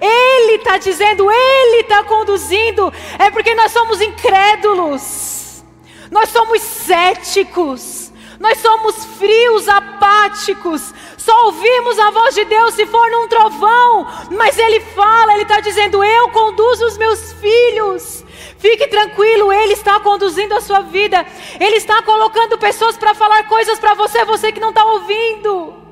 Ele 0.00 0.54
está 0.54 0.78
dizendo, 0.78 1.30
Ele 1.30 1.82
está 1.82 2.02
conduzindo. 2.02 2.90
É 3.18 3.30
porque 3.30 3.54
nós 3.54 3.72
somos 3.72 4.00
incrédulos. 4.00 5.62
Nós 6.10 6.30
somos 6.30 6.62
céticos, 6.62 8.10
nós 8.40 8.58
somos 8.58 9.04
frios, 9.18 9.68
apáticos, 9.68 10.92
só 11.24 11.46
ouvimos 11.46 11.98
a 11.98 12.10
voz 12.10 12.34
de 12.34 12.44
Deus 12.44 12.74
se 12.74 12.84
for 12.84 13.10
num 13.10 13.26
trovão, 13.26 14.06
mas 14.30 14.58
Ele 14.58 14.78
fala, 14.80 15.32
Ele 15.32 15.44
está 15.44 15.58
dizendo: 15.58 16.04
Eu 16.04 16.28
conduzo 16.28 16.84
os 16.84 16.98
meus 16.98 17.32
filhos. 17.32 18.22
Fique 18.58 18.86
tranquilo, 18.88 19.50
Ele 19.50 19.72
está 19.72 19.98
conduzindo 20.00 20.54
a 20.54 20.60
sua 20.60 20.80
vida, 20.80 21.24
Ele 21.58 21.76
está 21.76 22.02
colocando 22.02 22.58
pessoas 22.58 22.98
para 22.98 23.14
falar 23.14 23.48
coisas 23.48 23.78
para 23.78 23.94
você, 23.94 24.22
você 24.26 24.52
que 24.52 24.60
não 24.60 24.68
está 24.68 24.84
ouvindo. 24.84 25.82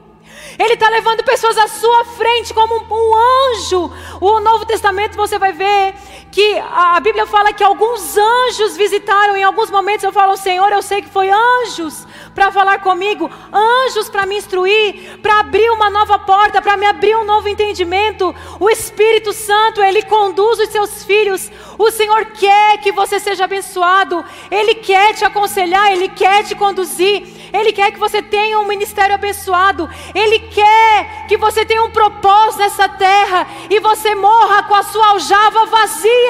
Ele 0.59 0.75
está 0.75 0.91
levando 0.91 1.25
pessoas 1.25 1.57
à 1.57 1.67
sua 1.67 2.05
frente 2.05 2.53
como 2.53 2.75
um, 2.75 2.95
um, 2.95 3.15
anjo. 3.55 3.91
O 4.21 4.39
Novo 4.41 4.67
Testamento 4.67 5.17
você 5.17 5.39
vai 5.39 5.53
ver 5.53 5.95
que 6.33 6.59
a, 6.59 6.99
Bíblia 6.99 7.27
fala 7.27 7.53
que 7.53 7.63
alguns 7.63 8.17
anjos 8.17 8.75
visitaram. 8.75 9.37
Em 9.37 9.45
alguns 9.45 9.71
momentos 9.71 10.03
eu 10.03 10.11
falo, 10.11 10.35
Senhor, 10.35 10.73
eu 10.73 10.81
sei 10.81 11.03
que 11.03 11.11
foi 11.11 11.31
anjos 11.31 12.07
para 12.35 12.51
falar 12.51 12.81
comigo, 12.81 13.31
anjos 13.53 14.09
para 14.09 14.25
me 14.25 14.39
instruir, 14.39 15.19
para 15.21 15.41
abrir 15.41 15.69
uma 15.71 15.91
nova 15.91 16.19
porta, 16.19 16.63
para 16.63 16.79
me 16.79 16.87
abrir 16.87 17.15
um 17.17 17.25
novo 17.25 17.49
entendimento. 17.49 18.35
O 18.59 18.71
Espírito 18.71 19.31
Santo, 19.35 19.83
ele 19.83 20.03
conduz 20.05 20.59
os 20.59 20.71
seus 20.71 21.05
filhos. 21.05 21.51
O 21.79 21.91
Senhor 21.91 22.25
quer 22.25 22.79
que 22.79 22.93
você 22.93 23.21
seja 23.21 23.45
abençoado. 23.45 24.25
Ele 24.51 24.77
quer 24.77 25.13
te 25.13 25.27
aconselhar, 25.27 25.93
ele 25.93 26.09
quer 26.09 26.45
te 26.45 26.55
conduzir. 26.55 27.43
Ele 27.53 27.73
quer 27.73 27.93
que 27.93 27.99
você 27.99 28.23
tenha 28.23 28.59
um 28.59 28.67
ministério 28.67 29.15
abençoado. 29.15 29.87
Ele 30.15 30.39
quer 30.39 31.27
que 31.29 31.37
você 31.37 31.67
tenha 31.67 31.83
um 31.83 31.91
propósito 31.91 32.61
nessa 32.61 32.89
terra 32.89 33.47
e 33.69 33.79
você 33.81 34.15
morra 34.15 34.63
com 34.63 34.75
a 34.75 34.83
sua 34.83 35.09
aljava 35.09 35.67
vazia. 35.67 36.22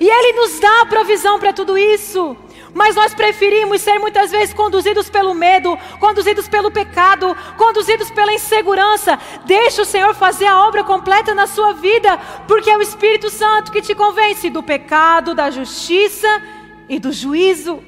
E 0.00 0.08
Ele 0.08 0.32
nos 0.32 0.58
dá 0.58 0.82
a 0.82 0.86
provisão 0.86 1.38
para 1.38 1.52
tudo 1.52 1.78
isso. 1.78 2.36
Mas 2.74 2.96
nós 2.96 3.14
preferimos 3.14 3.80
ser 3.80 4.00
muitas 4.00 4.32
vezes 4.32 4.52
conduzidos 4.52 5.08
pelo 5.08 5.32
medo, 5.32 5.78
conduzidos 6.00 6.48
pelo 6.48 6.72
pecado, 6.72 7.36
conduzidos 7.56 8.10
pela 8.10 8.32
insegurança. 8.32 9.16
Deixa 9.44 9.82
o 9.82 9.84
Senhor 9.84 10.12
fazer 10.14 10.46
a 10.46 10.66
obra 10.66 10.82
completa 10.82 11.32
na 11.34 11.46
sua 11.46 11.72
vida, 11.72 12.18
porque 12.48 12.68
é 12.68 12.76
o 12.76 12.82
Espírito 12.82 13.30
Santo 13.30 13.70
que 13.70 13.80
te 13.80 13.94
convence 13.94 14.50
do 14.50 14.62
pecado, 14.62 15.34
da 15.34 15.50
justiça 15.50 16.42
e 16.88 16.98
do 16.98 17.12
juízo. 17.12 17.80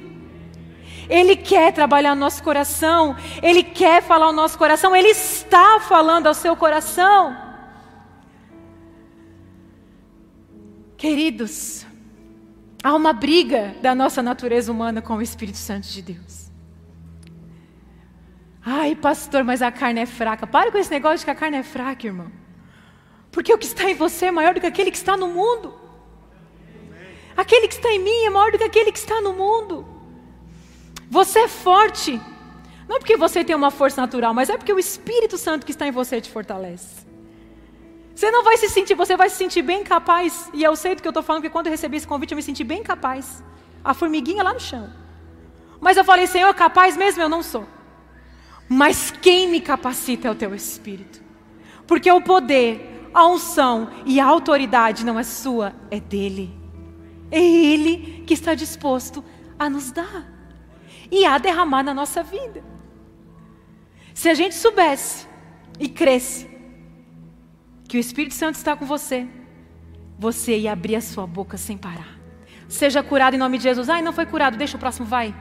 Ele 1.09 1.35
quer 1.35 1.73
trabalhar 1.73 2.15
no 2.15 2.21
nosso 2.21 2.41
coração, 2.41 3.15
Ele 3.41 3.63
quer 3.63 4.01
falar 4.01 4.27
ao 4.27 4.33
nosso 4.33 4.57
coração, 4.57 4.95
Ele 4.95 5.09
está 5.09 5.79
falando 5.81 6.27
ao 6.27 6.33
seu 6.33 6.55
coração. 6.55 7.46
Queridos, 10.97 11.85
há 12.83 12.95
uma 12.95 13.13
briga 13.13 13.75
da 13.83 13.93
nossa 13.93 14.23
natureza 14.23 14.71
humana 14.71 14.99
com 14.99 15.15
o 15.15 15.21
Espírito 15.21 15.59
Santo 15.59 15.87
de 15.87 16.01
Deus. 16.01 16.47
Ai, 18.65 18.95
pastor, 18.95 19.43
mas 19.43 19.61
a 19.61 19.71
carne 19.71 20.01
é 20.01 20.05
fraca. 20.07 20.47
Para 20.47 20.71
com 20.71 20.77
esse 20.79 20.89
negócio 20.89 21.19
de 21.19 21.25
que 21.25 21.31
a 21.31 21.35
carne 21.35 21.57
é 21.57 21.63
fraca, 21.63 22.07
irmão. 22.07 22.31
Porque 23.31 23.53
o 23.53 23.57
que 23.59 23.67
está 23.67 23.89
em 23.89 23.93
você 23.93 24.25
é 24.25 24.31
maior 24.31 24.55
do 24.55 24.59
que 24.59 24.65
aquele 24.65 24.89
que 24.89 24.97
está 24.97 25.15
no 25.15 25.27
mundo. 25.27 25.73
Aquele 27.37 27.67
que 27.67 27.75
está 27.75 27.91
em 27.91 27.99
mim 27.99 28.25
é 28.25 28.29
maior 28.31 28.51
do 28.51 28.57
que 28.57 28.63
aquele 28.63 28.91
que 28.91 28.97
está 28.97 29.21
no 29.21 29.33
mundo. 29.33 29.85
Você 31.11 31.39
é 31.41 31.47
forte. 31.47 32.19
Não 32.89 32.95
é 32.95 32.99
porque 32.99 33.15
você 33.15 33.43
tem 33.43 33.55
uma 33.55 33.69
força 33.69 34.01
natural, 34.01 34.33
mas 34.33 34.49
é 34.49 34.57
porque 34.57 34.73
o 34.73 34.79
Espírito 34.79 35.37
Santo 35.37 35.63
que 35.63 35.71
está 35.71 35.87
em 35.87 35.91
você 35.91 36.19
te 36.19 36.31
fortalece. 36.31 37.05
Você 38.17 38.31
não 38.31 38.43
vai 38.43 38.57
se 38.57 38.67
sentir, 38.67 38.95
você 38.95 39.15
vai 39.15 39.29
se 39.29 39.35
sentir 39.35 39.61
bem 39.61 39.83
capaz. 39.83 40.49
E 40.51 40.63
eu 40.63 40.75
sei 40.75 40.95
do 40.95 41.03
que 41.03 41.07
eu 41.07 41.11
estou 41.11 41.21
falando, 41.21 41.43
porque 41.43 41.53
quando 41.53 41.67
eu 41.67 41.71
recebi 41.71 41.97
esse 41.97 42.07
convite 42.07 42.31
eu 42.31 42.35
me 42.35 42.41
senti 42.41 42.63
bem 42.63 42.81
capaz. 42.81 43.43
A 43.83 43.93
formiguinha 43.93 44.41
lá 44.41 44.51
no 44.51 44.59
chão. 44.59 44.91
Mas 45.79 45.97
eu 45.97 46.03
falei, 46.03 46.25
Senhor, 46.25 46.51
capaz 46.55 46.97
mesmo 46.97 47.21
eu 47.21 47.29
não 47.29 47.43
sou. 47.43 47.67
Mas 48.67 49.11
quem 49.11 49.47
me 49.47 49.61
capacita 49.61 50.27
é 50.27 50.31
o 50.31 50.35
teu 50.35 50.55
Espírito. 50.55 51.21
Porque 51.85 52.11
o 52.11 52.19
poder, 52.19 53.07
a 53.13 53.27
unção 53.27 53.87
e 54.03 54.19
a 54.19 54.25
autoridade 54.25 55.05
não 55.05 55.19
é 55.19 55.23
sua, 55.23 55.75
é 55.91 55.99
dele. 55.99 56.51
É 57.29 57.39
Ele 57.39 58.23
que 58.25 58.33
está 58.33 58.55
disposto 58.55 59.23
a 59.59 59.69
nos 59.69 59.91
dar 59.91 60.25
e 61.11 61.23
a 61.23 61.37
derramar 61.37 61.83
na 61.83 61.93
nossa 61.93 62.23
vida. 62.23 62.63
Se 64.11 64.27
a 64.27 64.33
gente 64.33 64.55
soubesse 64.55 65.27
e 65.79 65.87
cresce 65.87 66.46
que 67.87 67.97
o 67.97 67.99
Espírito 67.99 68.33
Santo 68.33 68.55
está 68.55 68.75
com 68.75 68.85
você, 68.85 69.25
você 70.19 70.57
ia 70.57 70.73
abrir 70.73 70.95
a 70.95 71.01
sua 71.01 71.25
boca 71.25 71.57
sem 71.57 71.77
parar. 71.77 72.17
Seja 72.67 73.01
curado 73.01 73.35
em 73.35 73.39
nome 73.39 73.57
de 73.57 73.63
Jesus. 73.63 73.89
Ai, 73.89 74.01
não 74.01 74.11
foi 74.11 74.25
curado, 74.25 74.57
deixa 74.57 74.75
o 74.75 74.79
próximo, 74.79 75.05
vai. 75.05 75.33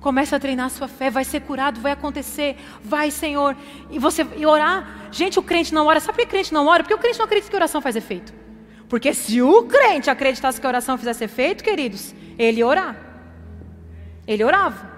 Começa 0.00 0.36
a 0.36 0.40
treinar 0.40 0.66
a 0.66 0.68
sua 0.70 0.88
fé, 0.88 1.10
vai 1.10 1.24
ser 1.24 1.40
curado, 1.40 1.80
vai 1.80 1.92
acontecer, 1.92 2.56
vai, 2.82 3.10
Senhor. 3.10 3.56
E 3.90 3.98
você 3.98 4.26
e 4.36 4.44
orar. 4.44 5.08
Gente, 5.10 5.38
o 5.38 5.42
crente 5.42 5.72
não 5.72 5.86
ora. 5.86 6.00
Sabe 6.00 6.16
por 6.16 6.22
que 6.22 6.28
o 6.28 6.30
crente 6.30 6.52
não 6.52 6.66
ora? 6.66 6.82
Porque 6.82 6.94
o 6.94 6.98
crente 6.98 7.18
não 7.18 7.26
acredita 7.26 7.50
que 7.50 7.56
oração 7.56 7.80
faz 7.80 7.96
efeito. 7.96 8.32
Porque 8.88 9.14
se 9.14 9.40
o 9.40 9.62
crente 9.64 10.10
acreditasse 10.10 10.60
que 10.60 10.66
a 10.66 10.70
oração 10.70 10.98
fizesse 10.98 11.24
efeito, 11.24 11.62
queridos, 11.62 12.14
ele 12.38 12.58
ia 12.58 12.66
orar. 12.66 12.96
Ele 14.26 14.42
orava. 14.42 14.90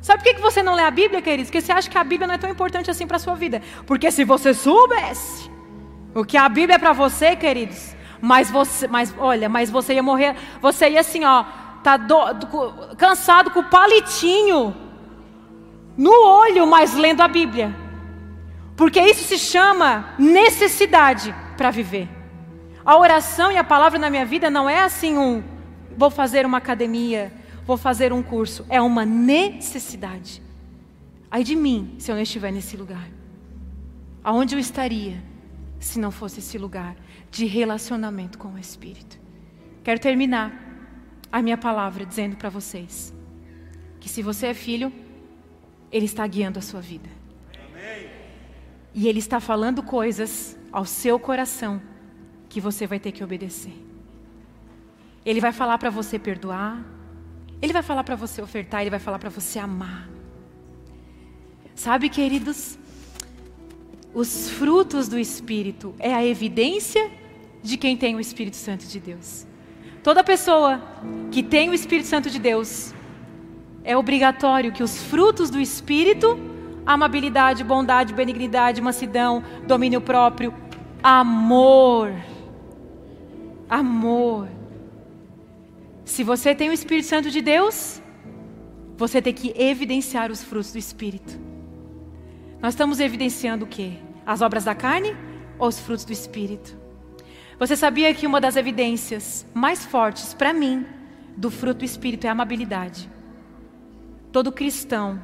Sabe 0.00 0.22
por 0.22 0.34
que 0.34 0.40
você 0.40 0.62
não 0.62 0.74
lê 0.74 0.82
a 0.82 0.90
Bíblia, 0.90 1.20
queridos? 1.22 1.46
Porque 1.50 1.60
você 1.60 1.72
acha 1.72 1.88
que 1.88 1.98
a 1.98 2.04
Bíblia 2.04 2.26
não 2.26 2.34
é 2.34 2.38
tão 2.38 2.50
importante 2.50 2.90
assim 2.90 3.06
para 3.06 3.16
a 3.16 3.20
sua 3.20 3.34
vida. 3.34 3.62
Porque 3.86 4.10
se 4.10 4.24
você 4.24 4.52
soubesse 4.52 5.53
o 6.14 6.24
que 6.24 6.36
a 6.36 6.48
Bíblia 6.48 6.76
é 6.76 6.78
para 6.78 6.92
você, 6.92 7.34
queridos, 7.34 7.94
mas 8.20 8.50
você, 8.50 8.86
mas 8.86 9.14
olha, 9.18 9.48
mas 9.48 9.70
você 9.70 9.94
ia 9.94 10.02
morrer, 10.02 10.36
você 10.60 10.90
ia 10.90 11.00
assim, 11.00 11.24
ó, 11.24 11.44
tá 11.82 11.96
do, 11.96 12.32
do, 12.34 12.96
cansado 12.96 13.50
com 13.50 13.60
o 13.60 13.64
palitinho 13.64 14.74
no 15.96 16.26
olho, 16.26 16.66
mas 16.66 16.94
lendo 16.94 17.20
a 17.20 17.28
Bíblia. 17.28 17.74
Porque 18.76 19.00
isso 19.00 19.24
se 19.24 19.38
chama 19.38 20.14
necessidade 20.18 21.34
para 21.56 21.70
viver. 21.70 22.08
A 22.84 22.96
oração 22.96 23.50
e 23.50 23.56
a 23.56 23.64
palavra 23.64 23.98
na 23.98 24.10
minha 24.10 24.26
vida 24.26 24.50
não 24.50 24.68
é 24.68 24.82
assim 24.82 25.16
um 25.16 25.42
vou 25.96 26.10
fazer 26.10 26.44
uma 26.44 26.58
academia, 26.58 27.32
vou 27.66 27.76
fazer 27.76 28.12
um 28.12 28.22
curso. 28.22 28.64
É 28.68 28.80
uma 28.80 29.04
necessidade. 29.04 30.42
Aí 31.30 31.42
de 31.42 31.56
mim, 31.56 31.96
se 31.98 32.10
eu 32.10 32.14
não 32.14 32.22
estiver 32.22 32.52
nesse 32.52 32.76
lugar. 32.76 33.08
Aonde 34.22 34.54
eu 34.54 34.58
estaria 34.58 35.22
se 35.84 35.98
não 35.98 36.10
fosse 36.10 36.40
esse 36.40 36.56
lugar 36.56 36.96
de 37.30 37.44
relacionamento 37.44 38.38
com 38.38 38.48
o 38.48 38.58
Espírito? 38.58 39.18
Quero 39.82 40.00
terminar 40.00 40.52
a 41.30 41.42
minha 41.42 41.58
palavra 41.58 42.06
dizendo 42.06 42.36
para 42.36 42.48
vocês 42.48 43.12
que 44.00 44.08
se 44.08 44.22
você 44.22 44.48
é 44.48 44.54
filho, 44.54 44.92
Ele 45.90 46.06
está 46.06 46.26
guiando 46.26 46.58
a 46.58 46.62
sua 46.62 46.80
vida. 46.80 47.08
E 48.94 49.08
Ele 49.08 49.18
está 49.18 49.40
falando 49.40 49.82
coisas 49.82 50.56
ao 50.72 50.84
seu 50.84 51.18
coração 51.18 51.82
que 52.48 52.60
você 52.60 52.86
vai 52.86 52.98
ter 52.98 53.12
que 53.12 53.24
obedecer. 53.24 53.74
Ele 55.24 55.40
vai 55.40 55.52
falar 55.52 55.78
para 55.78 55.90
você 55.90 56.18
perdoar, 56.18 56.84
ele 57.60 57.72
vai 57.72 57.82
falar 57.82 58.04
para 58.04 58.14
você 58.14 58.42
ofertar, 58.42 58.82
ele 58.82 58.90
vai 58.90 59.00
falar 59.00 59.18
para 59.18 59.30
você 59.30 59.58
amar. 59.58 60.08
Sabe, 61.74 62.08
queridos, 62.08 62.78
os 64.14 64.48
frutos 64.48 65.08
do 65.08 65.18
Espírito 65.18 65.94
é 65.98 66.14
a 66.14 66.24
evidência 66.24 67.10
de 67.62 67.76
quem 67.76 67.96
tem 67.96 68.14
o 68.14 68.20
Espírito 68.20 68.56
Santo 68.56 68.86
de 68.86 69.00
Deus. 69.00 69.46
Toda 70.02 70.22
pessoa 70.22 70.82
que 71.30 71.42
tem 71.42 71.70
o 71.70 71.74
Espírito 71.74 72.06
Santo 72.06 72.30
de 72.30 72.38
Deus, 72.38 72.94
é 73.82 73.96
obrigatório 73.96 74.72
que 74.72 74.82
os 74.82 75.02
frutos 75.02 75.50
do 75.50 75.60
Espírito, 75.60 76.38
amabilidade, 76.86 77.64
bondade, 77.64 78.14
benignidade, 78.14 78.80
mansidão, 78.80 79.42
domínio 79.66 80.00
próprio, 80.00 80.54
amor, 81.02 82.14
amor, 83.68 84.48
se 86.04 86.22
você 86.22 86.54
tem 86.54 86.68
o 86.68 86.72
Espírito 86.72 87.08
Santo 87.08 87.30
de 87.30 87.40
Deus, 87.40 88.00
você 88.96 89.20
tem 89.22 89.32
que 89.32 89.54
evidenciar 89.60 90.30
os 90.30 90.44
frutos 90.44 90.72
do 90.72 90.78
Espírito. 90.78 91.40
Nós 92.60 92.74
estamos 92.74 93.00
evidenciando 93.00 93.64
o 93.64 93.68
quê? 93.68 93.94
As 94.26 94.40
obras 94.40 94.64
da 94.64 94.74
carne 94.74 95.16
ou 95.58 95.68
os 95.68 95.78
frutos 95.78 96.04
do 96.04 96.12
Espírito? 96.12 96.76
Você 97.58 97.76
sabia 97.76 98.12
que 98.14 98.26
uma 98.26 98.40
das 98.40 98.56
evidências 98.56 99.46
mais 99.54 99.84
fortes 99.84 100.34
para 100.34 100.52
mim 100.52 100.84
do 101.36 101.50
fruto 101.50 101.80
do 101.80 101.84
Espírito 101.84 102.24
é 102.24 102.28
a 102.28 102.32
amabilidade? 102.32 103.10
Todo 104.32 104.50
cristão, 104.50 105.20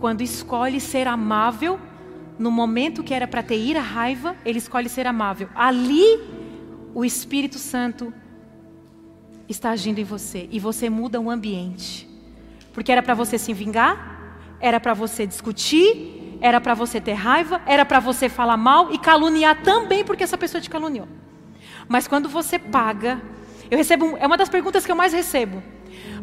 quando 0.00 0.22
escolhe 0.22 0.80
ser 0.80 1.06
amável, 1.06 1.78
no 2.38 2.50
momento 2.50 3.02
que 3.02 3.14
era 3.14 3.26
para 3.26 3.42
ter 3.42 3.58
ira, 3.58 3.80
raiva, 3.80 4.36
ele 4.44 4.58
escolhe 4.58 4.88
ser 4.88 5.06
amável. 5.06 5.48
Ali, 5.54 6.20
o 6.94 7.04
Espírito 7.04 7.58
Santo 7.58 8.12
está 9.48 9.70
agindo 9.70 9.98
em 9.98 10.04
você 10.04 10.48
e 10.50 10.58
você 10.58 10.88
muda 10.90 11.20
o 11.20 11.30
ambiente. 11.30 12.08
Porque 12.72 12.92
era 12.92 13.02
para 13.02 13.14
você 13.14 13.38
se 13.38 13.52
vingar, 13.52 14.56
era 14.60 14.78
para 14.78 14.94
você 14.94 15.26
discutir, 15.26 16.17
era 16.40 16.60
para 16.60 16.74
você 16.74 17.00
ter 17.00 17.14
raiva, 17.14 17.60
era 17.66 17.84
para 17.84 18.00
você 18.00 18.28
falar 18.28 18.56
mal 18.56 18.92
e 18.92 18.98
caluniar 18.98 19.62
também 19.62 20.04
porque 20.04 20.24
essa 20.24 20.38
pessoa 20.38 20.60
te 20.60 20.70
caluniou. 20.70 21.08
Mas 21.88 22.06
quando 22.06 22.28
você 22.28 22.58
paga, 22.58 23.20
eu 23.70 23.78
recebo, 23.78 24.16
é 24.18 24.26
uma 24.26 24.36
das 24.36 24.48
perguntas 24.48 24.84
que 24.84 24.92
eu 24.92 24.96
mais 24.96 25.12
recebo. 25.12 25.62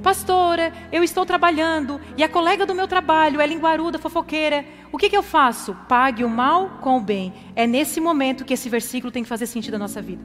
Pastora, 0.02 0.72
eu 0.92 1.04
estou 1.04 1.26
trabalhando 1.26 2.00
e 2.16 2.24
a 2.24 2.30
colega 2.30 2.66
do 2.66 2.76
meu 2.76 2.88
trabalho 2.88 3.42
é 3.42 3.48
linguaruda, 3.48 3.98
fofoqueira. 3.98 4.64
O 4.92 4.98
que, 4.98 5.10
que 5.10 5.18
eu 5.18 5.24
faço? 5.24 5.76
Pague 5.88 6.24
o 6.24 6.30
mal 6.30 6.78
com 6.82 6.98
o 6.98 7.02
bem. 7.02 7.34
É 7.56 7.66
nesse 7.66 8.00
momento 8.00 8.46
que 8.46 8.54
esse 8.54 8.70
versículo 8.70 9.12
tem 9.12 9.24
que 9.24 9.30
fazer 9.30 9.48
sentido 9.48 9.74
na 9.74 9.80
nossa 9.80 10.02
vida. 10.02 10.24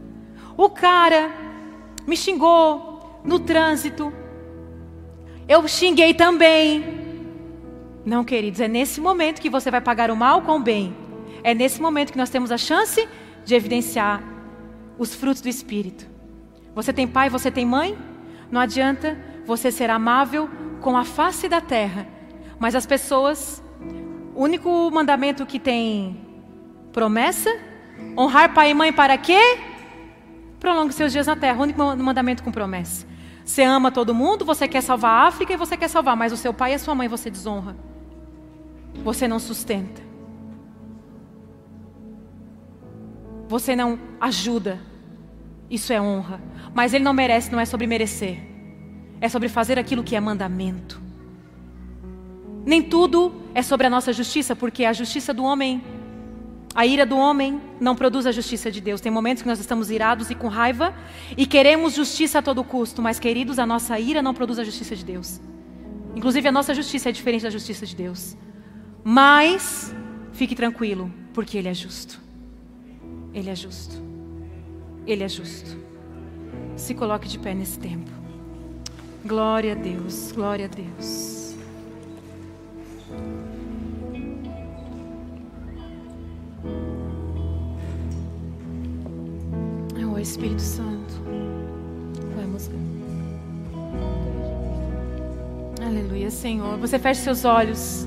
O 0.57 0.68
cara 0.68 1.30
me 2.07 2.16
xingou, 2.16 3.20
no 3.24 3.38
trânsito. 3.38 4.12
Eu 5.49 5.66
xinguei 5.66 6.14
também. 6.14 7.09
Não, 8.11 8.24
queridos, 8.24 8.58
é 8.58 8.66
nesse 8.66 9.00
momento 9.00 9.40
que 9.40 9.48
você 9.48 9.70
vai 9.70 9.80
pagar 9.80 10.11
o 10.11 10.16
mal 10.16 10.42
com 10.42 10.56
o 10.56 10.58
bem. 10.58 10.92
É 11.44 11.54
nesse 11.54 11.80
momento 11.80 12.11
que 12.11 12.18
nós 12.18 12.28
temos 12.28 12.50
a 12.50 12.58
chance 12.58 13.08
de 13.44 13.54
evidenciar 13.54 14.20
os 14.98 15.14
frutos 15.14 15.40
do 15.40 15.48
Espírito. 15.48 16.08
Você 16.74 16.92
tem 16.92 17.06
pai, 17.06 17.30
você 17.30 17.52
tem 17.52 17.64
mãe? 17.64 17.96
Não 18.50 18.61
adianta 18.61 19.16
você 19.46 19.70
ser 19.70 19.90
amável 19.90 20.50
com 20.80 20.96
a 20.96 21.04
face 21.04 21.48
da 21.48 21.61
terra, 21.61 22.04
mas 22.58 22.74
as 22.74 22.84
pessoas, 22.84 23.62
o 24.34 24.42
único 24.42 24.90
mandamento 24.90 25.46
que 25.46 25.61
tem 25.61 26.20
promessa, 26.90 27.48
honrar 28.18 28.52
pai 28.52 28.72
e 28.72 28.74
mãe 28.74 28.92
para 28.92 29.16
quê? 29.16 29.40
Prolongue 30.58 30.92
seus 30.92 31.12
dias 31.12 31.28
na 31.28 31.36
terra, 31.36 31.61
o 31.61 31.62
único 31.62 31.80
mandamento 31.80 32.42
com 32.42 32.50
promessa. 32.50 33.06
Você 33.44 33.62
ama 33.62 33.92
todo 33.92 34.12
mundo, 34.12 34.44
você 34.44 34.66
quer 34.66 34.80
salvar 34.80 35.12
a 35.12 35.28
África 35.28 35.52
e 35.52 35.56
você 35.56 35.76
quer 35.76 35.86
salvar, 35.86 36.16
mas 36.16 36.32
o 36.32 36.36
seu 36.36 36.52
pai 36.52 36.72
e 36.72 36.74
a 36.74 36.78
sua 36.80 36.96
mãe 36.96 37.06
você 37.06 37.30
desonra. 37.30 37.76
Você 39.03 39.26
não 39.26 39.38
sustenta. 39.38 40.03
Você 43.48 43.74
não 43.74 43.98
ajuda. 44.20 44.80
Isso 45.70 45.92
é 45.92 46.01
honra. 46.01 46.40
Mas 46.74 46.94
ele 46.94 47.05
não 47.05 47.12
merece, 47.12 47.51
não 47.51 47.61
é 47.61 47.64
sobre 47.64 47.86
merecer. 47.86 48.38
É 49.20 49.28
sobre 49.28 49.48
fazer 49.48 49.78
aquilo 49.78 50.05
que 50.05 50.16
é 50.16 50.20
mandamento. 50.20 51.01
Nem 52.64 52.82
tudo 52.82 53.32
é 53.55 53.62
sobre 53.62 53.86
a 53.86 53.90
nossa 53.90 54.12
justiça, 54.12 54.55
porque 54.55 54.84
a 54.84 54.92
justiça 54.92 55.32
do 55.32 55.44
homem 55.44 55.82
a 56.72 56.86
ira 56.86 57.05
do 57.05 57.16
homem 57.16 57.61
não 57.80 57.96
produz 57.96 58.26
a 58.26 58.32
justiça 58.32 58.70
de 58.70 58.80
Deus. 58.80 59.01
Tem 59.01 59.11
momentos 59.11 59.42
que 59.42 59.48
nós 59.48 59.59
estamos 59.59 59.90
irados 59.90 60.30
e 60.30 60.36
com 60.36 60.46
raiva 60.46 60.94
e 61.36 61.44
queremos 61.44 61.94
justiça 61.94 62.38
a 62.38 62.42
todo 62.42 62.62
custo, 62.62 63.03
mas 63.03 63.18
queridos, 63.18 63.59
a 63.59 63.66
nossa 63.66 63.98
ira 63.98 64.22
não 64.22 64.32
produz 64.32 64.59
a 64.59 64.64
justiça 64.64 64.94
de 64.94 65.05
Deus. 65.05 65.40
Inclusive 66.14 66.46
a 66.46 66.53
nossa 66.53 66.72
justiça 66.72 67.09
é 67.09 67.12
diferente 67.12 67.42
da 67.42 67.51
justiça 67.51 67.84
de 67.84 67.96
Deus. 67.96 68.36
Mas 69.03 69.94
fique 70.32 70.55
tranquilo, 70.55 71.11
porque 71.32 71.59
ele 71.59 71.68
é 71.68 71.74
justo. 71.74 72.20
Ele 73.32 73.51
é 73.51 73.55
justo. 73.55 73.96
Ele 75.07 75.24
é 75.24 75.28
justo. 75.28 75.78
Se 76.76 76.94
coloque 76.94 77.28
de 77.28 77.38
pé 77.38 77.55
nesse 77.55 77.78
tempo. 77.78 78.11
Glória 79.24 79.72
a 79.72 79.76
Deus, 79.76 80.32
glória 80.32 80.66
a 80.66 80.68
Deus. 80.68 81.40
Espírito 90.30 90.62
Santo. 90.62 91.14
Vamos. 92.36 92.70
Aleluia, 95.84 96.30
Senhor. 96.30 96.78
Você 96.78 96.98
feche 96.98 97.22
seus 97.22 97.44
olhos. 97.44 98.07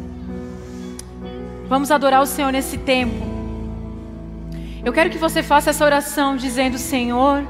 Vamos 1.74 1.89
adorar 1.89 2.21
o 2.21 2.28
Senhor 2.28 2.51
nesse 2.51 2.78
tempo. 2.78 3.15
Eu 4.86 4.93
quero 4.93 5.09
que 5.09 5.17
você 5.17 5.41
faça 5.41 5.71
essa 5.71 5.84
oração 5.84 6.38
dizendo: 6.38 6.78
Senhor, 6.78 7.43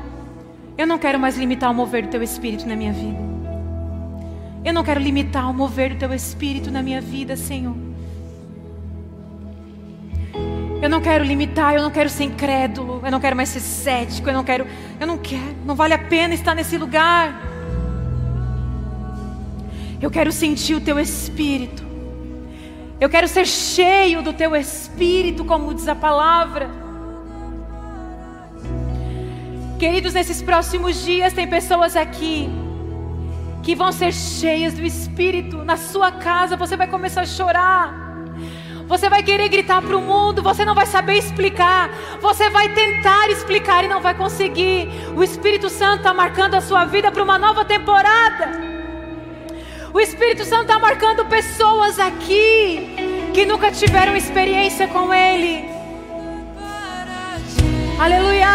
eu 0.78 0.88
não 0.88 0.98
quero 0.98 1.20
mais 1.20 1.38
limitar 1.38 1.70
o 1.70 1.74
mover 1.74 2.04
do 2.04 2.08
teu 2.08 2.24
espírito 2.24 2.66
na 2.66 2.74
minha 2.74 2.94
vida. 2.94 3.20
Eu 4.64 4.74
não 4.74 4.82
quero 4.82 5.02
limitar 5.02 5.52
o 5.52 5.54
mover 5.54 5.90
do 5.90 5.98
teu 5.98 6.14
espírito 6.14 6.72
na 6.72 6.82
minha 6.82 7.02
vida, 7.02 7.36
Senhor. 7.36 7.76
Eu 10.82 10.90
não 10.90 11.02
quero 11.02 11.26
limitar, 11.26 11.76
eu 11.76 11.82
não 11.82 11.92
quero 11.92 12.10
ser 12.10 12.24
incrédulo, 12.24 13.02
eu 13.04 13.12
não 13.12 13.20
quero 13.20 13.36
mais 13.36 13.50
ser 13.50 13.60
cético, 13.60 14.30
eu 14.30 14.34
não 14.34 14.46
quero, 14.46 14.66
eu 15.02 15.06
não 15.06 15.18
quero, 15.18 15.54
não 15.66 15.76
vale 15.76 15.96
a 15.96 16.00
pena 16.00 16.34
estar 16.34 16.56
nesse 16.56 16.78
lugar. 16.78 17.42
Eu 20.02 20.10
quero 20.10 20.32
sentir 20.32 20.76
o 20.76 20.80
teu 20.80 20.98
espírito. 20.98 21.83
Eu 23.04 23.10
quero 23.10 23.28
ser 23.28 23.46
cheio 23.46 24.22
do 24.22 24.32
teu 24.32 24.56
espírito, 24.56 25.44
como 25.44 25.74
diz 25.74 25.90
a 25.90 25.94
palavra. 25.94 26.70
Queridos, 29.78 30.14
nesses 30.14 30.42
próximos 30.42 31.04
dias 31.04 31.34
tem 31.34 31.46
pessoas 31.46 31.98
aqui 31.98 32.50
que 33.62 33.76
vão 33.76 33.92
ser 33.92 34.14
cheias 34.14 34.74
do 34.74 34.86
Espírito. 34.86 35.66
Na 35.66 35.76
sua 35.76 36.14
casa 36.14 36.56
você 36.56 36.78
vai 36.78 36.88
começar 36.88 37.24
a 37.24 37.26
chorar. 37.26 37.94
Você 38.88 39.10
vai 39.10 39.22
querer 39.22 39.50
gritar 39.50 39.82
para 39.82 39.98
o 39.98 40.02
mundo, 40.02 40.42
você 40.42 40.64
não 40.64 40.74
vai 40.74 40.86
saber 40.86 41.18
explicar. 41.18 41.90
Você 42.22 42.50
vai 42.50 42.70
tentar 42.70 43.30
explicar 43.30 43.84
e 43.84 43.90
não 43.90 44.00
vai 44.00 44.14
conseguir. 44.14 44.88
O 45.14 45.22
Espírito 45.22 45.70
Santo 45.70 45.98
está 45.98 46.14
marcando 46.14 46.54
a 46.54 46.62
sua 46.62 46.86
vida 46.86 47.12
para 47.12 47.22
uma 47.22 47.38
nova 47.38 47.66
temporada. 47.66 48.72
O 49.94 50.00
Espírito 50.00 50.44
Santo 50.44 50.64
está 50.64 50.80
marcando 50.80 51.24
pessoas 51.26 52.00
aqui 52.00 52.93
que 53.34 53.46
nunca 53.46 53.72
tiveram 53.72 54.16
experiência 54.16 54.88
com 54.88 55.12
Ele. 55.12 55.68
Aleluia. 58.00 58.48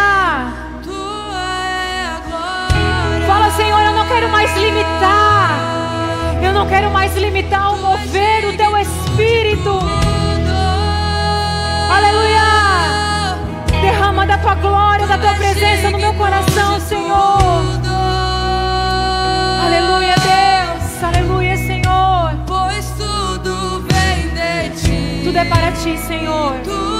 Fala, 3.27 3.51
Senhor, 3.51 3.81
eu 3.81 3.93
não 3.93 4.07
quero 4.07 4.29
mais 4.29 4.55
limitar. 4.57 5.49
Eu 6.41 6.53
não 6.53 6.65
quero 6.65 6.89
mais 6.91 7.15
limitar 7.17 7.73
o 7.73 7.77
mover 7.77 8.41
do 8.43 8.55
teu 8.55 8.77
espírito. 8.77 9.79
Aleluia. 11.95 12.47
Derrama 13.81 14.25
da 14.25 14.37
tua 14.37 14.55
glória, 14.55 15.05
da 15.05 15.17
tua 15.17 15.33
presença 15.33 15.91
no 15.91 15.99
meu 15.99 16.13
coração, 16.13 16.79
Senhor. 16.79 17.63
Aleluia, 19.65 20.15
Deus. 20.15 21.03
Aleluia, 21.03 21.38
é 25.39 25.45
para 25.45 25.71
ti, 25.71 25.97
Senhor. 25.97 26.98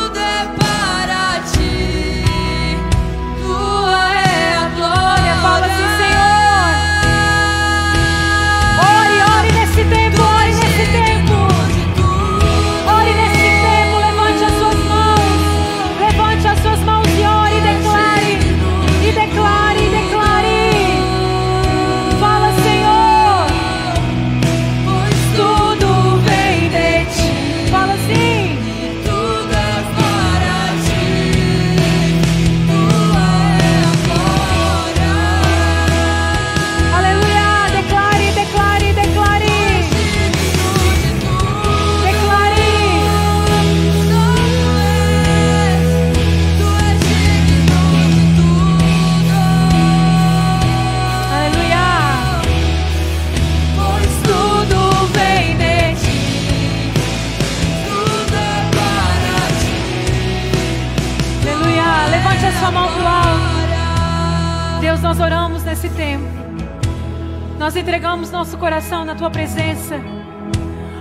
Entregamos 68.19 68.31
nosso 68.31 68.57
coração 68.57 69.05
na 69.05 69.15
tua 69.15 69.29
presença. 69.29 69.95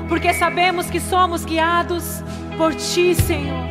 Porque 0.08 0.32
sabemos 0.32 0.88
que 0.88 1.00
somos 1.00 1.44
guiados 1.44 2.22
por 2.56 2.72
ti, 2.76 3.12
Senhor. 3.12 3.66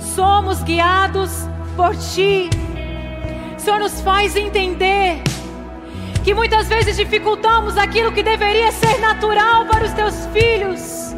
Somos 0.00 0.62
guiados 0.62 1.30
por 1.76 1.94
ti. 1.94 2.48
Senhor, 3.58 3.78
nos 3.78 4.00
faz 4.00 4.34
entender 4.36 5.22
que 6.24 6.32
muitas 6.32 6.66
vezes 6.66 6.96
dificultamos 6.96 7.76
aquilo 7.76 8.10
que 8.10 8.22
deveria 8.22 8.72
ser 8.72 8.98
natural 9.00 9.66
para 9.66 9.84
os 9.84 9.92
teus 9.92 10.26
filhos. 10.32 11.14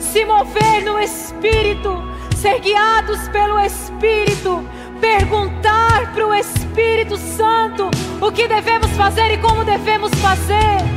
Se 0.00 0.24
mover 0.24 0.84
no 0.84 0.98
Espírito, 0.98 2.02
ser 2.34 2.58
guiados 2.58 3.28
pelo 3.28 3.60
Espírito, 3.60 4.64
perguntar 5.00 6.12
para 6.12 6.26
o 6.26 6.34
Espírito 6.34 7.16
Santo 7.16 7.90
o 8.20 8.32
que 8.32 8.48
devemos 8.48 8.90
fazer 8.96 9.30
e 9.30 9.38
como 9.38 9.64
devemos 9.64 10.10
fazer. 10.16 10.95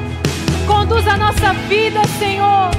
Conduz 0.69 1.07
a 1.07 1.17
nossa 1.17 1.51
vida, 1.67 1.99
Senhor. 2.19 2.69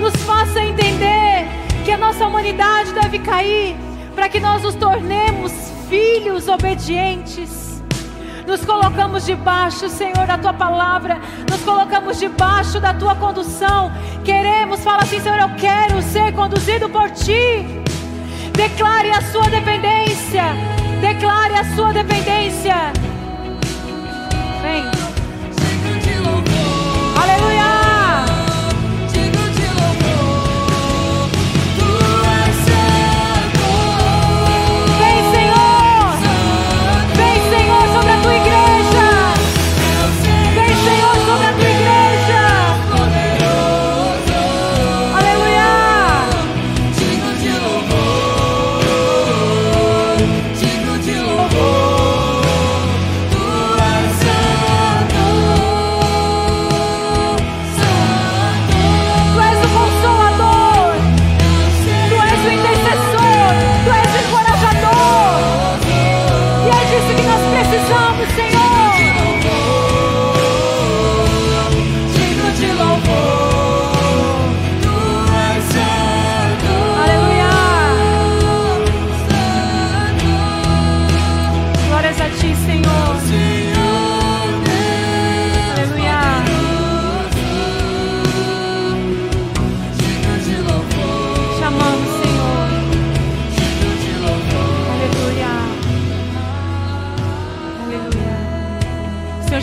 Nos 0.00 0.12
faça 0.24 0.60
entender 0.60 1.46
que 1.84 1.92
a 1.92 1.96
nossa 1.96 2.26
humanidade 2.26 2.92
deve 2.92 3.20
cair 3.20 3.76
para 4.16 4.28
que 4.28 4.40
nós 4.40 4.64
nos 4.64 4.74
tornemos 4.74 5.52
filhos 5.88 6.48
obedientes. 6.48 7.80
Nos 8.48 8.64
colocamos 8.64 9.24
debaixo, 9.24 9.88
Senhor, 9.88 10.26
da 10.26 10.36
tua 10.36 10.52
palavra. 10.52 11.20
Nos 11.48 11.62
colocamos 11.62 12.18
debaixo 12.18 12.80
da 12.80 12.92
tua 12.92 13.14
condução. 13.14 13.92
Queremos, 14.24 14.80
fala 14.80 15.04
assim, 15.04 15.20
Senhor, 15.20 15.38
eu 15.38 15.50
quero 15.54 16.02
ser 16.02 16.32
conduzido 16.32 16.88
por 16.88 17.08
ti. 17.10 17.64
Declare 18.54 19.12
a 19.12 19.22
sua 19.22 19.48
dependência. 19.48 20.42
Declare 21.00 21.54
a 21.54 21.76
sua 21.76 21.92
dependência. 21.92 22.74
Vem. 24.62 25.05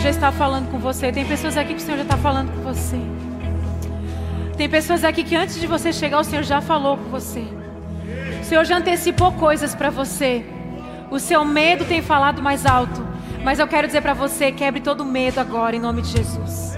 Já 0.04 0.10
está 0.10 0.30
falando 0.30 0.70
com 0.70 0.78
você. 0.78 1.10
Tem 1.10 1.24
pessoas 1.24 1.56
aqui 1.56 1.72
que 1.72 1.80
o 1.80 1.82
Senhor 1.82 1.96
já 1.96 2.02
está 2.02 2.18
falando 2.18 2.52
com 2.52 2.60
você. 2.60 3.00
Tem 4.54 4.68
pessoas 4.68 5.02
aqui 5.02 5.24
que 5.24 5.34
antes 5.34 5.58
de 5.58 5.66
você 5.66 5.94
chegar, 5.94 6.20
o 6.20 6.24
Senhor 6.24 6.42
já 6.42 6.60
falou 6.60 6.98
com 6.98 7.04
você. 7.04 7.42
O 8.38 8.44
Senhor 8.44 8.66
já 8.66 8.76
antecipou 8.76 9.32
coisas 9.32 9.74
para 9.74 9.88
você. 9.88 10.44
O 11.10 11.18
seu 11.18 11.42
medo 11.42 11.86
tem 11.86 12.02
falado 12.02 12.42
mais 12.42 12.66
alto. 12.66 13.02
Mas 13.42 13.58
eu 13.58 13.66
quero 13.66 13.86
dizer 13.86 14.02
para 14.02 14.12
você: 14.12 14.52
quebre 14.52 14.82
todo 14.82 15.06
medo 15.06 15.38
agora, 15.40 15.74
em 15.74 15.80
nome 15.80 16.02
de 16.02 16.08
Jesus. 16.08 16.76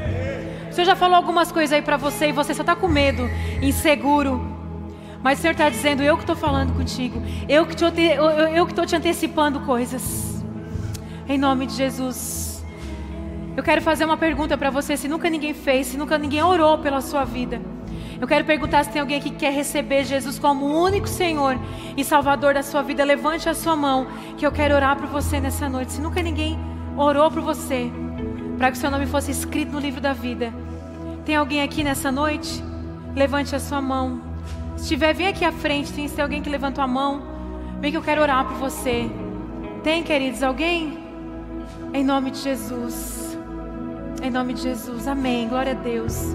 O 0.70 0.72
Senhor 0.72 0.86
já 0.86 0.94
falou 0.94 1.16
algumas 1.16 1.50
coisas 1.50 1.72
aí 1.72 1.82
para 1.82 1.96
você 1.96 2.28
e 2.28 2.32
você 2.32 2.54
só 2.54 2.62
está 2.62 2.76
com 2.76 2.86
medo, 2.86 3.28
inseguro. 3.60 4.40
Mas 5.20 5.40
o 5.40 5.42
Senhor 5.42 5.52
está 5.52 5.68
dizendo: 5.68 6.00
eu 6.00 6.14
que 6.16 6.22
estou 6.22 6.36
falando 6.36 6.74
contigo. 6.74 7.20
Eu 7.48 7.66
que 7.66 7.74
estou 7.74 7.88
eu, 7.88 8.30
eu, 8.30 8.68
eu 8.68 8.86
te 8.86 8.94
antecipando 8.94 9.58
coisas. 9.62 10.44
Em 11.28 11.36
nome 11.36 11.66
de 11.66 11.74
Jesus. 11.74 12.45
Eu 13.56 13.62
quero 13.62 13.80
fazer 13.80 14.04
uma 14.04 14.18
pergunta 14.18 14.58
para 14.58 14.68
você, 14.68 14.98
se 14.98 15.08
nunca 15.08 15.30
ninguém 15.30 15.54
fez, 15.54 15.86
se 15.86 15.96
nunca 15.96 16.18
ninguém 16.18 16.42
orou 16.42 16.76
pela 16.76 17.00
sua 17.00 17.24
vida. 17.24 17.58
Eu 18.20 18.26
quero 18.26 18.44
perguntar 18.44 18.84
se 18.84 18.90
tem 18.90 19.00
alguém 19.00 19.16
aqui 19.16 19.30
que 19.30 19.36
quer 19.36 19.52
receber 19.52 20.04
Jesus 20.04 20.38
como 20.38 20.66
o 20.66 20.82
único 20.84 21.08
Senhor 21.08 21.58
e 21.96 22.04
Salvador 22.04 22.52
da 22.52 22.62
sua 22.62 22.82
vida. 22.82 23.02
Levante 23.02 23.48
a 23.48 23.54
sua 23.54 23.74
mão, 23.74 24.06
que 24.36 24.46
eu 24.46 24.52
quero 24.52 24.74
orar 24.74 24.96
por 24.96 25.06
você 25.06 25.40
nessa 25.40 25.70
noite. 25.70 25.92
Se 25.92 26.02
nunca 26.02 26.22
ninguém 26.22 26.58
orou 26.98 27.30
por 27.30 27.40
você, 27.40 27.90
para 28.58 28.70
que 28.70 28.76
o 28.76 28.80
seu 28.80 28.90
nome 28.90 29.06
fosse 29.06 29.30
escrito 29.30 29.72
no 29.72 29.80
livro 29.80 30.02
da 30.02 30.12
vida. 30.12 30.52
Tem 31.24 31.34
alguém 31.34 31.62
aqui 31.62 31.82
nessa 31.82 32.12
noite? 32.12 32.62
Levante 33.14 33.56
a 33.56 33.58
sua 33.58 33.80
mão. 33.80 34.20
Se 34.76 34.88
tiver, 34.88 35.14
vem 35.14 35.28
aqui 35.28 35.46
à 35.46 35.52
frente. 35.52 35.92
Tem, 35.94 36.08
se 36.08 36.20
alguém 36.20 36.42
que 36.42 36.50
levantou 36.50 36.84
a 36.84 36.86
mão, 36.86 37.22
vem 37.80 37.90
que 37.90 37.96
eu 37.96 38.02
quero 38.02 38.20
orar 38.20 38.44
por 38.44 38.56
você. 38.56 39.10
Tem, 39.82 40.02
queridos, 40.02 40.42
alguém? 40.42 40.98
Em 41.94 42.04
nome 42.04 42.30
de 42.30 42.38
Jesus. 42.38 43.25
Em 44.22 44.30
nome 44.30 44.54
de 44.54 44.62
Jesus. 44.62 45.06
Amém. 45.06 45.48
Glória 45.48 45.72
a 45.72 45.74
Deus. 45.74 46.34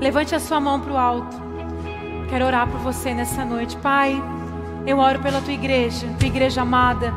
Levante 0.00 0.34
a 0.34 0.40
sua 0.40 0.60
mão 0.60 0.80
para 0.80 0.92
o 0.92 0.96
alto. 0.96 1.36
Quero 2.28 2.44
orar 2.44 2.68
por 2.68 2.80
você 2.80 3.12
nessa 3.12 3.44
noite. 3.44 3.76
Pai, 3.76 4.20
eu 4.86 4.98
oro 4.98 5.20
pela 5.20 5.40
tua 5.40 5.52
igreja, 5.52 6.06
tua 6.18 6.28
igreja 6.28 6.62
amada, 6.62 7.12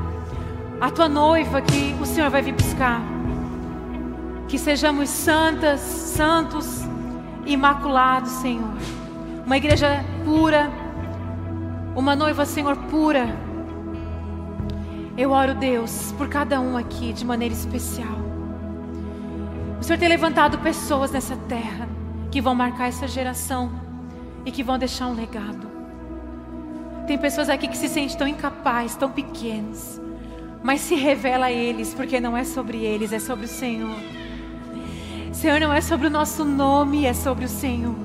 a 0.82 0.92
tua 0.92 1.08
noiva 1.08 1.62
que 1.62 1.96
o 2.02 2.06
Senhor 2.06 2.30
vai 2.30 2.42
vir 2.42 2.54
buscar. 2.54 3.02
Que 4.48 4.58
sejamos 4.58 5.10
santas, 5.10 5.80
santos, 5.80 6.82
imaculados, 7.46 8.32
Senhor. 8.32 8.74
Uma 9.46 9.58
igreja 9.58 10.04
pura, 10.26 10.70
uma 11.96 12.16
noiva, 12.16 12.46
Senhor, 12.46 12.76
pura. 12.76 13.28
Eu 15.18 15.32
oro, 15.32 15.54
Deus, 15.54 16.14
por 16.18 16.28
cada 16.28 16.60
um 16.60 16.76
aqui 16.76 17.14
de 17.14 17.26
maneira 17.26 17.54
especial. 17.54 18.23
O 19.84 19.86
Senhor 19.86 20.00
tem 20.00 20.08
levantado 20.08 20.60
pessoas 20.60 21.12
nessa 21.12 21.36
terra 21.36 21.90
que 22.32 22.40
vão 22.40 22.56
marcar 22.56 22.88
essa 22.88 23.06
geração 23.06 23.70
e 24.46 24.50
que 24.50 24.64
vão 24.64 24.80
deixar 24.80 25.08
um 25.08 25.14
legado. 25.14 25.68
Tem 27.06 27.18
pessoas 27.18 27.50
aqui 27.50 27.68
que 27.68 27.76
se 27.76 27.90
sentem 27.90 28.18
tão 28.18 28.26
incapazes, 28.26 28.96
tão 28.96 29.12
pequenos, 29.12 30.00
mas 30.64 30.80
se 30.80 30.96
revela 30.96 31.48
a 31.48 31.52
eles, 31.52 31.94
porque 31.94 32.22
não 32.22 32.38
é 32.38 32.46
sobre 32.46 32.78
eles, 32.78 33.12
é 33.12 33.20
sobre 33.20 33.44
o 33.44 33.48
Senhor. 33.50 33.98
Senhor, 35.34 35.60
não 35.60 35.74
é 35.74 35.82
sobre 35.82 36.08
o 36.08 36.10
nosso 36.10 36.46
nome, 36.46 37.06
é 37.06 37.14
sobre 37.14 37.44
o 37.44 37.50
Senhor. 37.50 37.98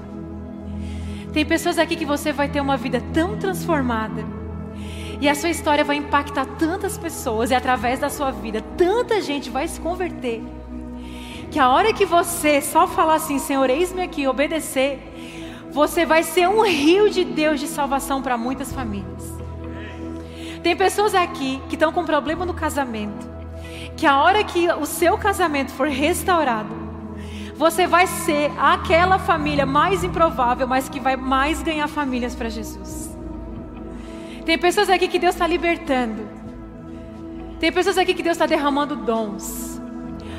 Tem 1.33 1.47
pessoas 1.47 1.79
aqui 1.79 1.95
que 1.95 2.05
você 2.05 2.33
vai 2.33 2.49
ter 2.49 2.61
uma 2.61 2.77
vida 2.77 3.01
tão 3.15 3.39
transformada, 3.39 4.25
e 5.21 5.29
a 5.29 5.35
sua 5.37 5.51
história 5.51 5.85
vai 5.85 5.95
impactar 5.95 6.45
tantas 6.45 6.99
pessoas, 6.99 7.53
e 7.53 7.55
através 7.55 8.01
da 8.01 8.11
sua 8.11 8.33
vida, 8.33 8.61
tanta 8.77 9.23
gente 9.23 9.49
vai 9.49 9.69
se 9.69 9.81
converter, 9.81 10.43
que 11.51 11.59
a 11.59 11.69
hora 11.69 11.93
que 11.93 12.05
você 12.05 12.61
só 12.61 12.87
falar 12.87 13.15
assim, 13.15 13.39
Senhor, 13.39 13.69
eis-me 13.71 14.03
aqui, 14.03 14.27
obedecer, 14.27 15.01
você 15.71 16.05
vai 16.05 16.23
ser 16.23 16.49
um 16.49 16.63
rio 16.63 17.09
de 17.09 17.25
Deus 17.25 17.61
de 17.61 17.67
salvação 17.67 18.21
para 18.23 18.37
muitas 18.37 18.73
famílias. 18.73 19.37
Tem 20.63 20.77
pessoas 20.77 21.15
aqui 21.15 21.63
que 21.69 21.75
estão 21.75 21.93
com 21.93 22.05
problema 22.05 22.45
no 22.45 22.53
casamento, 22.53 23.29
que 23.97 24.07
a 24.07 24.21
hora 24.23 24.45
que 24.45 24.69
o 24.71 24.85
seu 24.85 25.17
casamento 25.17 25.73
for 25.73 25.89
restaurado, 25.89 26.77
você 27.57 27.87
vai 27.87 28.07
ser 28.07 28.53
aquela 28.59 29.19
família 29.19 29.67
mais 29.67 30.05
improvável, 30.05 30.67
mas 30.67 30.89
que 30.89 31.01
vai 31.01 31.17
mais 31.17 31.63
ganhar 31.63 31.89
famílias 31.89 32.35
para 32.35 32.49
Jesus. 32.49 33.17
Tem 34.45 34.57
pessoas 34.57 34.89
aqui 34.89 35.09
que 35.09 35.19
Deus 35.19 35.35
está 35.35 35.47
libertando. 35.47 36.29
Tem 37.59 37.73
pessoas 37.73 37.99
aqui 37.99 38.15
que 38.15 38.23
Deus 38.23 38.37
está 38.37 38.47
derramando 38.47 38.95
dons. 38.95 39.78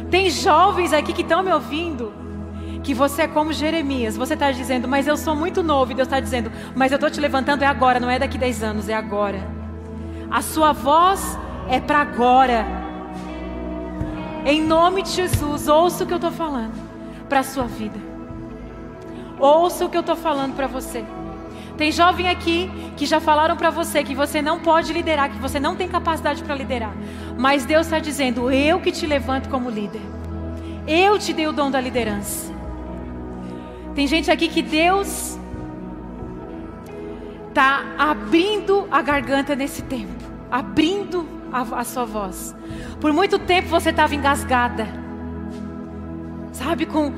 Tem 0.10 0.30
jovens 0.30 0.92
aqui 0.94 1.14
que 1.14 1.22
estão 1.22 1.44
me 1.44 1.52
ouvindo. 1.52 2.14
Que 2.84 2.94
você 2.94 3.24
é 3.24 3.28
como 3.28 3.54
Jeremias. 3.54 4.18
Você 4.18 4.34
está 4.34 4.52
dizendo, 4.52 4.88
mas 4.88 5.08
eu 5.08 5.18
sou 5.18 5.36
muito 5.36 5.62
novo. 5.62 5.92
E 5.92 5.96
Deus 5.96 6.08
está 6.08 6.20
dizendo, 6.20 6.52
mas 6.76 6.92
eu 6.92 6.96
estou 6.96 7.10
te 7.10 7.20
levantando 7.20 7.64
é 7.64 7.68
agora, 7.68 8.00
não 8.00 8.10
é 8.10 8.18
daqui 8.18 8.38
10 8.38 8.64
anos, 8.64 8.90
é 8.90 8.94
agora. 8.94 9.40
A 10.32 10.42
sua 10.42 10.72
voz 10.72 11.38
é 11.68 11.80
para 11.80 12.00
agora. 12.00 12.66
Em 14.46 14.62
nome 14.62 15.04
de 15.04 15.10
Jesus, 15.10 15.68
ouça 15.68 16.04
o 16.04 16.08
que 16.08 16.14
eu 16.14 16.18
estou 16.18 16.32
falando 16.32 16.74
para 17.28 17.40
a 17.40 17.44
sua 17.44 17.66
vida. 17.66 18.00
Ouça 19.38 19.86
o 19.86 19.90
que 19.90 19.98
eu 19.98 20.02
estou 20.02 20.16
falando 20.16 20.56
para 20.56 20.68
você. 20.68 21.06
Tem 21.80 21.94
jovem 21.94 22.28
aqui 22.28 22.70
que 22.98 23.06
já 23.06 23.22
falaram 23.22 23.56
para 23.56 23.70
você 23.70 24.04
que 24.04 24.14
você 24.14 24.42
não 24.42 24.60
pode 24.60 24.92
liderar, 24.92 25.32
que 25.32 25.38
você 25.38 25.62
não 25.62 25.78
tem 25.78 25.88
capacidade 25.88 26.44
para 26.44 26.54
liderar. 26.54 26.94
Mas 27.38 27.64
Deus 27.64 27.86
está 27.88 28.00
dizendo: 28.00 28.52
eu 28.52 28.82
que 28.82 28.92
te 28.92 29.08
levanto 29.08 29.48
como 29.48 29.70
líder. 29.70 30.02
Eu 30.86 31.18
te 31.18 31.32
dei 31.32 31.48
o 31.48 31.54
dom 31.54 31.72
da 31.72 31.80
liderança. 31.80 32.54
Tem 33.96 34.06
gente 34.08 34.30
aqui 34.30 34.50
que 34.50 34.62
Deus 34.62 35.40
está 37.48 37.96
abrindo 37.98 38.86
a 38.92 39.02
garganta 39.02 39.56
nesse 39.56 39.82
tempo, 39.84 40.26
abrindo 40.52 41.26
a, 41.50 41.62
a 41.62 41.84
sua 41.86 42.04
voz. 42.04 42.54
Por 43.00 43.14
muito 43.14 43.40
tempo 43.40 43.70
você 43.70 43.92
estava 43.92 44.14
engasgada 44.14 44.86
sabe, 46.52 46.86
com, 46.86 47.14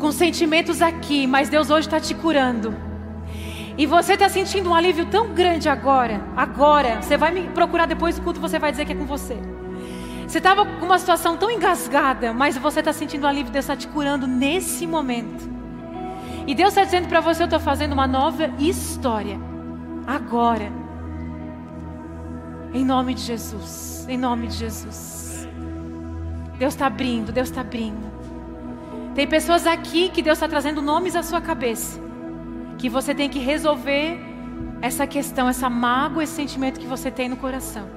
com 0.00 0.10
sentimentos 0.10 0.82
aqui, 0.82 1.24
mas 1.24 1.48
Deus 1.48 1.70
hoje 1.70 1.86
está 1.86 2.00
te 2.00 2.14
curando. 2.14 2.85
E 3.78 3.84
você 3.84 4.14
está 4.14 4.28
sentindo 4.28 4.70
um 4.70 4.74
alívio 4.74 5.04
tão 5.06 5.34
grande 5.34 5.68
agora, 5.68 6.20
agora. 6.34 7.02
Você 7.02 7.16
vai 7.16 7.30
me 7.30 7.42
procurar 7.48 7.86
depois 7.86 8.16
do 8.16 8.22
culto, 8.22 8.40
você 8.40 8.58
vai 8.58 8.70
dizer 8.70 8.86
que 8.86 8.92
é 8.92 8.96
com 8.96 9.04
você. 9.04 9.36
Você 10.26 10.38
estava 10.38 10.64
com 10.64 10.86
uma 10.86 10.98
situação 10.98 11.36
tão 11.36 11.50
engasgada, 11.50 12.32
mas 12.32 12.56
você 12.56 12.80
está 12.80 12.92
sentindo 12.92 13.24
um 13.24 13.28
alívio, 13.28 13.52
Deus 13.52 13.64
está 13.64 13.76
te 13.76 13.86
curando 13.88 14.26
nesse 14.26 14.86
momento. 14.86 15.48
E 16.46 16.54
Deus 16.54 16.70
está 16.70 16.84
dizendo 16.84 17.06
para 17.06 17.20
você: 17.20 17.42
eu 17.42 17.46
estou 17.46 17.60
fazendo 17.60 17.92
uma 17.92 18.06
nova 18.06 18.50
história, 18.58 19.38
agora. 20.06 20.72
Em 22.72 22.84
nome 22.84 23.14
de 23.14 23.22
Jesus, 23.22 24.06
em 24.08 24.16
nome 24.18 24.48
de 24.48 24.56
Jesus. 24.56 25.48
Deus 26.58 26.74
está 26.74 26.86
abrindo, 26.86 27.30
Deus 27.30 27.48
está 27.48 27.60
abrindo. 27.60 28.06
Tem 29.14 29.26
pessoas 29.26 29.66
aqui 29.66 30.08
que 30.08 30.22
Deus 30.22 30.38
está 30.38 30.48
trazendo 30.48 30.80
nomes 30.82 31.14
à 31.14 31.22
sua 31.22 31.40
cabeça. 31.40 32.05
Que 32.78 32.88
você 32.88 33.14
tem 33.14 33.28
que 33.28 33.38
resolver 33.38 34.18
essa 34.80 35.06
questão, 35.06 35.48
essa 35.48 35.68
mágoa, 35.68 36.22
esse 36.22 36.34
sentimento 36.34 36.78
que 36.78 36.86
você 36.86 37.10
tem 37.10 37.28
no 37.28 37.36
coração. 37.36 37.88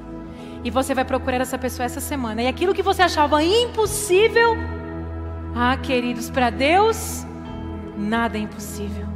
E 0.63 0.69
você 0.69 0.93
vai 0.93 1.05
procurar 1.05 1.41
essa 1.41 1.57
pessoa 1.57 1.85
essa 1.85 1.99
semana. 1.99 2.41
E 2.41 2.47
aquilo 2.47 2.73
que 2.73 2.83
você 2.83 3.01
achava 3.01 3.43
impossível, 3.43 4.55
ah, 5.55 5.77
queridos, 5.77 6.29
para 6.29 6.49
Deus, 6.49 7.25
nada 7.97 8.37
é 8.37 8.41
impossível. 8.41 9.07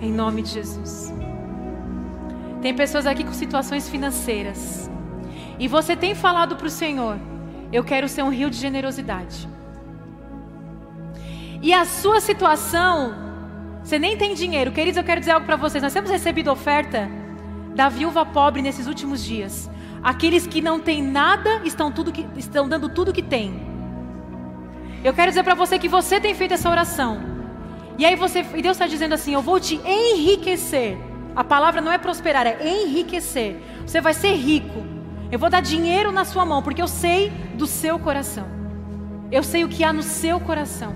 Em 0.00 0.12
nome 0.12 0.42
de 0.42 0.50
Jesus. 0.50 1.12
Tem 2.60 2.74
pessoas 2.74 3.06
aqui 3.06 3.24
com 3.24 3.32
situações 3.32 3.88
financeiras. 3.88 4.90
E 5.58 5.66
você 5.68 5.96
tem 5.96 6.14
falado 6.14 6.56
para 6.56 6.66
o 6.66 6.70
Senhor: 6.70 7.18
Eu 7.72 7.84
quero 7.84 8.08
ser 8.08 8.22
um 8.22 8.30
rio 8.30 8.48
de 8.48 8.56
generosidade. 8.56 9.48
E 11.60 11.72
a 11.72 11.84
sua 11.84 12.20
situação, 12.20 13.14
você 13.82 13.98
nem 13.98 14.16
tem 14.16 14.34
dinheiro. 14.34 14.70
Queridos, 14.70 14.96
eu 14.96 15.04
quero 15.04 15.20
dizer 15.20 15.32
algo 15.32 15.46
para 15.46 15.56
vocês. 15.56 15.82
Nós 15.82 15.92
temos 15.92 16.10
recebido 16.10 16.50
oferta 16.50 17.10
da 17.74 17.88
viúva 17.88 18.24
pobre 18.24 18.62
nesses 18.62 18.86
últimos 18.86 19.22
dias. 19.24 19.70
Aqueles 20.02 20.46
que 20.46 20.60
não 20.60 20.80
têm 20.80 21.02
nada 21.02 21.62
estão, 21.64 21.90
tudo 21.90 22.12
que, 22.12 22.26
estão 22.36 22.68
dando 22.68 22.88
tudo 22.88 23.12
que 23.12 23.22
têm. 23.22 23.60
Eu 25.04 25.12
quero 25.12 25.30
dizer 25.30 25.42
para 25.42 25.54
você 25.54 25.78
que 25.78 25.88
você 25.88 26.20
tem 26.20 26.34
feito 26.34 26.54
essa 26.54 26.70
oração. 26.70 27.20
E 27.98 28.04
aí 28.04 28.16
você, 28.16 28.40
e 28.54 28.62
Deus 28.62 28.76
está 28.76 28.86
dizendo 28.86 29.14
assim: 29.14 29.34
Eu 29.34 29.42
vou 29.42 29.58
te 29.58 29.80
enriquecer. 29.84 30.96
A 31.34 31.42
palavra 31.42 31.80
não 31.80 31.90
é 31.90 31.98
prosperar, 31.98 32.46
é 32.46 32.58
enriquecer. 32.62 33.60
Você 33.86 34.00
vai 34.00 34.14
ser 34.14 34.34
rico. 34.34 34.84
Eu 35.30 35.38
vou 35.38 35.48
dar 35.48 35.60
dinheiro 35.60 36.12
na 36.12 36.24
sua 36.24 36.44
mão, 36.44 36.62
porque 36.62 36.82
eu 36.82 36.88
sei 36.88 37.30
do 37.54 37.66
seu 37.66 37.98
coração. 37.98 38.46
Eu 39.30 39.42
sei 39.42 39.64
o 39.64 39.68
que 39.68 39.82
há 39.82 39.92
no 39.92 40.02
seu 40.02 40.38
coração. 40.38 40.94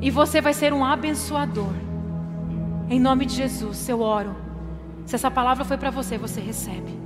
E 0.00 0.10
você 0.10 0.40
vai 0.40 0.52
ser 0.52 0.72
um 0.72 0.84
abençoador. 0.84 1.72
Em 2.88 3.00
nome 3.00 3.24
de 3.26 3.34
Jesus, 3.34 3.88
eu 3.88 4.00
oro. 4.00 4.36
Se 5.06 5.14
essa 5.14 5.30
palavra 5.30 5.64
foi 5.64 5.76
para 5.76 5.90
você, 5.90 6.18
você 6.18 6.40
recebe. 6.40 6.98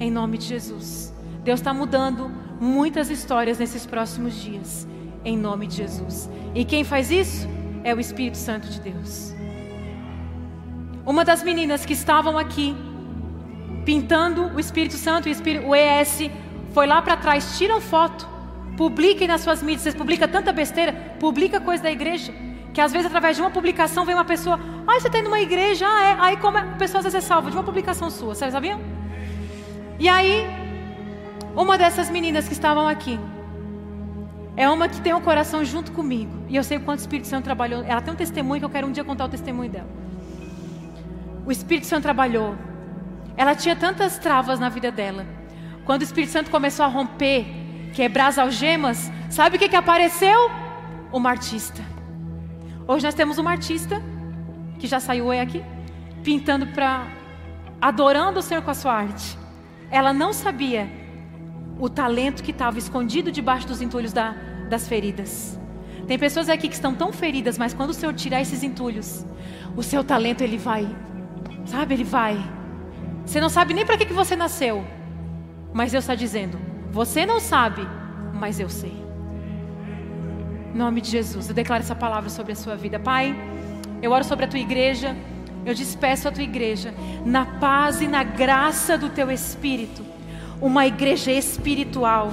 Em 0.00 0.10
nome 0.10 0.38
de 0.38 0.46
Jesus. 0.46 1.12
Deus 1.44 1.60
está 1.60 1.72
mudando 1.72 2.30
muitas 2.60 3.10
histórias 3.10 3.58
nesses 3.58 3.86
próximos 3.86 4.34
dias. 4.34 4.86
Em 5.24 5.36
nome 5.36 5.66
de 5.66 5.76
Jesus. 5.76 6.28
E 6.54 6.64
quem 6.64 6.84
faz 6.84 7.10
isso 7.10 7.48
é 7.84 7.94
o 7.94 8.00
Espírito 8.00 8.36
Santo 8.36 8.68
de 8.68 8.80
Deus. 8.80 9.34
Uma 11.04 11.24
das 11.24 11.42
meninas 11.42 11.84
que 11.84 11.92
estavam 11.92 12.38
aqui 12.38 12.76
pintando 13.84 14.46
o 14.54 14.60
Espírito 14.60 14.94
Santo, 14.94 15.26
o, 15.26 15.28
Espírito, 15.28 15.66
o 15.66 15.74
ES, 15.74 16.30
foi 16.72 16.86
lá 16.86 17.02
para 17.02 17.16
trás, 17.16 17.58
tiram 17.58 17.80
foto 17.80 18.31
Publiquem 18.76 19.28
nas 19.28 19.40
suas 19.42 19.62
mídias. 19.62 19.82
Vocês 19.82 19.94
publicam 19.94 20.28
tanta 20.28 20.52
besteira, 20.52 20.92
publica 21.18 21.60
coisa 21.60 21.82
da 21.82 21.90
igreja. 21.90 22.32
Que 22.72 22.80
às 22.80 22.92
vezes 22.92 23.06
através 23.06 23.36
de 23.36 23.42
uma 23.42 23.50
publicação 23.50 24.04
vem 24.04 24.14
uma 24.14 24.24
pessoa, 24.24 24.58
ah, 24.86 24.98
você 24.98 25.08
está 25.08 25.18
indo 25.18 25.26
numa 25.26 25.40
igreja, 25.40 25.86
ah, 25.86 26.02
é. 26.02 26.16
Aí 26.18 26.36
como 26.38 26.56
a 26.56 26.62
pessoa 26.62 26.98
às 27.00 27.04
vezes 27.04 27.22
é 27.22 27.26
salva 27.26 27.50
de 27.50 27.56
uma 27.56 27.62
publicação 27.62 28.10
sua, 28.10 28.34
vocês 28.34 28.50
sabiam? 28.50 28.80
E 29.98 30.08
aí, 30.08 30.46
uma 31.54 31.76
dessas 31.76 32.08
meninas 32.08 32.46
que 32.48 32.54
estavam 32.54 32.88
aqui, 32.88 33.20
é 34.56 34.68
uma 34.68 34.88
que 34.88 35.00
tem 35.00 35.12
um 35.14 35.20
coração 35.20 35.64
junto 35.64 35.92
comigo. 35.92 36.32
E 36.48 36.56
eu 36.56 36.64
sei 36.64 36.78
quanto 36.78 36.98
o 36.98 37.02
Espírito 37.02 37.28
Santo 37.28 37.44
trabalhou. 37.44 37.82
Ela 37.84 38.00
tem 38.00 38.12
um 38.12 38.16
testemunho 38.16 38.60
que 38.60 38.64
eu 38.64 38.70
quero 38.70 38.86
um 38.86 38.92
dia 38.92 39.04
contar 39.04 39.26
o 39.26 39.28
testemunho 39.28 39.70
dela. 39.70 39.88
O 41.46 41.52
Espírito 41.52 41.86
Santo 41.86 42.02
trabalhou. 42.02 42.54
Ela 43.36 43.54
tinha 43.54 43.74
tantas 43.74 44.18
travas 44.18 44.58
na 44.60 44.68
vida 44.68 44.90
dela. 44.90 45.26
Quando 45.84 46.02
o 46.02 46.04
Espírito 46.04 46.32
Santo 46.32 46.50
começou 46.50 46.84
a 46.84 46.88
romper 46.88 47.46
quebrar 47.92 48.28
as 48.28 48.38
algemas, 48.38 49.10
Sabe 49.32 49.56
o 49.56 49.58
que, 49.58 49.66
que 49.66 49.76
apareceu? 49.76 50.50
Uma 51.10 51.30
artista. 51.30 51.82
Hoje 52.86 53.02
nós 53.06 53.14
temos 53.14 53.38
uma 53.38 53.50
artista 53.50 54.02
que 54.78 54.86
já 54.86 55.00
saiu 55.00 55.32
aqui, 55.32 55.64
pintando 56.22 56.66
para 56.66 57.06
adorando 57.80 58.40
o 58.40 58.42
Senhor 58.42 58.62
com 58.62 58.70
a 58.70 58.74
sua 58.74 58.92
arte. 58.92 59.38
Ela 59.90 60.12
não 60.12 60.34
sabia 60.34 60.86
o 61.80 61.88
talento 61.88 62.42
que 62.42 62.50
estava 62.50 62.78
escondido 62.78 63.32
debaixo 63.32 63.66
dos 63.66 63.80
entulhos 63.80 64.12
da, 64.12 64.36
das 64.68 64.86
feridas. 64.86 65.58
Tem 66.06 66.18
pessoas 66.18 66.50
aqui 66.50 66.68
que 66.68 66.74
estão 66.74 66.94
tão 66.94 67.10
feridas, 67.10 67.56
mas 67.56 67.72
quando 67.72 67.88
o 67.88 67.94
Senhor 67.94 68.12
tirar 68.12 68.42
esses 68.42 68.62
entulhos, 68.62 69.24
o 69.74 69.82
seu 69.82 70.04
talento 70.04 70.42
ele 70.42 70.58
vai, 70.58 70.86
sabe, 71.64 71.94
ele 71.94 72.04
vai. 72.04 72.36
Você 73.24 73.40
não 73.40 73.48
sabe 73.48 73.72
nem 73.72 73.86
para 73.86 73.96
que, 73.96 74.04
que 74.04 74.12
você 74.12 74.36
nasceu, 74.36 74.84
mas 75.72 75.90
Deus 75.90 76.04
está 76.04 76.14
dizendo: 76.14 76.60
você 76.92 77.24
não 77.24 77.40
sabe, 77.40 77.88
mas 78.34 78.60
eu 78.60 78.68
sei. 78.68 78.94
Em 80.74 80.76
nome 80.76 81.00
de 81.00 81.10
Jesus, 81.10 81.48
eu 81.48 81.54
declaro 81.54 81.82
essa 81.82 81.94
palavra 81.94 82.28
sobre 82.28 82.52
a 82.52 82.54
sua 82.54 82.76
vida, 82.76 82.98
Pai. 82.98 83.34
Eu 84.02 84.12
oro 84.12 84.22
sobre 84.24 84.44
a 84.44 84.48
tua 84.48 84.58
igreja. 84.58 85.16
Eu 85.64 85.74
despeço 85.74 86.28
a 86.28 86.30
tua 86.30 86.42
igreja 86.42 86.92
na 87.24 87.46
paz 87.46 88.02
e 88.02 88.06
na 88.06 88.22
graça 88.22 88.98
do 88.98 89.08
teu 89.08 89.30
espírito. 89.30 90.04
Uma 90.60 90.86
igreja 90.86 91.32
espiritual, 91.32 92.30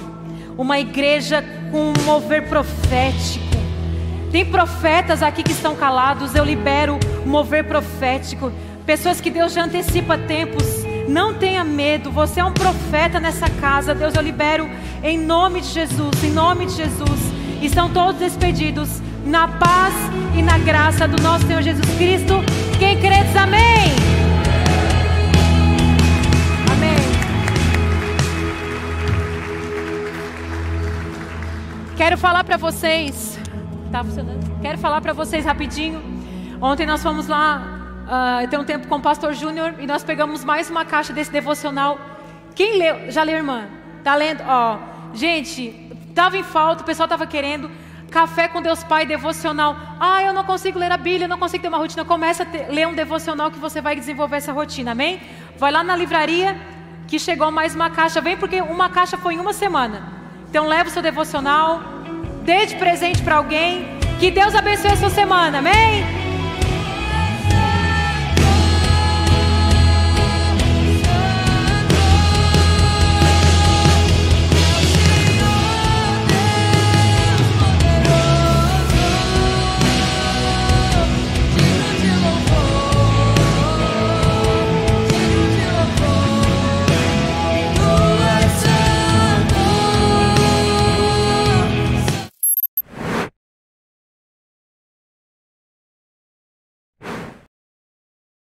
uma 0.58 0.78
igreja 0.78 1.42
com 1.70 1.90
um 1.90 2.04
mover 2.04 2.46
profético. 2.48 3.44
Tem 4.30 4.44
profetas 4.44 5.22
aqui 5.22 5.42
que 5.42 5.52
estão 5.52 5.74
calados, 5.74 6.34
eu 6.34 6.44
libero 6.44 6.98
mover 7.24 7.64
profético. 7.64 8.52
Pessoas 8.84 9.20
que 9.20 9.30
Deus 9.30 9.52
já 9.52 9.64
antecipa 9.64 10.18
tempos. 10.18 10.79
Não 11.10 11.34
tenha 11.34 11.64
medo, 11.64 12.08
você 12.12 12.38
é 12.38 12.44
um 12.44 12.52
profeta 12.52 13.18
nessa 13.18 13.50
casa. 13.50 13.92
Deus, 13.92 14.14
eu 14.14 14.22
libero 14.22 14.70
em 15.02 15.18
nome 15.18 15.60
de 15.60 15.66
Jesus, 15.66 16.22
em 16.22 16.30
nome 16.30 16.66
de 16.66 16.72
Jesus. 16.74 17.20
E 17.60 17.66
estão 17.66 17.90
todos 17.90 18.20
despedidos 18.20 19.02
na 19.26 19.48
paz 19.48 19.92
e 20.36 20.40
na 20.40 20.56
graça 20.58 21.08
do 21.08 21.20
nosso 21.20 21.44
Senhor 21.48 21.62
Jesus 21.62 21.84
Cristo. 21.96 22.34
Quem 22.78 22.96
crê 23.00 23.24
diz 23.24 23.34
amém. 23.34 23.90
Amém. 26.72 26.96
Quero 31.96 32.16
falar 32.16 32.44
para 32.44 32.56
vocês, 32.56 33.36
tá 33.90 34.04
funcionando? 34.04 34.60
Quero 34.62 34.78
falar 34.78 35.00
para 35.00 35.12
vocês 35.12 35.44
rapidinho. 35.44 36.00
Ontem 36.62 36.86
nós 36.86 37.02
fomos 37.02 37.26
lá, 37.26 37.69
uh, 38.10 38.48
tem 38.48 38.58
um 38.58 38.64
tempo 38.64 38.88
com 38.88 38.96
o 38.96 39.00
Pastor 39.00 39.32
Júnior 39.32 39.74
e 39.78 39.86
nós 39.86 40.02
pegamos 40.02 40.44
mais 40.44 40.68
uma 40.68 40.84
caixa 40.84 41.12
desse 41.12 41.30
devocional. 41.30 41.98
Quem 42.54 42.76
leu? 42.76 43.10
Já 43.10 43.22
leu, 43.22 43.36
irmã? 43.36 43.68
Tá 44.02 44.16
lendo? 44.16 44.42
Ó, 44.46 44.78
gente, 45.14 45.72
tava 46.14 46.36
em 46.36 46.42
falta, 46.42 46.82
o 46.82 46.86
pessoal 46.86 47.08
tava 47.08 47.26
querendo. 47.26 47.70
Café 48.10 48.48
com 48.48 48.60
Deus 48.60 48.82
Pai, 48.82 49.06
devocional. 49.06 49.76
Ah, 50.00 50.20
eu 50.22 50.32
não 50.32 50.42
consigo 50.42 50.78
ler 50.78 50.90
a 50.90 50.96
Bíblia, 50.96 51.26
eu 51.26 51.28
não 51.28 51.38
consigo 51.38 51.62
ter 51.62 51.68
uma 51.68 51.78
rotina. 51.78 52.04
Começa 52.04 52.42
a 52.42 52.46
ter, 52.46 52.68
ler 52.68 52.88
um 52.88 52.94
devocional 52.94 53.52
que 53.52 53.58
você 53.58 53.80
vai 53.80 53.94
desenvolver 53.94 54.36
essa 54.36 54.52
rotina, 54.52 54.90
amém? 54.90 55.20
Vai 55.56 55.70
lá 55.70 55.84
na 55.84 55.94
livraria 55.94 56.56
que 57.06 57.20
chegou 57.20 57.52
mais 57.52 57.74
uma 57.74 57.88
caixa. 57.88 58.20
Vem 58.20 58.36
porque 58.36 58.60
uma 58.60 58.88
caixa 58.88 59.16
foi 59.16 59.34
em 59.34 59.38
uma 59.38 59.52
semana. 59.52 60.02
Então 60.48 60.66
leva 60.66 60.88
o 60.88 60.92
seu 60.92 61.02
devocional, 61.02 61.80
dê 62.42 62.66
de 62.66 62.74
presente 62.74 63.22
para 63.22 63.36
alguém. 63.36 63.86
Que 64.18 64.30
Deus 64.30 64.56
abençoe 64.56 64.90
a 64.90 64.96
sua 64.96 65.10
semana, 65.10 65.58
amém? 65.58 66.29